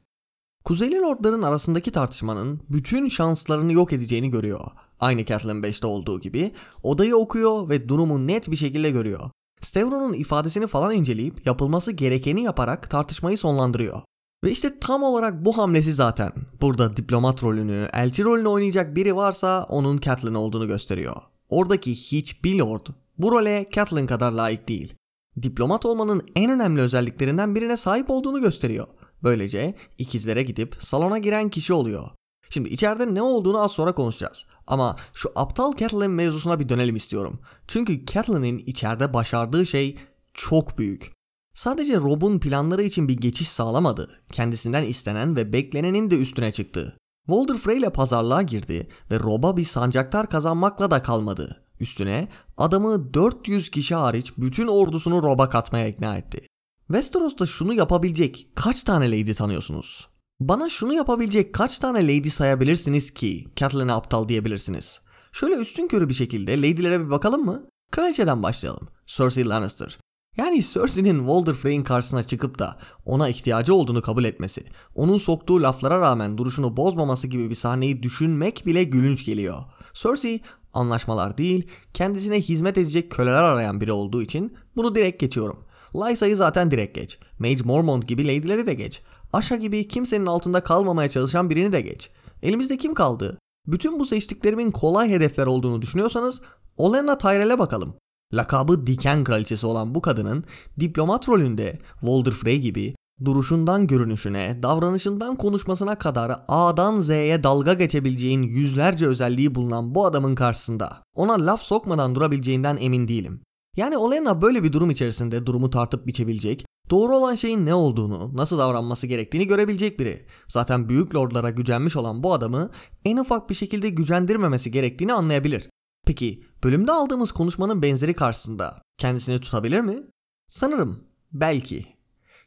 Kuzeyli 0.65 1.01
lordların 1.01 1.43
arasındaki 1.43 1.91
tartışmanın 1.91 2.61
bütün 2.71 3.09
şanslarını 3.09 3.73
yok 3.73 3.93
edeceğini 3.93 4.31
görüyor. 4.31 4.61
Aynı 5.01 5.25
Catelyn 5.25 5.63
5'te 5.63 5.87
olduğu 5.87 6.21
gibi 6.21 6.53
odayı 6.83 7.17
okuyor 7.17 7.69
ve 7.69 7.89
durumu 7.89 8.27
net 8.27 8.51
bir 8.51 8.57
şekilde 8.57 8.91
görüyor. 8.91 9.31
Stevron'un 9.61 10.13
ifadesini 10.13 10.67
falan 10.67 10.93
inceleyip 10.93 11.47
yapılması 11.47 11.93
gerekeni 11.93 12.43
yaparak 12.43 12.91
tartışmayı 12.91 13.39
sonlandırıyor. 13.39 14.03
Ve 14.45 14.51
işte 14.51 14.81
tam 14.81 15.03
olarak 15.03 15.45
bu 15.45 15.59
hamlesi 15.59 15.93
zaten. 15.93 16.33
Burada 16.61 16.97
diplomat 16.97 17.43
rolünü, 17.43 17.89
elçi 17.95 18.25
rolünü 18.25 18.49
oynayacak 18.49 18.97
biri 18.97 19.17
varsa 19.17 19.67
onun 19.69 19.99
Catelyn 19.99 20.35
olduğunu 20.35 20.67
gösteriyor. 20.67 21.17
Oradaki 21.49 21.95
hiçbir 21.95 22.59
lord 22.59 22.87
bu 23.19 23.33
role 23.33 23.67
Catelyn 23.73 24.07
kadar 24.07 24.33
layık 24.33 24.69
değil. 24.69 24.95
Diplomat 25.43 25.87
olmanın 25.87 26.23
en 26.37 26.51
önemli 26.51 26.81
özelliklerinden 26.81 27.55
birine 27.55 27.77
sahip 27.77 28.11
olduğunu 28.11 28.41
gösteriyor. 28.41 28.87
Böylece 29.23 29.75
ikizlere 29.99 30.43
gidip 30.43 30.77
salona 30.81 31.19
giren 31.19 31.49
kişi 31.49 31.73
oluyor. 31.73 32.11
Şimdi 32.51 32.69
içeride 32.69 33.15
ne 33.15 33.23
olduğunu 33.23 33.61
az 33.63 33.71
sonra 33.71 33.93
konuşacağız. 33.93 34.47
Ama 34.67 34.97
şu 35.15 35.33
aptal 35.37 35.77
Catelyn 35.77 36.11
mevzusuna 36.11 36.61
bir 36.61 36.69
dönelim 36.69 36.97
istiyorum. 36.97 37.41
Çünkü 37.69 38.07
Catelyn'in 38.07 38.59
içeride 38.59 39.15
başardığı 39.15 39.67
şey 39.67 39.99
çok 40.35 40.79
büyük. 40.79 41.18
Sadece 41.59 41.97
Rob'un 41.97 42.39
planları 42.39 42.83
için 42.83 43.09
bir 43.09 43.17
geçiş 43.17 43.49
sağlamadı. 43.49 44.21
Kendisinden 44.33 44.83
istenen 44.83 45.37
ve 45.37 45.53
beklenenin 45.53 46.11
de 46.11 46.17
üstüne 46.19 46.53
çıktı. 46.53 46.97
Walder 47.27 47.57
Frey 47.57 47.79
ile 47.79 47.91
pazarlığa 47.91 48.43
girdi 48.43 48.89
ve 49.11 49.21
Rob'a 49.21 49.57
bir 49.57 49.65
sancaktar 49.65 50.29
kazanmakla 50.29 50.91
da 50.91 51.03
kalmadı. 51.03 51.65
Üstüne 51.81 52.29
adamı 52.57 53.15
400 53.15 53.71
kişi 53.71 53.95
hariç 53.95 54.33
bütün 54.37 54.67
ordusunu 54.67 55.23
Rob'a 55.23 55.49
katmaya 55.49 55.89
ikna 55.89 56.17
etti. 56.17 56.47
Westeros'ta 56.87 57.47
şunu 57.47 57.75
yapabilecek 57.75 58.49
kaç 58.55 58.85
tane 58.85 59.07
lady 59.07 59.35
tanıyorsunuz? 59.35 60.09
Bana 60.41 60.69
şunu 60.69 60.93
yapabilecek 60.93 61.55
kaç 61.55 61.79
tane 61.79 62.03
lady 62.03 62.31
sayabilirsiniz 62.31 63.11
ki 63.11 63.49
Catelyn'e 63.57 63.93
aptal 63.93 64.29
diyebilirsiniz? 64.29 65.01
Şöyle 65.33 65.55
üstün 65.55 65.89
körü 65.89 66.09
bir 66.09 66.15
şekilde 66.15 66.57
ladylere 66.57 67.01
bir 67.01 67.11
bakalım 67.11 67.45
mı? 67.45 67.63
Kraliçeden 67.93 68.43
başlayalım. 68.43 68.89
Cersei 69.07 69.49
Lannister. 69.49 69.99
Yani 70.39 70.63
Cersei'nin 70.63 71.19
Walder 71.19 71.55
Frey'in 71.55 71.83
karşısına 71.83 72.23
çıkıp 72.23 72.59
da 72.59 72.77
ona 73.05 73.29
ihtiyacı 73.29 73.75
olduğunu 73.75 74.03
kabul 74.03 74.25
etmesi, 74.25 74.63
onun 74.95 75.19
soktuğu 75.19 75.63
laflara 75.63 76.01
rağmen 76.01 76.39
duruşunu 76.39 76.77
bozmaması 76.77 77.27
gibi 77.27 77.51
bir 77.51 77.55
sahneyi 77.55 78.03
düşünmek 78.03 78.67
bile 78.67 78.85
gülünç 78.85 79.25
geliyor. 79.25 79.59
Cersei 79.95 80.41
anlaşmalar 80.73 81.39
değil, 81.39 81.69
kendisine 81.95 82.41
hizmet 82.41 82.79
edecek 82.79 83.11
köleler 83.11 83.43
arayan 83.43 83.81
biri 83.81 83.93
olduğu 83.93 84.23
için 84.23 84.57
bunu 84.77 84.95
direkt 84.95 85.21
geçiyorum. 85.21 85.65
Lysa'yı 85.95 86.37
zaten 86.37 86.71
direkt 86.71 86.95
geç. 86.95 87.19
Mage 87.39 87.65
Mormont 87.65 88.09
gibi 88.09 88.27
lady'leri 88.27 88.67
de 88.67 88.75
geç. 88.75 89.03
Asha 89.33 89.57
gibi 89.57 89.89
kimsenin 89.89 90.27
altında 90.27 90.61
kalmamaya 90.61 91.09
çalışan 91.09 91.51
birini 91.51 91.73
de 91.73 91.81
geç. 91.81 92.11
Elimizde 92.43 92.77
kim 92.77 92.95
kaldı? 92.95 93.39
Bütün 93.67 94.01
bu 94.01 94.07
seçtiklerimin 94.07 94.71
kolay 94.71 95.11
hedefler 95.11 95.47
olduğunu 95.47 95.83
düşünüyorsanız 95.83 96.41
Olenna 96.77 97.19
Tyrell'e 97.19 97.59
bakalım. 97.59 97.95
Lakabı 98.35 98.87
Diken 98.87 99.25
Kraliçesi 99.25 99.67
olan 99.67 99.95
bu 99.95 100.03
kadının 100.03 100.45
diplomat 100.81 101.29
rolünde 101.29 101.79
Walder 102.01 102.33
Frey 102.33 102.59
gibi 102.59 102.95
duruşundan 103.25 103.87
görünüşüne, 103.87 104.63
davranışından 104.63 105.37
konuşmasına 105.37 105.99
kadar 105.99 106.45
A'dan 106.49 107.01
Z'ye 107.01 107.43
dalga 107.43 107.75
geçebileceğin 107.75 108.43
yüzlerce 108.43 109.07
özelliği 109.07 109.55
bulunan 109.55 109.95
bu 109.95 110.07
adamın 110.07 110.35
karşısında 110.35 111.03
ona 111.15 111.47
laf 111.47 111.63
sokmadan 111.63 112.15
durabileceğinden 112.15 112.79
emin 112.81 113.09
değilim. 113.09 113.41
Yani 113.77 113.97
Olenna 113.97 114.43
böyle 114.43 114.63
bir 114.63 114.73
durum 114.73 114.91
içerisinde 114.91 115.47
durumu 115.47 115.71
tartıp 115.71 116.07
biçebilecek, 116.07 116.67
doğru 116.91 117.17
olan 117.17 117.35
şeyin 117.35 117.67
ne 117.67 117.75
olduğunu, 117.75 118.37
nasıl 118.37 118.59
davranması 118.59 119.07
gerektiğini 119.07 119.47
görebilecek 119.47 120.01
biri. 120.01 120.27
Zaten 120.49 120.89
büyük 120.89 121.15
lordlara 121.15 121.51
gücenmiş 121.51 121.97
olan 121.97 122.23
bu 122.23 122.33
adamı 122.33 122.71
en 123.05 123.17
ufak 123.17 123.51
bir 123.51 123.55
şekilde 123.55 123.89
gücendirmemesi 123.89 124.71
gerektiğini 124.71 125.13
anlayabilir. 125.13 125.69
Peki 126.09 126.43
bölümde 126.65 126.93
aldığımız 126.93 127.33
konuşmanın 127.33 127.83
benzeri 127.83 128.15
karşısında 128.15 128.83
kendisini 128.99 129.41
tutabilir 129.41 129.81
mi? 129.81 130.03
Sanırım. 130.49 131.05
Belki. 131.33 131.87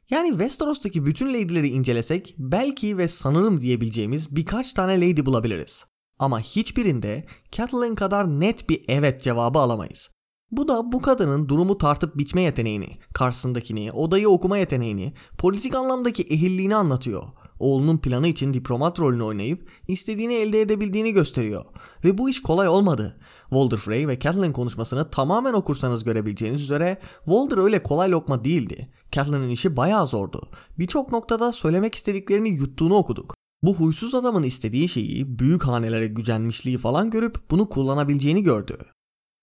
Yani 0.09 0.29
Westeros'taki 0.29 1.05
bütün 1.05 1.33
lady'leri 1.33 1.69
incelesek 1.69 2.35
belki 2.37 2.97
ve 2.97 3.07
sanırım 3.07 3.61
diyebileceğimiz 3.61 4.35
birkaç 4.35 4.73
tane 4.73 5.01
lady 5.01 5.25
bulabiliriz. 5.25 5.85
Ama 6.19 6.39
hiçbirinde 6.39 7.25
Catelyn 7.51 7.95
kadar 7.95 8.39
net 8.39 8.69
bir 8.69 8.85
evet 8.87 9.21
cevabı 9.21 9.59
alamayız. 9.59 10.09
Bu 10.51 10.67
da 10.67 10.91
bu 10.91 11.01
kadının 11.01 11.49
durumu 11.49 11.77
tartıp 11.77 12.17
biçme 12.17 12.41
yeteneğini, 12.41 12.97
karşısındakini, 13.13 13.91
odayı 13.91 14.29
okuma 14.29 14.57
yeteneğini, 14.57 15.13
politik 15.37 15.75
anlamdaki 15.75 16.23
ehilliğini 16.23 16.75
anlatıyor. 16.75 17.23
Oğlunun 17.59 17.97
planı 17.97 18.27
için 18.27 18.53
diplomat 18.53 18.99
rolünü 18.99 19.23
oynayıp 19.23 19.69
istediğini 19.87 20.33
elde 20.33 20.61
edebildiğini 20.61 21.13
gösteriyor. 21.13 21.65
Ve 22.05 22.17
bu 22.17 22.29
iş 22.29 22.41
kolay 22.41 22.67
olmadı. 22.67 23.19
Walder 23.51 23.77
Frey 23.77 24.07
ve 24.07 24.19
Catelyn 24.19 24.53
konuşmasını 24.53 25.09
tamamen 25.09 25.53
okursanız 25.53 26.03
görebileceğiniz 26.03 26.61
üzere 26.61 26.97
Walder 27.25 27.57
öyle 27.57 27.83
kolay 27.83 28.11
lokma 28.11 28.43
değildi. 28.43 28.89
Catelyn'in 29.11 29.49
işi 29.49 29.77
bayağı 29.77 30.07
zordu. 30.07 30.49
Birçok 30.79 31.11
noktada 31.11 31.53
söylemek 31.53 31.95
istediklerini 31.95 32.49
yuttuğunu 32.49 32.95
okuduk. 32.95 33.35
Bu 33.63 33.75
huysuz 33.75 34.15
adamın 34.15 34.43
istediği 34.43 34.89
şeyi, 34.89 35.39
büyük 35.39 35.63
hanelere 35.63 36.07
gücenmişliği 36.07 36.77
falan 36.77 37.09
görüp 37.09 37.51
bunu 37.51 37.69
kullanabileceğini 37.69 38.43
gördü. 38.43 38.77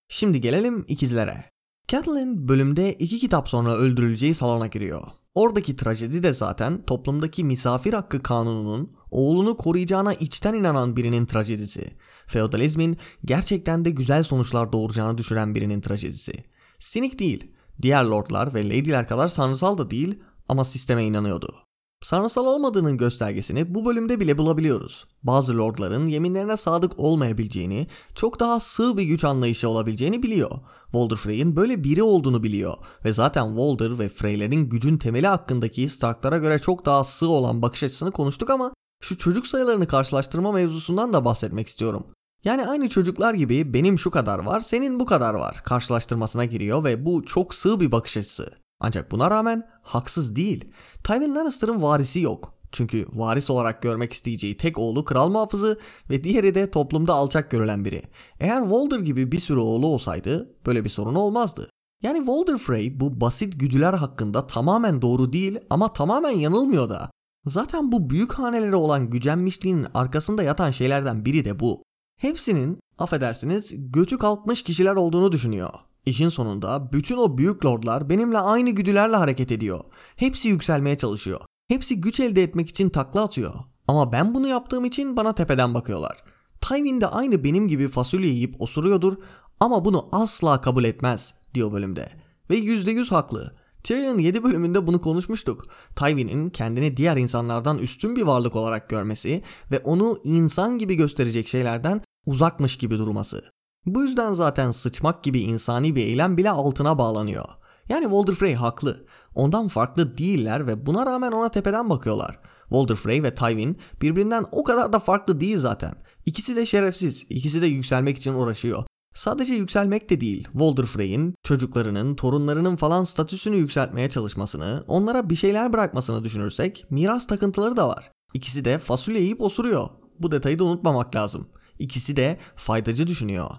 Şimdi 0.09 0.41
gelelim 0.41 0.85
ikizlere. 0.89 1.45
Catelyn 1.89 2.49
bölümde 2.49 2.93
iki 2.93 3.19
kitap 3.19 3.49
sonra 3.49 3.75
öldürüleceği 3.75 4.35
salona 4.35 4.67
giriyor. 4.67 5.03
Oradaki 5.35 5.77
trajedi 5.77 6.23
de 6.23 6.33
zaten 6.33 6.83
toplumdaki 6.87 7.45
misafir 7.45 7.93
hakkı 7.93 8.23
kanununun 8.23 8.93
oğlunu 9.11 9.57
koruyacağına 9.57 10.15
içten 10.15 10.55
inanan 10.55 10.97
birinin 10.97 11.27
trajedisi. 11.27 11.91
Feodalizmin 12.29 12.97
gerçekten 13.24 13.85
de 13.85 13.91
güzel 13.91 14.22
sonuçlar 14.22 14.72
doğuracağını 14.72 15.18
düşüren 15.18 15.55
birinin 15.55 15.81
trajedisi. 15.81 16.33
Sinik 16.79 17.18
değil. 17.18 17.53
Diğer 17.83 18.05
lordlar 18.05 18.55
ve 18.55 18.68
lady'ler 18.68 19.09
kadar 19.09 19.29
sanrısal 19.29 19.79
da 19.79 19.91
değil 19.91 20.18
ama 20.49 20.64
sisteme 20.64 21.05
inanıyordu. 21.05 21.55
Sanrısal 22.03 22.47
olmadığının 22.47 22.97
göstergesini 22.97 23.74
bu 23.74 23.85
bölümde 23.85 24.20
bile 24.20 24.39
bulabiliyoruz. 24.39 25.07
Bazı 25.22 25.59
lordların 25.59 26.07
yeminlerine 26.07 26.57
sadık 26.57 26.93
olmayabileceğini, 26.99 27.87
çok 28.14 28.41
daha 28.41 28.61
sığ 28.61 28.97
bir 28.97 29.03
güç 29.03 29.24
anlayışı 29.24 29.68
olabileceğini 29.68 30.22
biliyor. 30.22 30.51
Walder 30.85 31.16
Frey'in 31.16 31.57
böyle 31.57 31.85
biri 31.85 32.03
olduğunu 32.03 32.43
biliyor 32.43 32.74
ve 33.05 33.12
zaten 33.12 33.49
Walder 33.49 33.99
ve 33.99 34.09
Frey'lerin 34.09 34.68
gücün 34.68 34.99
temeli 34.99 35.26
hakkındaki 35.26 35.89
Stark'lara 35.89 36.39
göre 36.39 36.59
çok 36.59 36.87
daha 36.87 37.05
sığ 37.05 37.29
olan 37.29 37.62
bakış 37.62 37.83
açısını 37.83 38.12
konuştuk 38.12 38.51
ama 38.51 38.72
şu 39.01 39.18
çocuk 39.18 39.47
sayılarını 39.47 39.87
karşılaştırma 39.87 40.53
mevzusundan 40.53 41.12
da 41.12 41.24
bahsetmek 41.24 41.68
istiyorum. 41.68 42.07
Yani 42.45 42.66
aynı 42.66 42.89
çocuklar 42.89 43.34
gibi 43.34 43.74
benim 43.74 43.99
şu 43.99 44.11
kadar 44.11 44.39
var, 44.39 44.61
senin 44.61 45.01
bu 45.01 45.07
kadar 45.07 45.34
var 45.34 45.62
karşılaştırmasına 45.64 46.45
giriyor 46.45 46.84
ve 46.84 47.07
bu 47.07 47.24
çok 47.24 47.55
sığ 47.55 47.80
bir 47.80 47.93
bakış 47.93 48.16
açısı. 48.16 48.51
Ancak 48.80 49.11
buna 49.11 49.30
rağmen 49.30 49.68
haksız 49.82 50.36
değil. 50.36 50.72
Tywin 51.05 51.34
Lannister'ın 51.34 51.82
varisi 51.82 52.20
yok. 52.20 52.55
Çünkü 52.72 53.07
varis 53.12 53.51
olarak 53.51 53.82
görmek 53.82 54.12
isteyeceği 54.12 54.57
tek 54.57 54.78
oğlu 54.78 55.05
kral 55.05 55.28
muhafızı 55.28 55.78
ve 56.11 56.24
diğeri 56.24 56.55
de 56.55 56.70
toplumda 56.70 57.14
alçak 57.14 57.51
görülen 57.51 57.84
biri. 57.84 58.03
Eğer 58.41 58.62
Walder 58.62 58.99
gibi 58.99 59.32
bir 59.32 59.41
sürü 59.41 59.59
oğlu 59.59 59.86
olsaydı 59.86 60.57
böyle 60.66 60.84
bir 60.84 60.91
sorun 60.91 61.14
olmazdı. 61.14 61.70
Yani 62.03 62.18
Walder 62.18 62.59
Frey 62.59 63.01
bu 63.01 63.20
basit 63.20 63.61
güdüler 63.61 63.93
hakkında 63.93 64.47
tamamen 64.47 65.03
doğru 65.03 65.32
değil 65.32 65.59
ama 65.70 65.93
tamamen 65.93 66.30
yanılmıyor 66.39 66.89
da. 66.89 67.11
Zaten 67.47 67.93
bu 67.93 68.11
büyük 68.11 68.32
hanelere 68.32 68.76
olan 68.76 69.11
gücenmişliğin 69.11 69.86
arkasında 69.95 70.43
yatan 70.43 70.70
şeylerden 70.70 71.24
biri 71.24 71.45
de 71.45 71.61
bu. 71.61 71.82
Hepsinin 72.19 72.79
affedersiniz 72.99 73.73
götü 73.77 74.19
kalkmış 74.19 74.62
kişiler 74.62 74.95
olduğunu 74.95 75.33
düşünüyor. 75.33 75.71
İşin 76.07 76.29
sonunda 76.29 76.93
bütün 76.93 77.16
o 77.16 77.39
büyük 77.39 77.64
lordlar 77.64 78.11
benimle 78.11 78.39
aynı 78.39 78.71
güdülerle 78.71 79.16
hareket 79.16 79.53
ediyor. 79.53 79.81
Hepsi 80.16 80.49
yükselmeye 80.49 80.97
çalışıyor. 80.97 81.41
Hepsi 81.69 82.01
güç 82.01 82.21
elde 82.21 82.43
etmek 82.43 82.69
için 82.69 82.91
takla 82.91 83.23
atıyor. 83.23 83.55
Ama 83.89 84.12
ben 84.12 84.35
bunu 84.35 84.49
yaptığım 84.49 84.85
için 84.85 85.16
bana 85.16 85.35
tepeden 85.35 85.75
bakıyorlar. 85.75 86.25
Tywin 86.61 87.01
de 87.01 87.07
aynı 87.07 87.45
benim 87.45 87.69
gibi 87.69 87.89
fasulye 87.89 88.31
yiyip 88.31 88.61
osuruyordur 88.61 89.16
ama 89.61 89.85
bunu 89.85 90.09
asla 90.12 90.61
kabul 90.61 90.85
etmez 90.85 91.35
diyor 91.55 91.73
bölümde. 91.73 92.09
Ve 92.51 92.59
%100 92.59 93.11
haklı. 93.11 93.55
Tyrion 93.83 94.19
7 94.19 94.45
bölümünde 94.45 94.87
bunu 94.87 95.01
konuşmuştuk. 95.01 95.66
Tywin'in 95.97 96.51
kendini 96.51 96.97
diğer 96.97 97.16
insanlardan 97.16 97.79
üstün 97.79 98.16
bir 98.16 98.23
varlık 98.23 98.57
olarak 98.57 98.89
görmesi 98.89 99.43
ve 99.71 99.79
onu 99.79 100.19
insan 100.25 100.79
gibi 100.79 100.95
gösterecek 100.95 101.49
şeylerden 101.49 102.03
uzakmış 102.29 102.79
gibi 102.79 102.99
durması. 102.99 103.43
Bu 103.87 104.03
yüzden 104.03 104.33
zaten 104.33 104.70
sıçmak 104.70 105.24
gibi 105.24 105.41
insani 105.41 105.97
bir 105.97 106.03
eylem 106.03 106.37
bile 106.37 106.51
altına 106.51 106.99
bağlanıyor. 106.99 107.45
Yani 107.89 108.03
Walder 108.03 108.35
Frey 108.35 108.55
haklı. 108.55 109.07
Ondan 109.35 109.68
farklı 109.68 110.18
değiller 110.18 110.66
ve 110.66 110.87
buna 110.87 111.07
rağmen 111.07 111.33
ona 111.33 111.49
tepeden 111.49 111.91
bakıyorlar. 111.91 112.41
Walder 112.68 112.97
Frey 112.97 113.22
ve 113.22 113.35
Tywin 113.35 113.79
birbirinden 114.03 114.45
o 114.53 114.64
kadar 114.64 114.93
da 114.93 114.99
farklı 114.99 115.41
değil 115.41 115.59
zaten. 115.59 115.95
İkisi 116.26 116.57
de 116.57 116.66
şerefsiz, 116.66 117.26
ikisi 117.29 117.62
de 117.62 117.66
yükselmek 117.66 118.18
için 118.18 118.35
uğraşıyor. 118.35 118.85
Sadece 119.14 119.55
yükselmek 119.55 120.11
de 120.11 120.20
değil, 120.20 120.45
Walder 120.53 120.87
Frey'in 120.87 121.35
çocuklarının, 121.43 122.14
torunlarının 122.14 122.76
falan 122.76 123.05
statüsünü 123.05 123.57
yükseltmeye 123.57 124.11
çalışmasını, 124.11 124.85
onlara 124.89 125.31
bir 125.31 125.37
şeyler 125.37 125.72
bırakmasını 125.72 126.24
düşünürsek 126.24 126.87
miras 126.91 127.26
takıntıları 127.26 127.76
da 127.76 127.89
var. 127.89 128.11
İkisi 128.35 128.64
de 128.64 128.79
fasulye 128.79 129.20
yiyip 129.20 129.41
osuruyor. 129.41 129.89
Bu 130.18 130.31
detayı 130.31 130.59
da 130.59 130.64
unutmamak 130.64 131.14
lazım. 131.14 131.49
İkisi 131.79 132.16
de 132.16 132.39
faydacı 132.57 133.07
düşünüyor. 133.07 133.51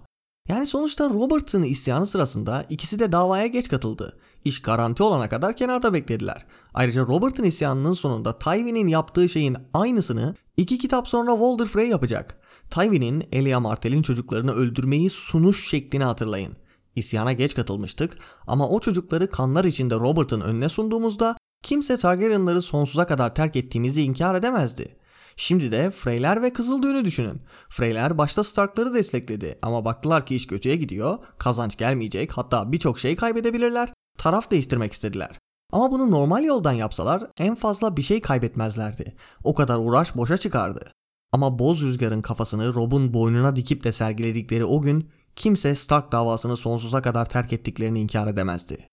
Yani 0.48 0.68
sonuçta 0.68 1.10
Robert'ın 1.10 1.62
isyanı 1.62 2.06
sırasında 2.06 2.66
ikisi 2.70 3.00
de 3.00 3.12
davaya 3.12 3.48
geç 3.48 3.70
katıldı. 3.70 4.20
İş 4.46 4.62
garanti 4.62 5.04
olana 5.04 5.30
kadar 5.30 5.56
kenarda 5.56 5.94
beklediler. 5.94 6.46
Ayrıca 6.74 7.02
Robert'ın 7.02 7.44
isyanının 7.44 7.94
sonunda 7.94 8.40
Tywin'in 8.40 8.88
yaptığı 8.88 9.30
şeyin 9.30 9.58
aynısını 9.74 10.36
iki 10.58 10.78
kitap 10.78 11.08
sonra 11.08 11.32
Walder 11.32 11.66
Frey 11.66 11.90
yapacak. 11.90 12.42
Tywin'in 12.70 13.24
Elia 13.32 13.60
Martell'in 13.60 14.02
çocuklarını 14.02 14.52
öldürmeyi 14.52 15.10
sunuş 15.10 15.70
şeklini 15.70 16.04
hatırlayın. 16.04 16.54
İsyana 16.96 17.34
geç 17.34 17.56
katılmıştık 17.56 18.18
ama 18.48 18.70
o 18.70 18.80
çocukları 18.80 19.32
kanlar 19.32 19.66
içinde 19.66 19.96
Robert'ın 19.96 20.42
önüne 20.42 20.70
sunduğumuzda 20.70 21.38
kimse 21.64 21.98
Targaryenları 21.98 22.62
sonsuza 22.62 23.08
kadar 23.08 23.36
terk 23.36 23.56
ettiğimizi 23.56 24.04
inkar 24.04 24.36
edemezdi. 24.36 24.99
Şimdi 25.42 25.72
de 25.72 25.92
Freyler 25.92 26.42
ve 26.42 26.54
Kızıldüğünü 26.54 27.06
düşünün. 27.06 27.42
Freyler 27.70 28.18
başta 28.18 28.44
Stark'ları 28.44 28.94
destekledi 28.94 29.60
ama 29.62 29.86
baktılar 29.86 30.26
ki 30.26 30.36
iş 30.36 30.48
kötüye 30.48 30.76
gidiyor, 30.76 31.18
kazanç 31.38 31.78
gelmeyecek 31.78 32.38
hatta 32.38 32.72
birçok 32.72 33.00
şey 33.00 33.16
kaybedebilirler. 33.16 33.94
Taraf 34.18 34.52
değiştirmek 34.52 34.94
istediler. 34.94 35.40
Ama 35.72 35.92
bunu 35.92 36.12
normal 36.12 36.44
yoldan 36.44 36.74
yapsalar 36.74 37.28
en 37.40 37.56
fazla 37.56 37.98
bir 37.98 38.02
şey 38.02 38.22
kaybetmezlerdi. 38.22 39.16
O 39.44 39.56
kadar 39.56 39.78
uğraş 39.78 40.16
boşa 40.16 40.38
çıkardı. 40.38 40.92
Ama 41.32 41.60
Boz 41.60 41.82
Rüzgar'ın 41.82 42.22
kafasını 42.22 42.74
Rob'un 42.74 43.14
boynuna 43.14 43.56
dikip 43.56 43.84
de 43.84 43.92
sergiledikleri 43.92 44.66
o 44.66 44.82
gün 44.82 45.10
kimse 45.36 45.76
Stark 45.76 46.12
davasını 46.12 46.58
sonsuza 46.58 47.02
kadar 47.02 47.30
terk 47.30 47.54
ettiklerini 47.54 48.00
inkar 48.00 48.28
edemezdi. 48.28 48.88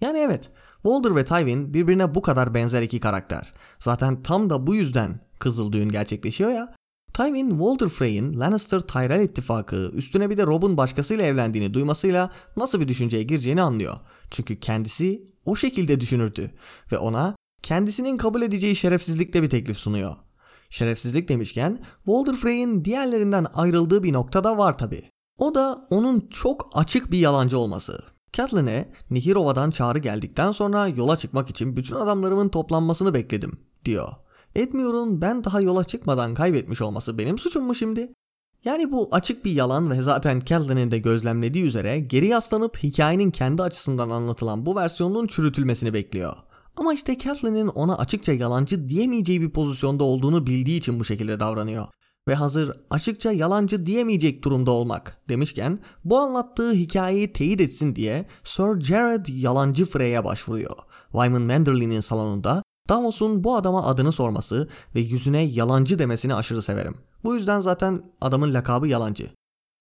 Yani 0.00 0.18
evet, 0.18 0.50
Walder 0.88 1.16
ve 1.16 1.24
Tywin 1.24 1.74
birbirine 1.74 2.14
bu 2.14 2.22
kadar 2.22 2.54
benzer 2.54 2.82
iki 2.82 3.00
karakter. 3.00 3.52
Zaten 3.78 4.22
tam 4.22 4.50
da 4.50 4.66
bu 4.66 4.74
yüzden 4.74 5.20
Kızıl 5.38 5.72
Düğün 5.72 5.88
gerçekleşiyor 5.88 6.50
ya. 6.50 6.74
Tywin, 7.14 7.50
Walder 7.50 7.88
Frey'in 7.88 8.34
Lannister-Tyrell 8.34 9.24
ittifakı 9.24 9.90
üstüne 9.94 10.30
bir 10.30 10.36
de 10.36 10.46
Rob'un 10.46 10.76
başkasıyla 10.76 11.24
evlendiğini 11.24 11.74
duymasıyla 11.74 12.30
nasıl 12.56 12.80
bir 12.80 12.88
düşünceye 12.88 13.22
gireceğini 13.22 13.62
anlıyor. 13.62 13.94
Çünkü 14.30 14.60
kendisi 14.60 15.24
o 15.44 15.56
şekilde 15.56 16.00
düşünürdü 16.00 16.50
ve 16.92 16.98
ona 16.98 17.36
kendisinin 17.62 18.16
kabul 18.16 18.42
edeceği 18.42 18.76
şerefsizlikte 18.76 19.42
bir 19.42 19.50
teklif 19.50 19.78
sunuyor. 19.78 20.16
Şerefsizlik 20.70 21.28
demişken 21.28 21.84
Walder 22.04 22.36
Frey'in 22.36 22.84
diğerlerinden 22.84 23.46
ayrıldığı 23.54 24.02
bir 24.02 24.12
nokta 24.12 24.44
da 24.44 24.58
var 24.58 24.78
tabi. 24.78 25.10
O 25.38 25.54
da 25.54 25.86
onun 25.90 26.28
çok 26.30 26.70
açık 26.74 27.12
bir 27.12 27.18
yalancı 27.18 27.58
olması. 27.58 28.17
Catelyn'e 28.32 28.88
Nihirova'dan 29.10 29.70
çağrı 29.70 29.98
geldikten 29.98 30.52
sonra 30.52 30.88
yola 30.88 31.16
çıkmak 31.16 31.50
için 31.50 31.76
bütün 31.76 31.94
adamlarımın 31.94 32.48
toplanmasını 32.48 33.14
bekledim 33.14 33.52
diyor. 33.84 34.08
Edmure'un 34.54 35.20
ben 35.20 35.44
daha 35.44 35.60
yola 35.60 35.84
çıkmadan 35.84 36.34
kaybetmiş 36.34 36.82
olması 36.82 37.18
benim 37.18 37.38
suçum 37.38 37.64
mu 37.64 37.74
şimdi? 37.74 38.12
Yani 38.64 38.92
bu 38.92 39.08
açık 39.12 39.44
bir 39.44 39.50
yalan 39.52 39.90
ve 39.90 40.02
zaten 40.02 40.42
Catelyn'in 40.44 40.90
de 40.90 40.98
gözlemlediği 40.98 41.64
üzere 41.64 42.00
geri 42.00 42.26
yaslanıp 42.26 42.82
hikayenin 42.82 43.30
kendi 43.30 43.62
açısından 43.62 44.10
anlatılan 44.10 44.66
bu 44.66 44.76
versiyonun 44.76 45.26
çürütülmesini 45.26 45.94
bekliyor. 45.94 46.36
Ama 46.76 46.94
işte 46.94 47.18
Catelyn'in 47.18 47.68
ona 47.68 47.98
açıkça 47.98 48.32
yalancı 48.32 48.88
diyemeyeceği 48.88 49.40
bir 49.40 49.50
pozisyonda 49.50 50.04
olduğunu 50.04 50.46
bildiği 50.46 50.78
için 50.78 51.00
bu 51.00 51.04
şekilde 51.04 51.40
davranıyor. 51.40 51.86
Ve 52.28 52.34
hazır 52.34 52.72
açıkça 52.90 53.32
yalancı 53.32 53.86
diyemeyecek 53.86 54.44
durumda 54.44 54.70
olmak 54.70 55.18
demişken 55.28 55.78
bu 56.04 56.18
anlattığı 56.18 56.72
hikayeyi 56.72 57.32
teyit 57.32 57.60
etsin 57.60 57.96
diye 57.96 58.26
Sir 58.44 58.80
Jared 58.80 59.26
yalancı 59.26 59.86
Frey'e 59.86 60.24
başvuruyor. 60.24 60.76
Wyman 61.12 61.42
Manderley'nin 61.42 62.00
salonunda 62.00 62.62
Davos'un 62.88 63.44
bu 63.44 63.56
adama 63.56 63.86
adını 63.86 64.12
sorması 64.12 64.68
ve 64.94 65.00
yüzüne 65.00 65.42
yalancı 65.42 65.98
demesini 65.98 66.34
aşırı 66.34 66.62
severim. 66.62 66.94
Bu 67.24 67.34
yüzden 67.34 67.60
zaten 67.60 68.02
adamın 68.20 68.54
lakabı 68.54 68.88
yalancı. 68.88 69.30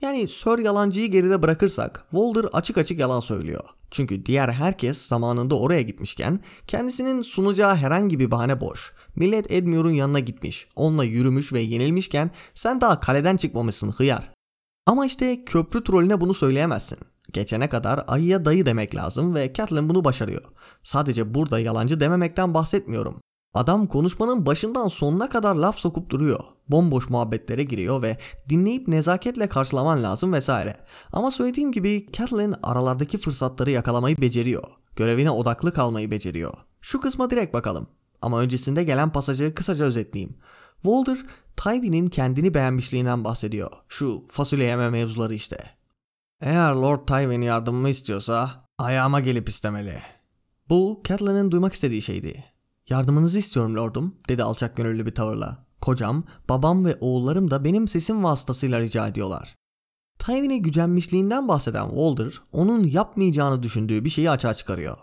Yani 0.01 0.27
Sir 0.27 0.57
yalancıyı 0.57 1.11
geride 1.11 1.41
bırakırsak 1.43 2.07
Walder 2.11 2.43
açık 2.53 2.77
açık 2.77 2.99
yalan 2.99 3.19
söylüyor. 3.19 3.63
Çünkü 3.91 4.25
diğer 4.25 4.49
herkes 4.49 5.07
zamanında 5.07 5.59
oraya 5.59 5.81
gitmişken 5.81 6.39
kendisinin 6.67 7.21
sunacağı 7.21 7.75
herhangi 7.75 8.19
bir 8.19 8.31
bahane 8.31 8.61
boş. 8.61 8.93
Millet 9.15 9.51
Edmure'un 9.51 9.93
yanına 9.93 10.19
gitmiş, 10.19 10.67
onunla 10.75 11.03
yürümüş 11.03 11.53
ve 11.53 11.59
yenilmişken 11.61 12.31
sen 12.53 12.81
daha 12.81 12.99
kaleden 12.99 13.37
çıkmamışsın 13.37 13.91
hıyar. 13.91 14.31
Ama 14.85 15.05
işte 15.05 15.45
köprü 15.45 15.83
trolüne 15.83 16.21
bunu 16.21 16.33
söyleyemezsin. 16.33 16.97
Geçene 17.33 17.69
kadar 17.69 18.03
ayıya 18.07 18.45
dayı 18.45 18.65
demek 18.65 18.95
lazım 18.95 19.35
ve 19.35 19.53
Catelyn 19.53 19.89
bunu 19.89 20.03
başarıyor. 20.03 20.43
Sadece 20.83 21.33
burada 21.33 21.59
yalancı 21.59 21.99
dememekten 21.99 22.53
bahsetmiyorum. 22.53 23.21
Adam 23.57 23.87
konuşmanın 23.87 24.45
başından 24.45 24.87
sonuna 24.87 25.29
kadar 25.29 25.55
laf 25.55 25.77
sokup 25.77 26.09
duruyor. 26.09 26.39
Bomboş 26.69 27.09
muhabbetlere 27.09 27.63
giriyor 27.63 28.01
ve 28.01 28.17
dinleyip 28.49 28.87
nezaketle 28.87 29.47
karşılaman 29.49 30.03
lazım 30.03 30.33
vesaire. 30.33 30.77
Ama 31.13 31.31
söylediğim 31.31 31.71
gibi 31.71 32.07
Catelyn 32.13 32.55
aralardaki 32.63 33.17
fırsatları 33.17 33.71
yakalamayı 33.71 34.17
beceriyor. 34.17 34.63
Görevine 34.95 35.31
odaklı 35.31 35.73
kalmayı 35.73 36.11
beceriyor. 36.11 36.53
Şu 36.81 37.01
kısma 37.01 37.29
direkt 37.29 37.53
bakalım. 37.53 37.87
Ama 38.21 38.39
öncesinde 38.39 38.83
gelen 38.83 39.11
pasajı 39.11 39.55
kısaca 39.55 39.85
özetleyeyim. 39.85 40.37
Walder, 40.81 41.17
Tywin'in 41.57 42.07
kendini 42.07 42.53
beğenmişliğinden 42.53 43.23
bahsediyor. 43.23 43.71
Şu 43.89 44.21
fasulye 44.29 44.65
yeme 44.67 44.89
mevzuları 44.89 45.33
işte. 45.33 45.57
Eğer 46.41 46.71
Lord 46.71 47.07
Tywin 47.07 47.41
yardımımı 47.41 47.89
istiyorsa 47.89 48.65
ayağıma 48.77 49.19
gelip 49.19 49.49
istemeli. 49.49 49.99
Bu 50.69 51.01
Catelyn'in 51.07 51.51
duymak 51.51 51.73
istediği 51.73 52.01
şeydi. 52.01 52.56
Yardımınızı 52.89 53.39
istiyorum 53.39 53.75
lordum 53.75 54.15
dedi 54.29 54.43
alçak 54.43 54.77
gönüllü 54.77 55.05
bir 55.05 55.15
tavırla. 55.15 55.65
Kocam, 55.81 56.23
babam 56.49 56.85
ve 56.85 56.97
oğullarım 57.01 57.51
da 57.51 57.63
benim 57.63 57.87
sesim 57.87 58.23
vasıtasıyla 58.23 58.79
rica 58.79 59.07
ediyorlar. 59.07 59.55
Tywin'e 60.19 60.57
gücenmişliğinden 60.57 61.47
bahseden 61.47 61.89
Walder, 61.89 62.41
onun 62.51 62.83
yapmayacağını 62.83 63.63
düşündüğü 63.63 64.05
bir 64.05 64.09
şeyi 64.09 64.29
açığa 64.29 64.53
çıkarıyor. 64.53 64.97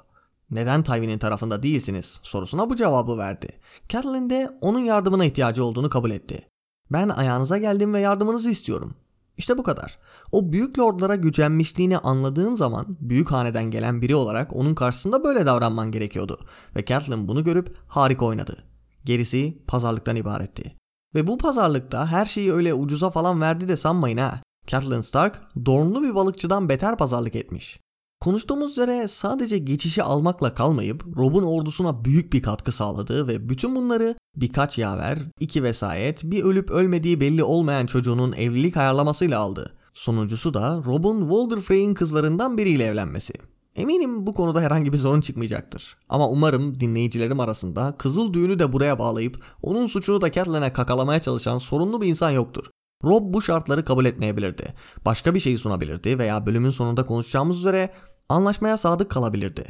Neden 0.50 0.82
Tywin'in 0.82 1.18
tarafında 1.18 1.62
değilsiniz 1.62 2.20
sorusuna 2.22 2.70
bu 2.70 2.76
cevabı 2.76 3.18
verdi. 3.18 3.60
Catelyn 3.88 4.30
de 4.30 4.58
onun 4.60 4.78
yardımına 4.78 5.24
ihtiyacı 5.24 5.64
olduğunu 5.64 5.88
kabul 5.88 6.10
etti. 6.10 6.48
Ben 6.90 7.08
ayağınıza 7.08 7.58
geldim 7.58 7.94
ve 7.94 8.00
yardımınızı 8.00 8.50
istiyorum. 8.50 8.94
İşte 9.36 9.58
bu 9.58 9.62
kadar. 9.62 9.98
O 10.32 10.52
büyük 10.52 10.78
lordlara 10.78 11.16
gücenmişliğini 11.16 11.98
anladığın 11.98 12.54
zaman 12.54 12.96
büyük 13.00 13.32
haneden 13.32 13.64
gelen 13.64 14.02
biri 14.02 14.16
olarak 14.16 14.56
onun 14.56 14.74
karşısında 14.74 15.24
böyle 15.24 15.46
davranman 15.46 15.90
gerekiyordu. 15.90 16.38
Ve 16.76 16.84
Catelyn 16.84 17.28
bunu 17.28 17.44
görüp 17.44 17.76
harika 17.88 18.24
oynadı. 18.24 18.64
Gerisi 19.04 19.58
pazarlıktan 19.66 20.16
ibaretti. 20.16 20.76
Ve 21.14 21.26
bu 21.26 21.38
pazarlıkta 21.38 22.06
her 22.06 22.26
şeyi 22.26 22.52
öyle 22.52 22.74
ucuza 22.74 23.10
falan 23.10 23.40
verdi 23.40 23.68
de 23.68 23.76
sanmayın 23.76 24.16
ha. 24.16 24.40
Catelyn 24.66 25.00
Stark 25.00 25.40
dornlu 25.66 26.02
bir 26.02 26.14
balıkçıdan 26.14 26.68
beter 26.68 26.96
pazarlık 26.96 27.34
etmiş. 27.34 27.80
Konuştuğumuz 28.24 28.70
üzere 28.70 29.08
sadece 29.08 29.58
geçişi 29.58 30.02
almakla 30.02 30.54
kalmayıp 30.54 31.04
Rob'un 31.16 31.42
ordusuna 31.42 32.04
büyük 32.04 32.32
bir 32.32 32.42
katkı 32.42 32.72
sağladı 32.72 33.28
ve 33.28 33.48
bütün 33.48 33.76
bunları 33.76 34.14
birkaç 34.36 34.78
yaver, 34.78 35.18
iki 35.40 35.62
vesayet, 35.62 36.24
bir 36.24 36.42
ölüp 36.42 36.70
ölmediği 36.70 37.20
belli 37.20 37.44
olmayan 37.44 37.86
çocuğunun 37.86 38.32
evlilik 38.32 38.76
ayarlamasıyla 38.76 39.40
aldı. 39.40 39.72
Sonuncusu 39.94 40.54
da 40.54 40.82
Rob'un 40.86 41.20
Walder 41.20 41.60
Frey'in 41.60 41.94
kızlarından 41.94 42.58
biriyle 42.58 42.84
evlenmesi. 42.84 43.32
Eminim 43.76 44.26
bu 44.26 44.34
konuda 44.34 44.60
herhangi 44.60 44.92
bir 44.92 44.98
sorun 44.98 45.20
çıkmayacaktır. 45.20 45.96
Ama 46.08 46.28
umarım 46.28 46.80
dinleyicilerim 46.80 47.40
arasında 47.40 47.94
Kızıl 47.98 48.32
Düğünü 48.32 48.58
de 48.58 48.72
buraya 48.72 48.98
bağlayıp 48.98 49.42
onun 49.62 49.86
suçunu 49.86 50.20
da 50.20 50.32
Catelyn'e 50.32 50.72
kakalamaya 50.72 51.20
çalışan 51.20 51.58
sorunlu 51.58 52.02
bir 52.02 52.06
insan 52.06 52.30
yoktur. 52.30 52.64
Rob 53.04 53.34
bu 53.34 53.42
şartları 53.42 53.84
kabul 53.84 54.04
etmeyebilirdi. 54.04 54.74
Başka 55.04 55.34
bir 55.34 55.40
şey 55.40 55.58
sunabilirdi 55.58 56.18
veya 56.18 56.46
bölümün 56.46 56.70
sonunda 56.70 57.06
konuşacağımız 57.06 57.58
üzere 57.58 57.90
anlaşmaya 58.28 58.76
sadık 58.76 59.10
kalabilirdi. 59.10 59.64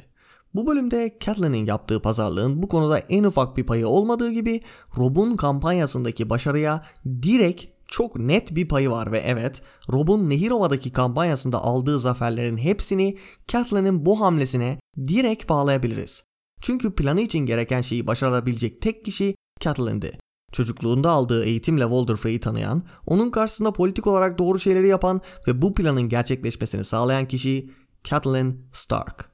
Bu 0.55 0.67
bölümde 0.67 1.17
Catelyn'in 1.21 1.67
yaptığı 1.67 2.03
pazarlığın 2.03 2.63
bu 2.63 2.69
konuda 2.69 2.99
en 2.99 3.25
ufak 3.25 3.57
bir 3.57 3.67
payı 3.67 3.89
olmadığı 3.89 4.31
gibi 4.31 4.61
Rob'un 4.99 5.37
kampanyasındaki 5.37 6.31
başarıya 6.31 6.85
direkt 7.23 7.75
çok 7.87 8.19
net 8.19 8.57
bir 8.57 8.69
payı 8.69 8.91
var 8.91 9.13
ve 9.13 9.19
evet 9.19 9.63
Rob'un 9.93 10.31
Nehirova'daki 10.31 10.93
kampanyasında 10.93 11.59
aldığı 11.59 12.01
zaferlerin 12.01 12.57
hepsini 12.57 13.19
Catelyn'in 13.49 14.07
bu 14.07 14.21
hamlesine 14.21 14.79
direkt 15.09 15.49
bağlayabiliriz. 15.49 16.25
Çünkü 16.61 16.95
planı 16.95 17.21
için 17.21 17.39
gereken 17.39 17.81
şeyi 17.81 18.07
başarabilecek 18.07 18.83
tek 18.83 19.05
kişi 19.05 19.35
Catelyn'di. 19.61 20.19
Çocukluğunda 20.53 21.11
aldığı 21.11 21.45
eğitimle 21.45 21.83
Walder 21.83 22.17
Frey'i 22.17 22.41
tanıyan, 22.41 22.83
onun 23.07 23.31
karşısında 23.31 23.73
politik 23.73 24.07
olarak 24.07 24.39
doğru 24.39 24.59
şeyleri 24.59 24.89
yapan 24.89 25.21
ve 25.49 25.63
bu 25.63 25.75
planın 25.75 26.09
gerçekleşmesini 26.09 26.85
sağlayan 26.85 27.29
kişi 27.29 27.71
Catelyn 28.05 28.67
Stark. 28.73 29.31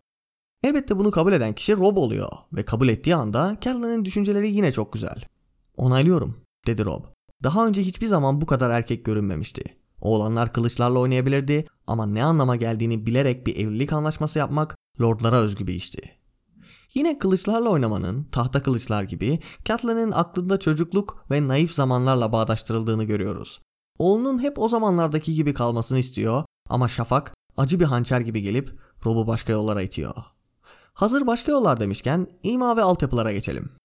Elbette 0.64 0.98
bunu 0.98 1.10
kabul 1.10 1.32
eden 1.32 1.54
kişi 1.54 1.76
Rob 1.76 1.96
oluyor 1.96 2.28
ve 2.52 2.64
kabul 2.64 2.88
ettiği 2.88 3.14
anda 3.14 3.56
Catelyn'in 3.60 4.04
düşünceleri 4.04 4.50
yine 4.52 4.72
çok 4.72 4.92
güzel. 4.92 5.24
Onaylıyorum, 5.76 6.36
dedi 6.66 6.84
Rob. 6.84 7.04
Daha 7.42 7.66
önce 7.66 7.82
hiçbir 7.82 8.06
zaman 8.06 8.40
bu 8.40 8.46
kadar 8.46 8.70
erkek 8.70 9.04
görünmemişti. 9.04 9.62
Oğlanlar 10.00 10.52
kılıçlarla 10.52 10.98
oynayabilirdi 10.98 11.66
ama 11.86 12.06
ne 12.06 12.24
anlama 12.24 12.56
geldiğini 12.56 13.06
bilerek 13.06 13.46
bir 13.46 13.56
evlilik 13.56 13.92
anlaşması 13.92 14.38
yapmak 14.38 14.76
lordlara 15.00 15.36
özgü 15.36 15.66
bir 15.66 15.74
işti. 15.74 16.20
Yine 16.94 17.18
kılıçlarla 17.18 17.68
oynamanın 17.68 18.24
tahta 18.24 18.62
kılıçlar 18.62 19.02
gibi 19.02 19.38
Catelyn'in 19.64 20.12
aklında 20.12 20.58
çocukluk 20.58 21.24
ve 21.30 21.48
naif 21.48 21.72
zamanlarla 21.72 22.32
bağdaştırıldığını 22.32 23.04
görüyoruz. 23.04 23.60
Oğlunun 23.98 24.42
hep 24.42 24.58
o 24.58 24.68
zamanlardaki 24.68 25.34
gibi 25.34 25.54
kalmasını 25.54 25.98
istiyor 25.98 26.44
ama 26.68 26.88
Şafak 26.88 27.34
acı 27.56 27.80
bir 27.80 27.84
hançer 27.84 28.20
gibi 28.20 28.42
gelip 28.42 28.78
Rob'u 29.06 29.26
başka 29.26 29.52
yollara 29.52 29.82
itiyor. 29.82 30.14
Hazır 30.92 31.26
başka 31.26 31.52
yollar 31.52 31.80
demişken 31.80 32.26
ima 32.42 32.76
ve 32.76 32.82
altyapılara 32.82 33.32
geçelim. 33.32 33.79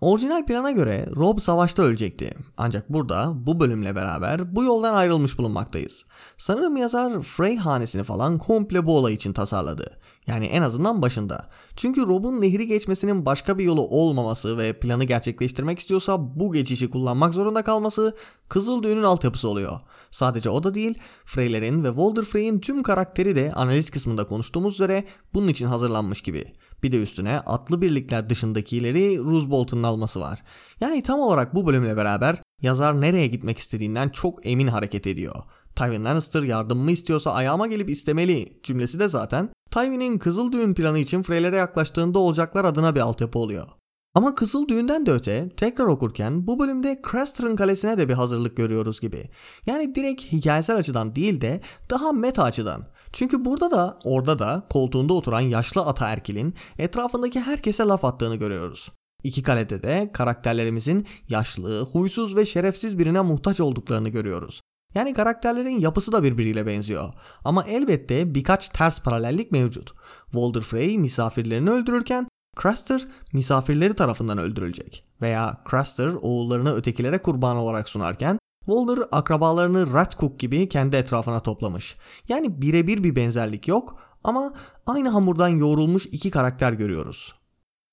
Orijinal 0.00 0.46
plana 0.46 0.70
göre 0.70 1.08
Rob 1.16 1.38
savaşta 1.38 1.82
ölecekti. 1.82 2.34
Ancak 2.56 2.92
burada 2.92 3.32
bu 3.34 3.60
bölümle 3.60 3.96
beraber 3.96 4.56
bu 4.56 4.64
yoldan 4.64 4.94
ayrılmış 4.94 5.38
bulunmaktayız. 5.38 6.04
Sanırım 6.36 6.76
yazar 6.76 7.22
Frey 7.22 7.56
hanesini 7.56 8.02
falan 8.02 8.38
komple 8.38 8.86
bu 8.86 8.96
olay 8.96 9.14
için 9.14 9.32
tasarladı. 9.32 9.98
Yani 10.26 10.46
en 10.46 10.62
azından 10.62 11.02
başında. 11.02 11.50
Çünkü 11.76 12.06
Rob'un 12.06 12.40
nehri 12.40 12.66
geçmesinin 12.66 13.26
başka 13.26 13.58
bir 13.58 13.64
yolu 13.64 13.80
olmaması 13.80 14.58
ve 14.58 14.72
planı 14.72 15.04
gerçekleştirmek 15.04 15.78
istiyorsa 15.78 16.36
bu 16.36 16.52
geçişi 16.52 16.90
kullanmak 16.90 17.34
zorunda 17.34 17.64
kalması 17.64 18.16
Kızıl 18.48 18.82
Düğün'ün 18.82 19.02
altyapısı 19.02 19.48
oluyor. 19.48 19.80
Sadece 20.10 20.50
o 20.50 20.64
da 20.64 20.74
değil, 20.74 20.98
Frey'lerin 21.24 21.84
ve 21.84 21.88
Walder 21.88 22.24
Frey'in 22.24 22.60
tüm 22.60 22.82
karakteri 22.82 23.36
de 23.36 23.52
analiz 23.54 23.90
kısmında 23.90 24.26
konuştuğumuz 24.26 24.74
üzere 24.74 25.04
bunun 25.34 25.48
için 25.48 25.66
hazırlanmış 25.66 26.22
gibi. 26.22 26.44
Bir 26.82 26.92
de 26.92 27.02
üstüne 27.02 27.38
atlı 27.38 27.82
birlikler 27.82 28.30
dışındakileri 28.30 29.18
Roose 29.18 29.50
Bolton'un 29.50 29.82
alması 29.82 30.20
var. 30.20 30.42
Yani 30.80 31.02
tam 31.02 31.20
olarak 31.20 31.54
bu 31.54 31.66
bölümle 31.66 31.96
beraber 31.96 32.42
yazar 32.62 33.00
nereye 33.00 33.26
gitmek 33.26 33.58
istediğinden 33.58 34.08
çok 34.08 34.46
emin 34.46 34.66
hareket 34.66 35.06
ediyor. 35.06 35.36
Tywin 35.76 36.04
Lannister 36.04 36.42
yardımımı 36.42 36.92
istiyorsa 36.92 37.32
ayağıma 37.32 37.66
gelip 37.66 37.90
istemeli 37.90 38.60
cümlesi 38.62 39.00
de 39.00 39.08
zaten 39.08 39.48
Tywin'in 39.70 40.18
Kızıl 40.18 40.52
Düğün 40.52 40.74
planı 40.74 40.98
için 40.98 41.22
Freylere 41.22 41.56
yaklaştığında 41.56 42.18
olacaklar 42.18 42.64
adına 42.64 42.94
bir 42.94 43.00
altyapı 43.00 43.38
oluyor. 43.38 43.66
Ama 44.14 44.34
Kızıl 44.34 44.68
Düğün'den 44.68 45.06
de 45.06 45.12
öte 45.12 45.48
tekrar 45.56 45.84
okurken 45.84 46.46
bu 46.46 46.58
bölümde 46.60 47.02
Craster'ın 47.10 47.56
kalesine 47.56 47.98
de 47.98 48.08
bir 48.08 48.14
hazırlık 48.14 48.56
görüyoruz 48.56 49.00
gibi. 49.00 49.30
Yani 49.66 49.94
direkt 49.94 50.22
hikayesel 50.22 50.76
açıdan 50.76 51.14
değil 51.14 51.40
de 51.40 51.60
daha 51.90 52.12
meta 52.12 52.42
açıdan. 52.42 52.86
Çünkü 53.12 53.44
burada 53.44 53.70
da 53.70 53.98
orada 54.04 54.38
da 54.38 54.66
koltuğunda 54.70 55.14
oturan 55.14 55.40
yaşlı 55.40 55.86
ataerkilin 55.86 56.54
etrafındaki 56.78 57.40
herkese 57.40 57.82
laf 57.82 58.04
attığını 58.04 58.36
görüyoruz. 58.36 58.90
İki 59.24 59.42
kalede 59.42 59.82
de 59.82 60.10
karakterlerimizin 60.12 61.06
yaşlı, 61.28 61.84
huysuz 61.84 62.36
ve 62.36 62.46
şerefsiz 62.46 62.98
birine 62.98 63.20
muhtaç 63.20 63.60
olduklarını 63.60 64.08
görüyoruz. 64.08 64.60
Yani 64.94 65.14
karakterlerin 65.14 65.80
yapısı 65.80 66.12
da 66.12 66.22
birbiriyle 66.22 66.66
benziyor. 66.66 67.12
Ama 67.44 67.64
elbette 67.64 68.34
birkaç 68.34 68.68
ters 68.68 69.00
paralellik 69.02 69.52
mevcut. 69.52 69.92
Walder 70.24 70.62
Frey 70.62 70.98
misafirlerini 70.98 71.70
öldürürken 71.70 72.28
Craster 72.62 73.06
misafirleri 73.32 73.94
tarafından 73.94 74.38
öldürülecek. 74.38 75.04
Veya 75.22 75.62
Craster 75.70 76.08
oğullarını 76.08 76.74
ötekilere 76.74 77.22
kurban 77.22 77.56
olarak 77.56 77.88
sunarken 77.88 78.38
Walder 78.66 78.98
akrabalarını 79.12 79.92
Ratcook 79.92 80.38
gibi 80.38 80.68
kendi 80.68 80.96
etrafına 80.96 81.40
toplamış. 81.40 81.96
Yani 82.28 82.62
birebir 82.62 83.04
bir 83.04 83.16
benzerlik 83.16 83.68
yok 83.68 83.98
ama 84.24 84.52
aynı 84.86 85.08
hamurdan 85.08 85.48
yoğrulmuş 85.48 86.06
iki 86.06 86.30
karakter 86.30 86.72
görüyoruz. 86.72 87.34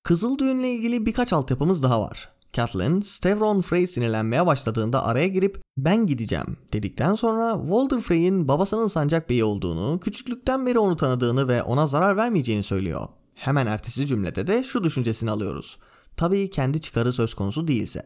Kızıl 0.02 0.38
Düğün'le 0.38 0.64
ilgili 0.64 1.06
birkaç 1.06 1.32
altyapımız 1.32 1.82
daha 1.82 2.00
var. 2.00 2.28
Catelyn, 2.52 3.00
Stavron 3.00 3.60
Frey 3.60 3.86
sinirlenmeye 3.86 4.46
başladığında 4.46 5.04
araya 5.04 5.28
girip 5.28 5.62
ben 5.76 6.06
gideceğim 6.06 6.56
dedikten 6.72 7.14
sonra 7.14 7.60
Walder 7.60 8.00
Frey'in 8.00 8.48
babasının 8.48 8.86
sancak 8.86 9.30
beyi 9.30 9.44
olduğunu, 9.44 10.00
küçüklükten 10.00 10.66
beri 10.66 10.78
onu 10.78 10.96
tanıdığını 10.96 11.48
ve 11.48 11.62
ona 11.62 11.86
zarar 11.86 12.16
vermeyeceğini 12.16 12.62
söylüyor. 12.62 13.08
Hemen 13.34 13.66
ertesi 13.66 14.06
cümlede 14.06 14.46
de 14.46 14.64
şu 14.64 14.84
düşüncesini 14.84 15.30
alıyoruz. 15.30 15.78
Tabii 16.16 16.50
kendi 16.50 16.80
çıkarı 16.80 17.12
söz 17.12 17.34
konusu 17.34 17.68
değilse. 17.68 18.04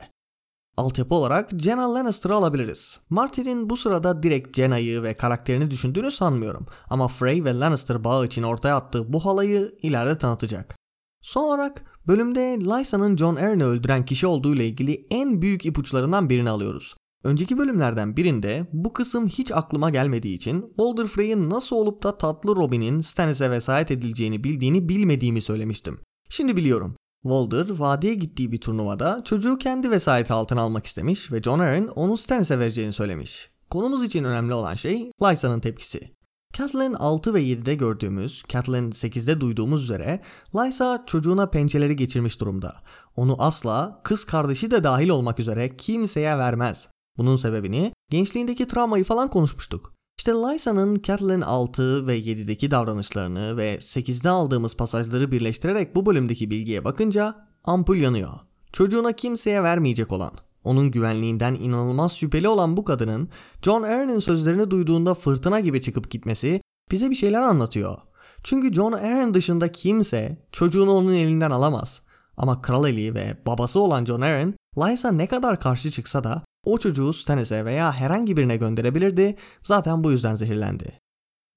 Altyapı 0.79 1.15
olarak 1.15 1.51
Jenna 1.59 1.95
Lannister'ı 1.95 2.35
alabiliriz. 2.35 3.01
Martin'in 3.11 3.71
bu 3.71 3.77
sırada 3.77 4.23
direkt 4.23 4.57
Jenna'yı 4.57 5.03
ve 5.03 5.15
karakterini 5.15 5.71
düşündüğünü 5.71 6.11
sanmıyorum. 6.11 6.67
Ama 6.91 7.09
Frey 7.09 7.45
ve 7.45 7.59
Lannister 7.59 8.05
bağı 8.05 8.27
için 8.27 8.43
ortaya 8.43 8.77
attığı 8.77 9.13
bu 9.13 9.25
halayı 9.25 9.77
ileride 9.83 10.19
tanıtacak. 10.19 10.77
Son 11.23 11.45
olarak 11.45 11.85
bölümde 12.07 12.41
Lysa'nın 12.41 13.17
John 13.17 13.37
Arryn'i 13.37 13.65
öldüren 13.65 14.05
kişi 14.05 14.27
olduğu 14.27 14.55
ile 14.55 14.67
ilgili 14.67 15.07
en 15.11 15.43
büyük 15.43 15.67
ipuçlarından 15.67 16.31
birini 16.31 16.51
alıyoruz. 16.51 16.97
Önceki 17.25 17.59
bölümlerden 17.59 18.17
birinde 18.17 18.67
bu 18.73 18.93
kısım 18.93 19.29
hiç 19.29 19.53
aklıma 19.53 19.91
gelmediği 19.91 20.37
için 20.37 20.61
Walder 20.77 21.07
Frey'in 21.07 21.51
nasıl 21.51 21.77
olup 21.77 22.03
da 22.03 22.19
tatlı 22.19 22.57
Robin'in 22.57 23.01
Stannis'e 23.01 23.51
vesayet 23.51 23.91
edileceğini 23.91 24.45
bildiğini 24.45 24.89
bilmediğimi 24.89 25.43
söylemiştim. 25.43 26.01
Şimdi 26.29 26.57
biliyorum. 26.57 26.97
Walder 27.23 27.71
vadiye 27.71 28.15
gittiği 28.15 28.53
bir 28.53 28.61
turnuvada 28.61 29.21
çocuğu 29.25 29.59
kendi 29.59 29.91
vesayeti 29.91 30.33
altına 30.33 30.61
almak 30.61 30.87
istemiş 30.87 31.33
ve 31.33 31.43
John 31.43 31.59
Arryn 31.59 31.87
onu 31.87 32.17
Stannis'e 32.17 32.59
vereceğini 32.59 32.93
söylemiş. 32.93 33.51
Konumuz 33.71 34.05
için 34.05 34.25
önemli 34.25 34.55
olan 34.55 34.75
şey 34.75 35.13
Lysa'nın 35.23 35.61
tepkisi. 35.61 36.19
Catelyn 36.53 36.95
6 36.95 37.35
ve 37.35 37.43
7'de 37.43 37.75
gördüğümüz, 37.75 38.43
Catelyn 38.49 38.91
8'de 38.91 39.41
duyduğumuz 39.41 39.83
üzere 39.83 40.21
Lysa 40.55 41.05
çocuğuna 41.07 41.47
pençeleri 41.51 41.97
geçirmiş 41.97 42.41
durumda. 42.41 42.75
Onu 43.17 43.37
asla 43.39 44.01
kız 44.05 44.25
kardeşi 44.25 44.71
de 44.71 44.85
dahil 44.85 45.09
olmak 45.09 45.41
üzere 45.41 45.77
kimseye 45.77 46.39
vermez. 46.39 46.89
Bunun 47.19 47.37
sebebini 47.37 47.93
gençliğindeki 48.11 48.69
travmayı 48.69 49.05
falan 49.05 49.31
konuşmuştuk. 49.31 49.98
İşte 50.19 50.33
Lysa'nın 50.33 51.03
Catelyn 51.03 51.41
6 51.41 52.07
ve 52.07 52.19
7'deki 52.19 52.71
davranışlarını 52.71 53.57
ve 53.57 53.77
8'de 53.77 54.29
aldığımız 54.29 54.77
pasajları 54.77 55.33
birleştirerek 55.33 55.95
bu 55.95 56.07
bölümdeki 56.07 56.51
bilgiye 56.51 56.85
bakınca 56.85 57.35
ampul 57.65 57.97
yanıyor. 57.97 58.33
Çocuğuna 58.73 59.13
kimseye 59.13 59.63
vermeyecek 59.63 60.13
olan, 60.13 60.31
onun 60.65 60.91
güvenliğinden 60.91 61.55
inanılmaz 61.55 62.17
şüpheli 62.17 62.49
olan 62.49 62.77
bu 62.77 62.85
kadının 62.85 63.29
John 63.63 63.83
Arryn'in 63.83 64.19
sözlerini 64.19 64.71
duyduğunda 64.71 65.15
fırtına 65.15 65.61
gibi 65.61 65.81
çıkıp 65.83 66.11
gitmesi 66.11 66.61
bize 66.91 67.11
bir 67.11 67.17
şeyler 67.17 67.41
anlatıyor. 67.41 67.99
Çünkü 68.43 68.73
John 68.73 68.93
Arryn 68.93 69.35
dışında 69.35 69.73
kimse 69.73 70.47
çocuğunu 70.53 70.93
onun 70.93 71.15
elinden 71.15 71.51
alamaz. 71.51 72.03
Ama 72.37 72.63
kral 72.63 72.89
eli 72.89 73.15
ve 73.15 73.37
babası 73.47 73.81
olan 73.81 74.05
John 74.05 74.21
Arryn, 74.21 74.55
Lysa 74.79 75.13
ne 75.13 75.27
kadar 75.27 75.61
karşı 75.61 75.91
çıksa 75.91 76.25
da 76.25 76.43
o 76.69 76.79
çocuğu 76.79 77.13
Stannis'e 77.13 77.65
veya 77.65 77.93
herhangi 77.93 78.37
birine 78.37 78.57
gönderebilirdi. 78.57 79.37
Zaten 79.63 80.05
bu 80.05 80.11
yüzden 80.11 80.35
zehirlendi. 80.35 80.93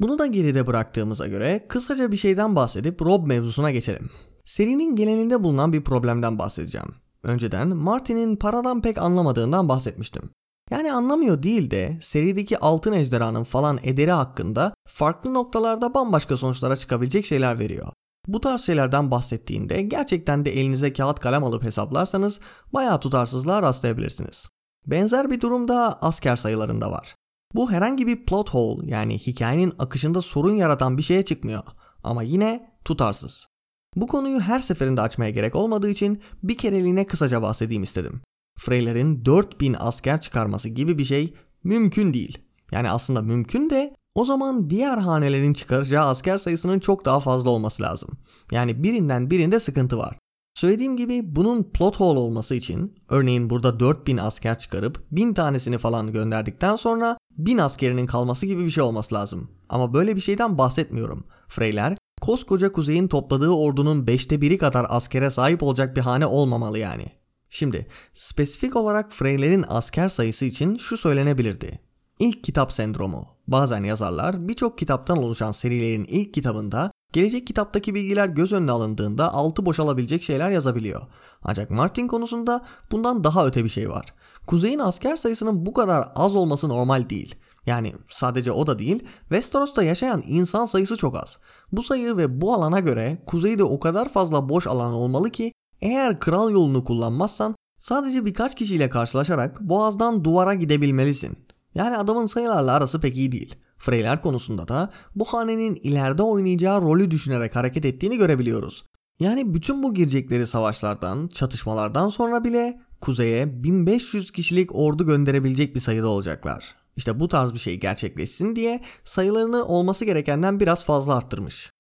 Bunu 0.01 0.19
da 0.19 0.25
geride 0.25 0.67
bıraktığımıza 0.67 1.27
göre 1.27 1.65
kısaca 1.67 2.11
bir 2.11 2.17
şeyden 2.17 2.55
bahsedip 2.55 3.01
Rob 3.01 3.27
mevzusuna 3.27 3.71
geçelim. 3.71 4.09
Serinin 4.45 4.95
genelinde 4.95 5.43
bulunan 5.43 5.73
bir 5.73 5.83
problemden 5.83 6.39
bahsedeceğim. 6.39 6.95
Önceden 7.23 7.67
Martin'in 7.67 8.35
paradan 8.35 8.81
pek 8.81 8.97
anlamadığından 8.97 9.69
bahsetmiştim. 9.69 10.29
Yani 10.69 10.93
anlamıyor 10.93 11.43
değil 11.43 11.71
de 11.71 11.97
serideki 12.01 12.57
altın 12.57 12.93
ejderhanın 12.93 13.43
falan 13.43 13.79
ederi 13.83 14.11
hakkında 14.11 14.73
farklı 14.87 15.33
noktalarda 15.33 15.93
bambaşka 15.93 16.37
sonuçlara 16.37 16.75
çıkabilecek 16.75 17.25
şeyler 17.25 17.59
veriyor. 17.59 17.87
Bu 18.27 18.41
tarz 18.41 18.61
şeylerden 18.61 19.11
bahsettiğinde 19.11 19.81
gerçekten 19.81 20.45
de 20.45 20.51
elinize 20.51 20.93
kağıt 20.93 21.19
kalem 21.19 21.43
alıp 21.43 21.63
hesaplarsanız 21.63 22.39
bayağı 22.73 22.99
tutarsızlığa 22.99 23.61
rastlayabilirsiniz. 23.61 24.47
Benzer 24.87 25.31
bir 25.31 25.41
durum 25.41 25.67
da 25.67 26.01
asker 26.01 26.35
sayılarında 26.35 26.91
var. 26.91 27.15
Bu 27.55 27.71
herhangi 27.71 28.07
bir 28.07 28.25
plot 28.25 28.49
hole 28.49 28.91
yani 28.91 29.17
hikayenin 29.17 29.73
akışında 29.79 30.21
sorun 30.21 30.55
yaratan 30.55 30.97
bir 30.97 31.03
şeye 31.03 31.25
çıkmıyor 31.25 31.63
ama 32.03 32.23
yine 32.23 32.71
tutarsız. 32.85 33.47
Bu 33.95 34.07
konuyu 34.07 34.39
her 34.39 34.59
seferinde 34.59 35.01
açmaya 35.01 35.31
gerek 35.31 35.55
olmadığı 35.55 35.89
için 35.89 36.21
bir 36.43 36.57
kereliğine 36.57 37.07
kısaca 37.07 37.41
bahsedeyim 37.41 37.83
istedim. 37.83 38.21
Freyler'in 38.59 39.25
4000 39.25 39.75
asker 39.79 40.21
çıkarması 40.21 40.69
gibi 40.69 40.97
bir 40.97 41.05
şey 41.05 41.33
mümkün 41.63 42.13
değil. 42.13 42.37
Yani 42.71 42.89
aslında 42.89 43.21
mümkün 43.21 43.69
de 43.69 43.95
o 44.15 44.25
zaman 44.25 44.69
diğer 44.69 44.97
hanelerin 44.97 45.53
çıkaracağı 45.53 46.05
asker 46.05 46.37
sayısının 46.37 46.79
çok 46.79 47.05
daha 47.05 47.19
fazla 47.19 47.49
olması 47.49 47.83
lazım. 47.83 48.09
Yani 48.51 48.83
birinden 48.83 49.31
birinde 49.31 49.59
sıkıntı 49.59 49.97
var. 49.97 50.17
Söylediğim 50.61 50.97
gibi 50.97 51.35
bunun 51.35 51.63
plot 51.63 51.99
hole 51.99 52.19
olması 52.19 52.55
için 52.55 52.95
örneğin 53.09 53.49
burada 53.49 53.79
4000 53.79 54.17
asker 54.17 54.57
çıkarıp 54.57 55.03
1000 55.11 55.33
tanesini 55.33 55.77
falan 55.77 56.11
gönderdikten 56.11 56.75
sonra 56.75 57.17
1000 57.31 57.57
askerinin 57.57 58.05
kalması 58.05 58.45
gibi 58.45 58.65
bir 58.65 58.69
şey 58.69 58.83
olması 58.83 59.15
lazım. 59.15 59.51
Ama 59.69 59.93
böyle 59.93 60.15
bir 60.15 60.21
şeyden 60.21 60.57
bahsetmiyorum. 60.57 61.23
Freyler 61.47 61.97
koskoca 62.21 62.71
kuzeyin 62.71 63.07
topladığı 63.07 63.49
ordunun 63.49 64.05
5'te 64.05 64.41
biri 64.41 64.57
kadar 64.57 64.85
askere 64.89 65.31
sahip 65.31 65.63
olacak 65.63 65.95
bir 65.95 66.01
hane 66.01 66.25
olmamalı 66.25 66.79
yani. 66.79 67.05
Şimdi 67.49 67.87
spesifik 68.13 68.75
olarak 68.75 69.13
Freylerin 69.13 69.65
asker 69.67 70.09
sayısı 70.09 70.45
için 70.45 70.77
şu 70.77 70.97
söylenebilirdi. 70.97 71.79
İlk 72.19 72.43
kitap 72.43 72.71
sendromu. 72.71 73.27
Bazen 73.47 73.83
yazarlar 73.83 74.47
birçok 74.47 74.77
kitaptan 74.77 75.17
oluşan 75.17 75.51
serilerin 75.51 76.05
ilk 76.05 76.33
kitabında 76.33 76.91
gelecek 77.13 77.47
kitaptaki 77.47 77.95
bilgiler 77.95 78.27
göz 78.27 78.53
önüne 78.53 78.71
alındığında 78.71 79.33
altı 79.33 79.65
boşalabilecek 79.65 80.23
şeyler 80.23 80.49
yazabiliyor. 80.49 81.01
Ancak 81.43 81.69
Martin 81.69 82.07
konusunda 82.07 82.65
bundan 82.91 83.23
daha 83.23 83.47
öte 83.47 83.63
bir 83.63 83.69
şey 83.69 83.89
var. 83.89 84.13
Kuzey'in 84.47 84.79
asker 84.79 85.15
sayısının 85.15 85.65
bu 85.65 85.73
kadar 85.73 86.07
az 86.15 86.35
olması 86.35 86.69
normal 86.69 87.09
değil. 87.09 87.35
Yani 87.65 87.93
sadece 88.09 88.51
o 88.51 88.67
da 88.67 88.79
değil, 88.79 89.03
Westeros'ta 89.19 89.83
yaşayan 89.83 90.23
insan 90.27 90.65
sayısı 90.65 90.97
çok 90.97 91.17
az. 91.17 91.39
Bu 91.71 91.83
sayı 91.83 92.17
ve 92.17 92.41
bu 92.41 92.53
alana 92.53 92.79
göre 92.79 93.23
kuzeyde 93.27 93.63
o 93.63 93.79
kadar 93.79 94.09
fazla 94.09 94.49
boş 94.49 94.67
alan 94.67 94.93
olmalı 94.93 95.29
ki 95.29 95.53
eğer 95.81 96.19
kral 96.19 96.51
yolunu 96.51 96.83
kullanmazsan 96.83 97.55
sadece 97.77 98.25
birkaç 98.25 98.55
kişiyle 98.55 98.89
karşılaşarak 98.89 99.61
boğazdan 99.61 100.23
duvara 100.23 100.53
gidebilmelisin. 100.53 101.37
Yani 101.75 101.97
adamın 101.97 102.25
sayılarla 102.25 102.73
arası 102.73 103.01
pek 103.01 103.17
iyi 103.17 103.31
değil. 103.31 103.55
Freyler 103.81 104.21
konusunda 104.21 104.67
da 104.67 104.91
bu 105.15 105.25
hanenin 105.25 105.75
ileride 105.75 106.23
oynayacağı 106.23 106.81
rolü 106.81 107.11
düşünerek 107.11 107.55
hareket 107.55 107.85
ettiğini 107.85 108.17
görebiliyoruz. 108.17 108.85
Yani 109.19 109.53
bütün 109.53 109.83
bu 109.83 109.93
girecekleri 109.93 110.47
savaşlardan, 110.47 111.27
çatışmalardan 111.27 112.09
sonra 112.09 112.43
bile 112.43 112.81
kuzeye 113.01 113.63
1500 113.63 114.31
kişilik 114.31 114.75
ordu 114.75 115.05
gönderebilecek 115.05 115.75
bir 115.75 115.79
sayıda 115.79 116.07
olacaklar. 116.07 116.75
İşte 116.95 117.19
bu 117.19 117.27
tarz 117.27 117.53
bir 117.53 117.59
şey 117.59 117.79
gerçekleşsin 117.79 118.55
diye 118.55 118.81
sayılarını 119.03 119.65
olması 119.65 120.05
gerekenden 120.05 120.59
biraz 120.59 120.85
fazla 120.85 121.15
arttırmış. 121.15 121.71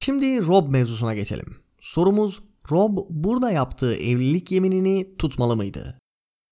Şimdi 0.00 0.46
Rob 0.46 0.68
mevzusuna 0.68 1.14
geçelim. 1.14 1.56
Sorumuz 1.80 2.42
Rob 2.70 2.98
burada 3.10 3.50
yaptığı 3.50 3.94
evlilik 3.94 4.52
yeminini 4.52 5.16
tutmalı 5.16 5.56
mıydı? 5.56 5.98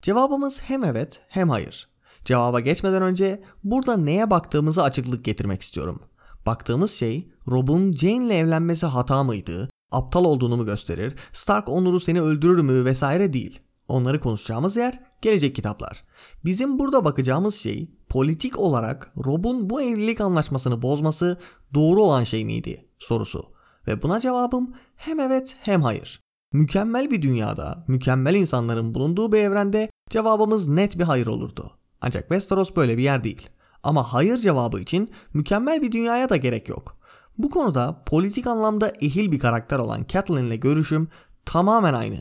Cevabımız 0.03 0.61
hem 0.63 0.85
evet 0.85 1.21
hem 1.29 1.51
hayır. 1.51 1.94
Cevaba 2.25 2.61
geçmeden 2.61 3.03
önce 3.03 3.43
burada 3.65 3.97
neye 3.97 4.31
baktığımızı 4.31 4.83
açıklık 4.83 5.25
getirmek 5.25 5.63
istiyorum. 5.63 6.01
Baktığımız 6.47 6.91
şey 6.91 7.29
Rob'un 7.49 7.93
Jane 7.93 8.27
ile 8.27 8.35
evlenmesi 8.35 8.87
hata 8.87 9.23
mıydı, 9.23 9.71
aptal 9.91 10.25
olduğunu 10.25 10.57
mu 10.57 10.67
gösterir, 10.67 11.15
Stark 11.33 11.69
onuru 11.69 12.01
seni 12.01 12.23
öldürür 12.23 12.63
mü 12.63 12.85
vesaire 12.85 13.33
değil. 13.33 13.61
Onları 13.89 14.21
konuşacağımız 14.21 14.77
yer 14.77 15.01
gelecek 15.23 15.57
kitaplar. 15.57 16.05
Bizim 16.45 16.79
burada 16.79 17.05
bakacağımız 17.05 17.55
şey 17.55 17.91
politik 18.09 18.59
olarak 18.59 19.13
Rob'un 19.25 19.71
bu 19.71 19.83
evlilik 19.83 20.21
anlaşmasını 20.21 20.83
bozması 20.83 21.39
doğru 21.75 22.03
olan 22.03 22.25
şey 22.25 22.45
miydi 22.45 22.89
sorusu. 22.99 23.45
Ve 23.87 24.03
buna 24.03 24.21
cevabım 24.21 24.75
hem 24.97 25.21
evet 25.21 25.57
hem 25.61 25.83
hayır. 25.83 26.21
Mükemmel 26.53 27.11
bir 27.11 27.23
dünyada, 27.23 27.85
mükemmel 27.89 28.35
insanların 28.35 28.95
bulunduğu 28.95 29.33
bir 29.33 29.39
evrende 29.39 29.91
cevabımız 30.11 30.69
net 30.69 30.99
bir 30.99 31.05
hayır 31.05 31.27
olurdu. 31.27 31.71
Ancak 32.07 32.23
Westeros 32.23 32.77
böyle 32.77 32.99
bir 32.99 33.03
yer 33.03 33.25
değil. 33.25 33.49
Ama 33.83 34.13
hayır 34.13 34.39
cevabı 34.39 34.81
için 34.81 35.11
mükemmel 35.35 35.83
bir 35.83 35.93
dünyaya 35.93 36.29
da 36.29 36.37
gerek 36.37 36.69
yok. 36.69 36.99
Bu 37.39 37.51
konuda 37.51 38.03
politik 38.07 38.47
anlamda 38.47 38.93
ehil 39.01 39.33
bir 39.33 39.39
karakter 39.39 39.79
olan 39.79 40.05
Catelyn 40.09 40.45
ile 40.45 40.57
görüşüm 40.57 41.09
tamamen 41.45 41.95
aynı. 41.95 42.21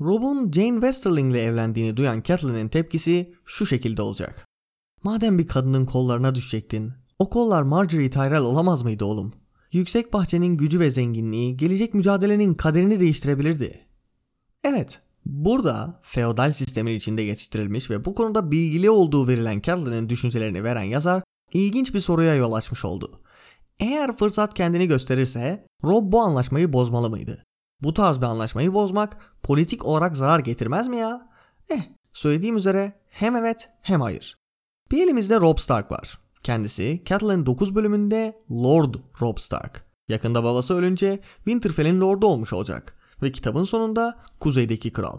Rob'un 0.00 0.52
Jane 0.52 0.72
Westerling 0.72 1.32
ile 1.32 1.42
evlendiğini 1.42 1.96
duyan 1.96 2.22
Catelyn'in 2.22 2.68
tepkisi 2.68 3.34
şu 3.44 3.66
şekilde 3.66 4.02
olacak. 4.02 4.46
Madem 5.02 5.38
bir 5.38 5.46
kadının 5.46 5.86
kollarına 5.86 6.34
düşecektin, 6.34 6.92
o 7.18 7.30
kollar 7.30 7.62
Marjorie 7.62 8.10
Tyrell 8.10 8.42
olamaz 8.42 8.82
mıydı 8.82 9.04
oğlum? 9.04 9.32
Yüksek 9.72 10.12
bahçenin 10.12 10.56
gücü 10.56 10.80
ve 10.80 10.90
zenginliği 10.90 11.56
gelecek 11.56 11.94
mücadelenin 11.94 12.54
kaderini 12.54 13.00
değiştirebilirdi. 13.00 13.80
Evet, 14.64 15.00
burada 15.30 16.00
feodal 16.02 16.52
sistemin 16.52 16.94
içinde 16.94 17.22
yetiştirilmiş 17.22 17.90
ve 17.90 18.04
bu 18.04 18.14
konuda 18.14 18.50
bilgili 18.50 18.90
olduğu 18.90 19.28
verilen 19.28 19.60
Catelyn'in 19.60 20.08
düşüncelerini 20.08 20.64
veren 20.64 20.82
yazar 20.82 21.22
ilginç 21.52 21.94
bir 21.94 22.00
soruya 22.00 22.34
yol 22.34 22.52
açmış 22.52 22.84
oldu. 22.84 23.20
Eğer 23.80 24.16
fırsat 24.16 24.54
kendini 24.54 24.86
gösterirse 24.86 25.66
Rob 25.84 26.12
bu 26.12 26.20
anlaşmayı 26.20 26.72
bozmalı 26.72 27.10
mıydı? 27.10 27.44
Bu 27.82 27.94
tarz 27.94 28.18
bir 28.18 28.26
anlaşmayı 28.26 28.74
bozmak 28.74 29.16
politik 29.42 29.86
olarak 29.86 30.16
zarar 30.16 30.38
getirmez 30.38 30.88
mi 30.88 30.96
ya? 30.96 31.28
Eh, 31.70 31.80
söylediğim 32.12 32.56
üzere 32.56 32.92
hem 33.08 33.36
evet 33.36 33.68
hem 33.82 34.00
hayır. 34.00 34.36
Bir 34.90 35.04
elimizde 35.04 35.40
Rob 35.40 35.58
Stark 35.58 35.92
var. 35.92 36.18
Kendisi 36.42 37.02
Catelyn 37.04 37.46
9 37.46 37.74
bölümünde 37.74 38.38
Lord 38.50 38.94
Rob 39.20 39.38
Stark. 39.38 39.84
Yakında 40.08 40.44
babası 40.44 40.74
ölünce 40.74 41.20
Winterfell'in 41.36 42.00
lordu 42.00 42.26
olmuş 42.26 42.52
olacak 42.52 42.99
ve 43.22 43.32
kitabın 43.32 43.64
sonunda 43.64 44.18
kuzeydeki 44.40 44.92
kral. 44.92 45.18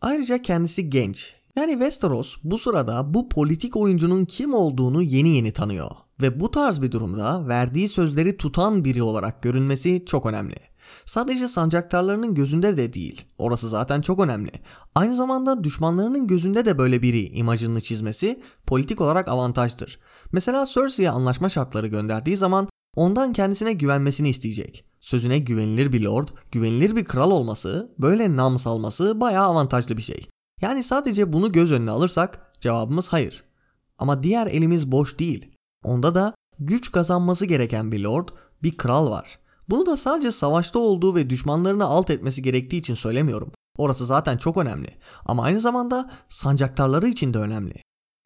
Ayrıca 0.00 0.42
kendisi 0.42 0.90
genç. 0.90 1.34
Yani 1.56 1.72
Westeros 1.72 2.36
bu 2.44 2.58
sırada 2.58 3.14
bu 3.14 3.28
politik 3.28 3.76
oyuncunun 3.76 4.24
kim 4.24 4.54
olduğunu 4.54 5.02
yeni 5.02 5.28
yeni 5.28 5.52
tanıyor 5.52 5.90
ve 6.22 6.40
bu 6.40 6.50
tarz 6.50 6.82
bir 6.82 6.92
durumda 6.92 7.48
verdiği 7.48 7.88
sözleri 7.88 8.36
tutan 8.36 8.84
biri 8.84 9.02
olarak 9.02 9.42
görünmesi 9.42 10.04
çok 10.06 10.26
önemli. 10.26 10.56
Sadece 11.06 11.48
sancaktarlarının 11.48 12.34
gözünde 12.34 12.76
de 12.76 12.92
değil. 12.92 13.22
Orası 13.38 13.68
zaten 13.68 14.00
çok 14.00 14.20
önemli. 14.20 14.50
Aynı 14.94 15.16
zamanda 15.16 15.64
düşmanlarının 15.64 16.26
gözünde 16.26 16.64
de 16.64 16.78
böyle 16.78 17.02
biri 17.02 17.26
imajını 17.26 17.80
çizmesi 17.80 18.42
politik 18.66 19.00
olarak 19.00 19.28
avantajdır. 19.28 19.98
Mesela 20.32 20.66
Cersei'ye 20.66 21.10
anlaşma 21.10 21.48
şartları 21.48 21.86
gönderdiği 21.86 22.36
zaman 22.36 22.68
ondan 22.96 23.32
kendisine 23.32 23.72
güvenmesini 23.72 24.28
isteyecek. 24.28 24.84
Sözüne 25.00 25.38
güvenilir 25.38 25.92
bir 25.92 26.02
lord, 26.02 26.28
güvenilir 26.52 26.96
bir 26.96 27.04
kral 27.04 27.30
olması, 27.30 27.94
böyle 27.98 28.36
nam 28.36 28.58
salması 28.58 29.20
bayağı 29.20 29.46
avantajlı 29.46 29.96
bir 29.96 30.02
şey. 30.02 30.26
Yani 30.60 30.82
sadece 30.82 31.32
bunu 31.32 31.52
göz 31.52 31.72
önüne 31.72 31.90
alırsak 31.90 32.52
cevabımız 32.60 33.08
hayır. 33.08 33.44
Ama 33.98 34.22
diğer 34.22 34.46
elimiz 34.46 34.92
boş 34.92 35.18
değil. 35.18 35.56
Onda 35.84 36.14
da 36.14 36.34
güç 36.58 36.92
kazanması 36.92 37.46
gereken 37.46 37.92
bir 37.92 38.00
lord, 38.00 38.28
bir 38.62 38.76
kral 38.76 39.10
var. 39.10 39.38
Bunu 39.68 39.86
da 39.86 39.96
sadece 39.96 40.32
savaşta 40.32 40.78
olduğu 40.78 41.14
ve 41.14 41.30
düşmanlarını 41.30 41.84
alt 41.84 42.10
etmesi 42.10 42.42
gerektiği 42.42 42.76
için 42.76 42.94
söylemiyorum. 42.94 43.52
Orası 43.78 44.06
zaten 44.06 44.36
çok 44.36 44.56
önemli. 44.56 44.88
Ama 45.26 45.42
aynı 45.42 45.60
zamanda 45.60 46.10
sancaktarları 46.28 47.08
için 47.08 47.34
de 47.34 47.38
önemli. 47.38 47.74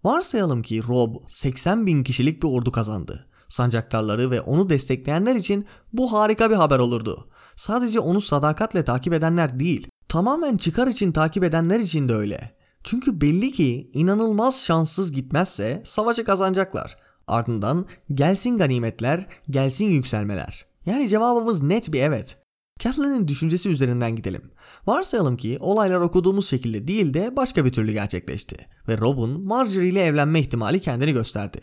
Varsayalım 0.04 0.62
ki 0.62 0.82
Rob 0.88 1.14
80 1.28 1.86
bin 1.86 2.04
kişilik 2.04 2.42
bir 2.42 2.48
ordu 2.48 2.72
kazandı. 2.72 3.26
Sancaktarları 3.54 4.30
ve 4.30 4.40
onu 4.40 4.70
destekleyenler 4.70 5.36
için 5.36 5.66
bu 5.92 6.12
harika 6.12 6.50
bir 6.50 6.54
haber 6.54 6.78
olurdu. 6.78 7.28
Sadece 7.56 8.00
onu 8.00 8.20
sadakatle 8.20 8.84
takip 8.84 9.12
edenler 9.12 9.60
değil, 9.60 9.88
tamamen 10.08 10.56
çıkar 10.56 10.86
için 10.86 11.12
takip 11.12 11.44
edenler 11.44 11.80
için 11.80 12.08
de 12.08 12.14
öyle. 12.14 12.56
Çünkü 12.84 13.20
belli 13.20 13.52
ki 13.52 13.90
inanılmaz 13.94 14.64
şanssız 14.64 15.12
gitmezse 15.12 15.82
savaşı 15.84 16.24
kazanacaklar. 16.24 16.96
Ardından 17.26 17.86
gelsin 18.14 18.58
ganimetler, 18.58 19.26
gelsin 19.50 19.86
yükselmeler. 19.86 20.66
Yani 20.86 21.08
cevabımız 21.08 21.62
net 21.62 21.92
bir 21.92 22.02
evet. 22.02 22.36
Catelyn'in 22.78 23.28
düşüncesi 23.28 23.68
üzerinden 23.68 24.16
gidelim. 24.16 24.50
Varsayalım 24.86 25.36
ki 25.36 25.58
olaylar 25.60 26.00
okuduğumuz 26.00 26.48
şekilde 26.48 26.88
değil 26.88 27.14
de 27.14 27.36
başka 27.36 27.64
bir 27.64 27.72
türlü 27.72 27.92
gerçekleşti 27.92 28.56
ve 28.88 28.98
Rob'un 28.98 29.40
Marjorie 29.40 29.88
ile 29.88 30.04
evlenme 30.04 30.40
ihtimali 30.40 30.80
kendini 30.80 31.12
gösterdi. 31.12 31.60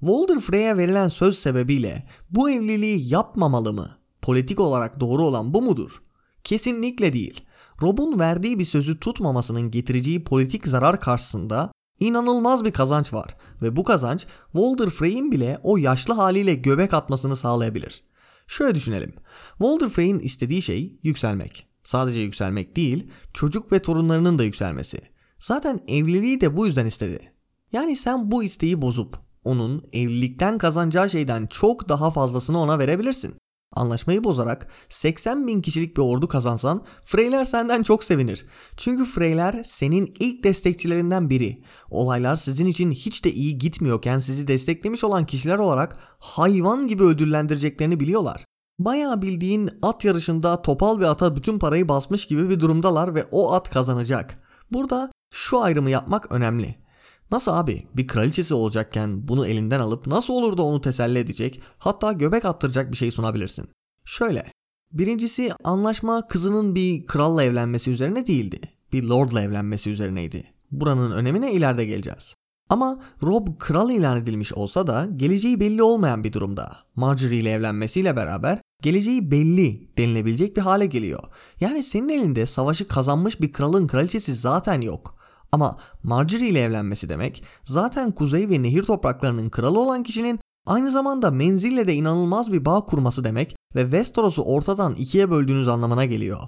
Walder 0.00 0.40
Frey'e 0.40 0.76
verilen 0.76 1.08
söz 1.08 1.38
sebebiyle 1.38 2.06
bu 2.30 2.50
evliliği 2.50 3.12
yapmamalı 3.12 3.72
mı? 3.72 3.90
Politik 4.22 4.60
olarak 4.60 5.00
doğru 5.00 5.22
olan 5.22 5.54
bu 5.54 5.62
mudur? 5.62 6.02
Kesinlikle 6.44 7.12
değil. 7.12 7.44
Rob'un 7.82 8.18
verdiği 8.18 8.58
bir 8.58 8.64
sözü 8.64 9.00
tutmamasının 9.00 9.70
getireceği 9.70 10.24
politik 10.24 10.68
zarar 10.68 11.00
karşısında 11.00 11.72
inanılmaz 12.00 12.64
bir 12.64 12.72
kazanç 12.72 13.12
var 13.12 13.36
ve 13.62 13.76
bu 13.76 13.84
kazanç 13.84 14.26
Walder 14.52 14.90
Frey'in 14.90 15.32
bile 15.32 15.58
o 15.62 15.76
yaşlı 15.76 16.14
haliyle 16.14 16.54
göbek 16.54 16.94
atmasını 16.94 17.36
sağlayabilir. 17.36 18.04
Şöyle 18.46 18.74
düşünelim. 18.74 19.14
Walder 19.58 19.88
Frey'in 19.88 20.18
istediği 20.18 20.62
şey 20.62 20.98
yükselmek. 21.02 21.66
Sadece 21.84 22.20
yükselmek 22.20 22.76
değil, 22.76 23.10
çocuk 23.32 23.72
ve 23.72 23.82
torunlarının 23.82 24.38
da 24.38 24.44
yükselmesi. 24.44 24.98
Zaten 25.38 25.80
evliliği 25.88 26.40
de 26.40 26.56
bu 26.56 26.66
yüzden 26.66 26.86
istedi. 26.86 27.32
Yani 27.72 27.96
sen 27.96 28.30
bu 28.30 28.42
isteği 28.42 28.82
bozup 28.82 29.23
onun 29.44 29.84
evlilikten 29.92 30.58
kazanacağı 30.58 31.10
şeyden 31.10 31.46
çok 31.46 31.88
daha 31.88 32.10
fazlasını 32.10 32.60
ona 32.60 32.78
verebilirsin. 32.78 33.34
Anlaşmayı 33.76 34.24
bozarak 34.24 34.68
80 34.88 35.46
bin 35.46 35.62
kişilik 35.62 35.96
bir 35.96 36.02
ordu 36.02 36.28
kazansan 36.28 36.84
Freyler 37.06 37.44
senden 37.44 37.82
çok 37.82 38.04
sevinir. 38.04 38.46
Çünkü 38.76 39.04
Freyler 39.04 39.62
senin 39.64 40.14
ilk 40.20 40.44
destekçilerinden 40.44 41.30
biri. 41.30 41.62
Olaylar 41.90 42.36
sizin 42.36 42.66
için 42.66 42.90
hiç 42.90 43.24
de 43.24 43.32
iyi 43.32 43.58
gitmiyorken 43.58 44.18
sizi 44.18 44.48
desteklemiş 44.48 45.04
olan 45.04 45.26
kişiler 45.26 45.58
olarak 45.58 45.96
hayvan 46.18 46.88
gibi 46.88 47.02
ödüllendireceklerini 47.02 48.00
biliyorlar. 48.00 48.44
Bayağı 48.78 49.22
bildiğin 49.22 49.70
at 49.82 50.04
yarışında 50.04 50.62
topal 50.62 51.00
bir 51.00 51.04
ata 51.04 51.36
bütün 51.36 51.58
parayı 51.58 51.88
basmış 51.88 52.26
gibi 52.26 52.50
bir 52.50 52.60
durumdalar 52.60 53.14
ve 53.14 53.24
o 53.30 53.52
at 53.52 53.70
kazanacak. 53.70 54.42
Burada 54.72 55.12
şu 55.34 55.60
ayrımı 55.60 55.90
yapmak 55.90 56.32
önemli. 56.32 56.83
Nasıl 57.30 57.52
abi 57.52 57.86
bir 57.96 58.06
kraliçesi 58.06 58.54
olacakken 58.54 59.28
bunu 59.28 59.46
elinden 59.46 59.80
alıp 59.80 60.06
nasıl 60.06 60.34
olur 60.34 60.56
da 60.56 60.62
onu 60.62 60.80
teselli 60.80 61.18
edecek 61.18 61.62
hatta 61.78 62.12
göbek 62.12 62.44
attıracak 62.44 62.92
bir 62.92 62.96
şey 62.96 63.10
sunabilirsin. 63.10 63.68
Şöyle 64.04 64.44
birincisi 64.92 65.52
anlaşma 65.64 66.26
kızının 66.26 66.74
bir 66.74 67.06
kralla 67.06 67.42
evlenmesi 67.42 67.90
üzerine 67.90 68.26
değildi. 68.26 68.60
Bir 68.92 69.04
lordla 69.04 69.42
evlenmesi 69.42 69.90
üzerineydi. 69.90 70.44
Buranın 70.70 71.12
önemine 71.12 71.52
ileride 71.52 71.84
geleceğiz. 71.84 72.34
Ama 72.68 73.02
Rob 73.22 73.48
kral 73.58 73.90
ilan 73.90 74.18
edilmiş 74.18 74.52
olsa 74.52 74.86
da 74.86 75.08
geleceği 75.16 75.60
belli 75.60 75.82
olmayan 75.82 76.24
bir 76.24 76.32
durumda. 76.32 76.76
Marjorie 76.96 77.38
ile 77.38 77.50
evlenmesiyle 77.50 78.16
beraber 78.16 78.58
geleceği 78.82 79.30
belli 79.30 79.96
denilebilecek 79.98 80.56
bir 80.56 80.62
hale 80.62 80.86
geliyor. 80.86 81.22
Yani 81.60 81.82
senin 81.82 82.08
elinde 82.08 82.46
savaşı 82.46 82.88
kazanmış 82.88 83.40
bir 83.40 83.52
kralın 83.52 83.86
kraliçesi 83.86 84.34
zaten 84.34 84.80
yok. 84.80 85.13
Ama 85.54 85.76
Marjorie 86.02 86.48
ile 86.48 86.60
evlenmesi 86.60 87.08
demek 87.08 87.44
zaten 87.64 88.12
kuzey 88.12 88.48
ve 88.48 88.62
nehir 88.62 88.82
topraklarının 88.82 89.48
kralı 89.48 89.80
olan 89.80 90.02
kişinin 90.02 90.40
aynı 90.66 90.90
zamanda 90.90 91.30
menzille 91.30 91.86
de 91.86 91.94
inanılmaz 91.94 92.52
bir 92.52 92.64
bağ 92.64 92.80
kurması 92.80 93.24
demek 93.24 93.56
ve 93.74 93.82
Westeros'u 93.82 94.42
ortadan 94.42 94.94
ikiye 94.94 95.30
böldüğünüz 95.30 95.68
anlamına 95.68 96.04
geliyor. 96.04 96.38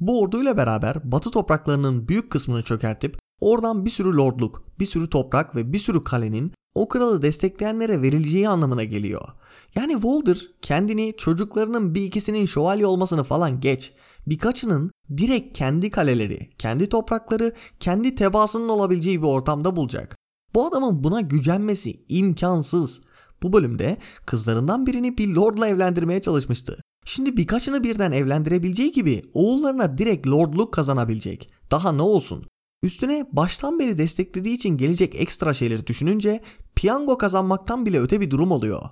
Bu 0.00 0.20
orduyla 0.20 0.56
beraber 0.56 1.12
batı 1.12 1.30
topraklarının 1.30 2.08
büyük 2.08 2.30
kısmını 2.30 2.62
çökertip 2.62 3.18
oradan 3.40 3.84
bir 3.84 3.90
sürü 3.90 4.16
lordluk, 4.16 4.62
bir 4.78 4.86
sürü 4.86 5.10
toprak 5.10 5.56
ve 5.56 5.72
bir 5.72 5.78
sürü 5.78 6.04
kalenin 6.04 6.52
o 6.74 6.88
kralı 6.88 7.22
destekleyenlere 7.22 8.02
verileceği 8.02 8.48
anlamına 8.48 8.84
geliyor. 8.84 9.28
Yani 9.74 9.92
Walder 9.92 10.38
kendini 10.62 11.14
çocuklarının 11.16 11.94
bir 11.94 12.02
ikisinin 12.02 12.46
şövalye 12.46 12.86
olmasını 12.86 13.24
falan 13.24 13.60
geç 13.60 13.92
birkaçının 14.26 14.90
direkt 15.16 15.58
kendi 15.58 15.90
kaleleri, 15.90 16.50
kendi 16.58 16.88
toprakları, 16.88 17.52
kendi 17.80 18.14
tebaasının 18.14 18.68
olabileceği 18.68 19.22
bir 19.22 19.26
ortamda 19.26 19.76
bulacak. 19.76 20.16
Bu 20.54 20.66
adamın 20.66 21.04
buna 21.04 21.20
gücenmesi 21.20 22.04
imkansız. 22.08 23.00
Bu 23.42 23.52
bölümde 23.52 23.96
kızlarından 24.26 24.86
birini 24.86 25.18
bir 25.18 25.28
lordla 25.28 25.68
evlendirmeye 25.68 26.20
çalışmıştı. 26.20 26.78
Şimdi 27.04 27.36
birkaçını 27.36 27.84
birden 27.84 28.12
evlendirebileceği 28.12 28.92
gibi 28.92 29.22
oğullarına 29.34 29.98
direkt 29.98 30.26
lordluk 30.26 30.74
kazanabilecek. 30.74 31.50
Daha 31.70 31.92
ne 31.92 32.02
olsun? 32.02 32.46
Üstüne 32.82 33.26
baştan 33.32 33.78
beri 33.78 33.98
desteklediği 33.98 34.54
için 34.56 34.76
gelecek 34.76 35.20
ekstra 35.20 35.54
şeyleri 35.54 35.86
düşününce 35.86 36.40
piyango 36.74 37.18
kazanmaktan 37.18 37.86
bile 37.86 38.00
öte 38.00 38.20
bir 38.20 38.30
durum 38.30 38.50
oluyor. 38.50 38.82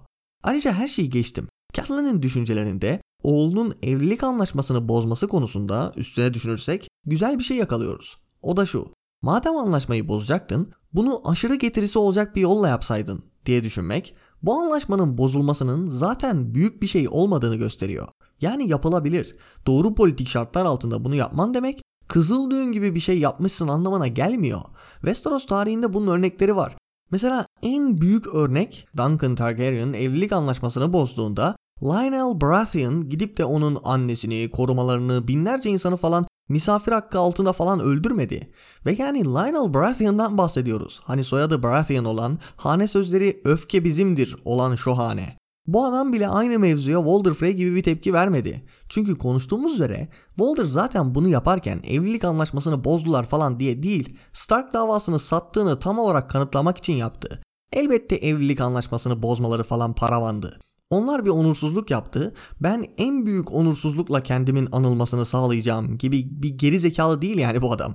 Ayrıca 0.43 0.73
her 0.73 0.89
şeyi 0.89 1.11
geçtim. 1.11 1.49
Catelyn'in 1.73 2.23
düşüncelerinde 2.23 3.01
oğlunun 3.25 3.75
evlilik 3.83 4.25
anlaşmasını 4.25 4.89
bozması 4.89 5.29
konusunda 5.29 5.93
üstüne 5.97 6.35
düşünürsek 6.35 6.89
güzel 7.07 7.39
bir 7.39 7.45
şey 7.45 7.57
yakalıyoruz. 7.57 8.17
O 8.43 8.57
da 8.57 8.67
şu. 8.67 8.87
Madem 9.23 9.57
anlaşmayı 9.57 10.09
bozacaktın, 10.09 10.73
bunu 10.93 11.21
aşırı 11.25 11.55
getirisi 11.55 11.99
olacak 11.99 12.37
bir 12.37 12.41
yolla 12.41 12.69
yapsaydın 12.69 13.25
diye 13.47 13.65
düşünmek, 13.65 14.15
bu 14.43 14.55
anlaşmanın 14.55 15.19
bozulmasının 15.19 15.87
zaten 15.87 16.55
büyük 16.55 16.83
bir 16.83 16.87
şey 16.87 17.09
olmadığını 17.11 17.57
gösteriyor. 17.57 18.09
Yani 18.41 18.69
yapılabilir. 18.69 19.37
Doğru 19.67 19.95
politik 19.95 20.29
şartlar 20.29 20.65
altında 20.65 21.05
bunu 21.05 21.15
yapman 21.15 21.55
demek, 21.55 21.83
kızıl 22.09 22.51
düğün 22.51 22.73
gibi 22.73 22.95
bir 22.95 23.01
şey 23.01 23.19
yapmışsın 23.19 23.69
anlamına 23.69 24.07
gelmiyor. 24.07 24.61
Westeros 25.01 25.47
tarihinde 25.47 25.93
bunun 25.93 26.13
örnekleri 26.13 26.57
var. 26.57 26.77
Mesela 27.11 27.47
en 27.63 28.01
büyük 28.01 28.35
örnek 28.35 28.87
Duncan 28.97 29.35
Targaryen'ın 29.35 29.93
evlilik 29.93 30.33
anlaşmasını 30.33 30.93
bozduğunda 30.93 31.57
Lionel 31.85 32.41
Baratheon 32.41 33.09
gidip 33.09 33.39
de 33.39 33.45
onun 33.45 33.79
annesini, 33.85 34.51
korumalarını, 34.51 35.29
binlerce 35.29 35.71
insanı 35.71 35.97
falan 35.97 36.27
misafir 36.49 36.93
hakkı 36.93 37.19
altında 37.19 37.53
falan 37.53 37.81
öldürmedi. 37.81 38.53
Ve 38.87 38.97
yani 38.99 39.25
Lionel 39.25 39.75
Baratheon'dan 39.75 40.39
bahsediyoruz. 40.39 41.01
Hani 41.05 41.25
soyadı 41.25 41.63
Baratheon 41.63 42.05
olan, 42.05 42.39
hane 42.57 42.89
sözleri 42.89 43.41
öfke 43.45 43.85
bizimdir 43.85 44.37
olan 44.45 44.75
şu 44.75 44.99
hane. 44.99 45.39
Bu 45.67 45.85
adam 45.85 46.13
bile 46.13 46.29
aynı 46.29 46.59
mevzuya 46.59 46.99
Walder 46.99 47.35
Frey 47.35 47.53
gibi 47.53 47.75
bir 47.75 47.83
tepki 47.83 48.13
vermedi. 48.13 48.65
Çünkü 48.89 49.19
konuştuğumuz 49.19 49.75
üzere 49.75 50.09
Walder 50.37 50.65
zaten 50.65 51.15
bunu 51.15 51.29
yaparken 51.29 51.81
evlilik 51.87 52.25
anlaşmasını 52.25 52.85
bozdular 52.85 53.25
falan 53.25 53.61
diye 53.61 53.83
değil, 53.83 54.19
Stark 54.33 54.73
davasını 54.73 55.19
sattığını 55.19 55.79
tam 55.79 55.99
olarak 55.99 56.31
kanıtlamak 56.31 56.79
için 56.79 56.93
yaptı. 56.93 57.43
Elbette 57.73 58.17
evlilik 58.17 58.61
anlaşmasını 58.61 59.23
bozmaları 59.23 59.65
falan 59.65 59.95
paravandı. 59.95 60.61
Onlar 60.91 61.25
bir 61.25 61.31
onursuzluk 61.31 61.91
yaptı. 61.91 62.35
Ben 62.61 62.87
en 62.99 63.27
büyük 63.27 63.53
onursuzlukla 63.53 64.23
kendimin 64.23 64.69
anılmasını 64.73 65.27
sağlayacağım 65.27 65.99
gibi 65.99 66.27
bir 66.31 66.59
geri 66.59 66.81
zekalı 66.81 67.23
değil 67.23 67.39
yani 67.39 67.63
bu 67.63 67.73
adam. 67.73 67.95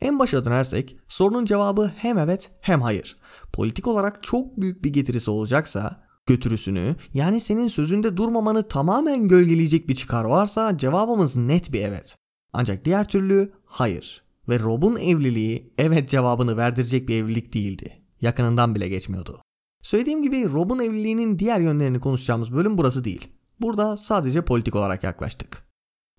En 0.00 0.18
başa 0.18 0.44
dönersek 0.44 0.96
sorunun 1.08 1.44
cevabı 1.44 1.92
hem 1.96 2.18
evet 2.18 2.50
hem 2.60 2.82
hayır. 2.82 3.16
Politik 3.52 3.86
olarak 3.86 4.22
çok 4.22 4.60
büyük 4.60 4.84
bir 4.84 4.92
getirisi 4.92 5.30
olacaksa 5.30 6.04
götürüsünü 6.26 6.96
yani 7.14 7.40
senin 7.40 7.68
sözünde 7.68 8.16
durmamanı 8.16 8.68
tamamen 8.68 9.28
gölgeleyecek 9.28 9.88
bir 9.88 9.94
çıkar 9.94 10.24
varsa 10.24 10.78
cevabımız 10.78 11.36
net 11.36 11.72
bir 11.72 11.80
evet. 11.80 12.16
Ancak 12.52 12.84
diğer 12.84 13.08
türlü 13.08 13.52
hayır. 13.64 14.24
Ve 14.48 14.58
Rob'un 14.58 14.96
evliliği 14.96 15.74
evet 15.78 16.08
cevabını 16.08 16.56
verdirecek 16.56 17.08
bir 17.08 17.22
evlilik 17.22 17.54
değildi. 17.54 18.02
Yakınından 18.20 18.74
bile 18.74 18.88
geçmiyordu. 18.88 19.43
Söylediğim 19.84 20.22
gibi 20.22 20.50
Rob'un 20.50 20.78
evliliğinin 20.78 21.38
diğer 21.38 21.60
yönlerini 21.60 22.00
konuşacağımız 22.00 22.52
bölüm 22.52 22.78
burası 22.78 23.04
değil. 23.04 23.28
Burada 23.60 23.96
sadece 23.96 24.42
politik 24.44 24.76
olarak 24.76 25.04
yaklaştık. 25.04 25.62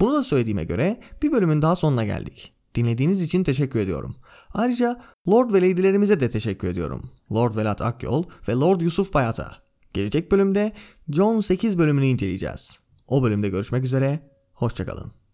Bunu 0.01 0.13
da 0.13 0.23
söylediğime 0.23 0.63
göre 0.63 0.99
bir 1.21 1.31
bölümün 1.31 1.61
daha 1.61 1.75
sonuna 1.75 2.05
geldik. 2.05 2.53
Dinlediğiniz 2.75 3.21
için 3.21 3.43
teşekkür 3.43 3.79
ediyorum. 3.79 4.15
Ayrıca 4.53 5.01
Lord 5.29 5.53
ve 5.53 5.61
Lady'lerimize 5.61 6.19
de 6.19 6.29
teşekkür 6.29 6.67
ediyorum. 6.67 7.09
Lord 7.31 7.55
Velat 7.55 7.81
Akyol 7.81 8.23
ve 8.47 8.53
Lord 8.53 8.81
Yusuf 8.81 9.13
Bayat'a. 9.13 9.51
Gelecek 9.93 10.31
bölümde 10.31 10.71
John 11.09 11.39
8 11.39 11.77
bölümünü 11.77 12.05
inceleyeceğiz. 12.05 12.79
O 13.07 13.23
bölümde 13.23 13.49
görüşmek 13.49 13.83
üzere, 13.83 14.19
hoşçakalın. 14.53 15.24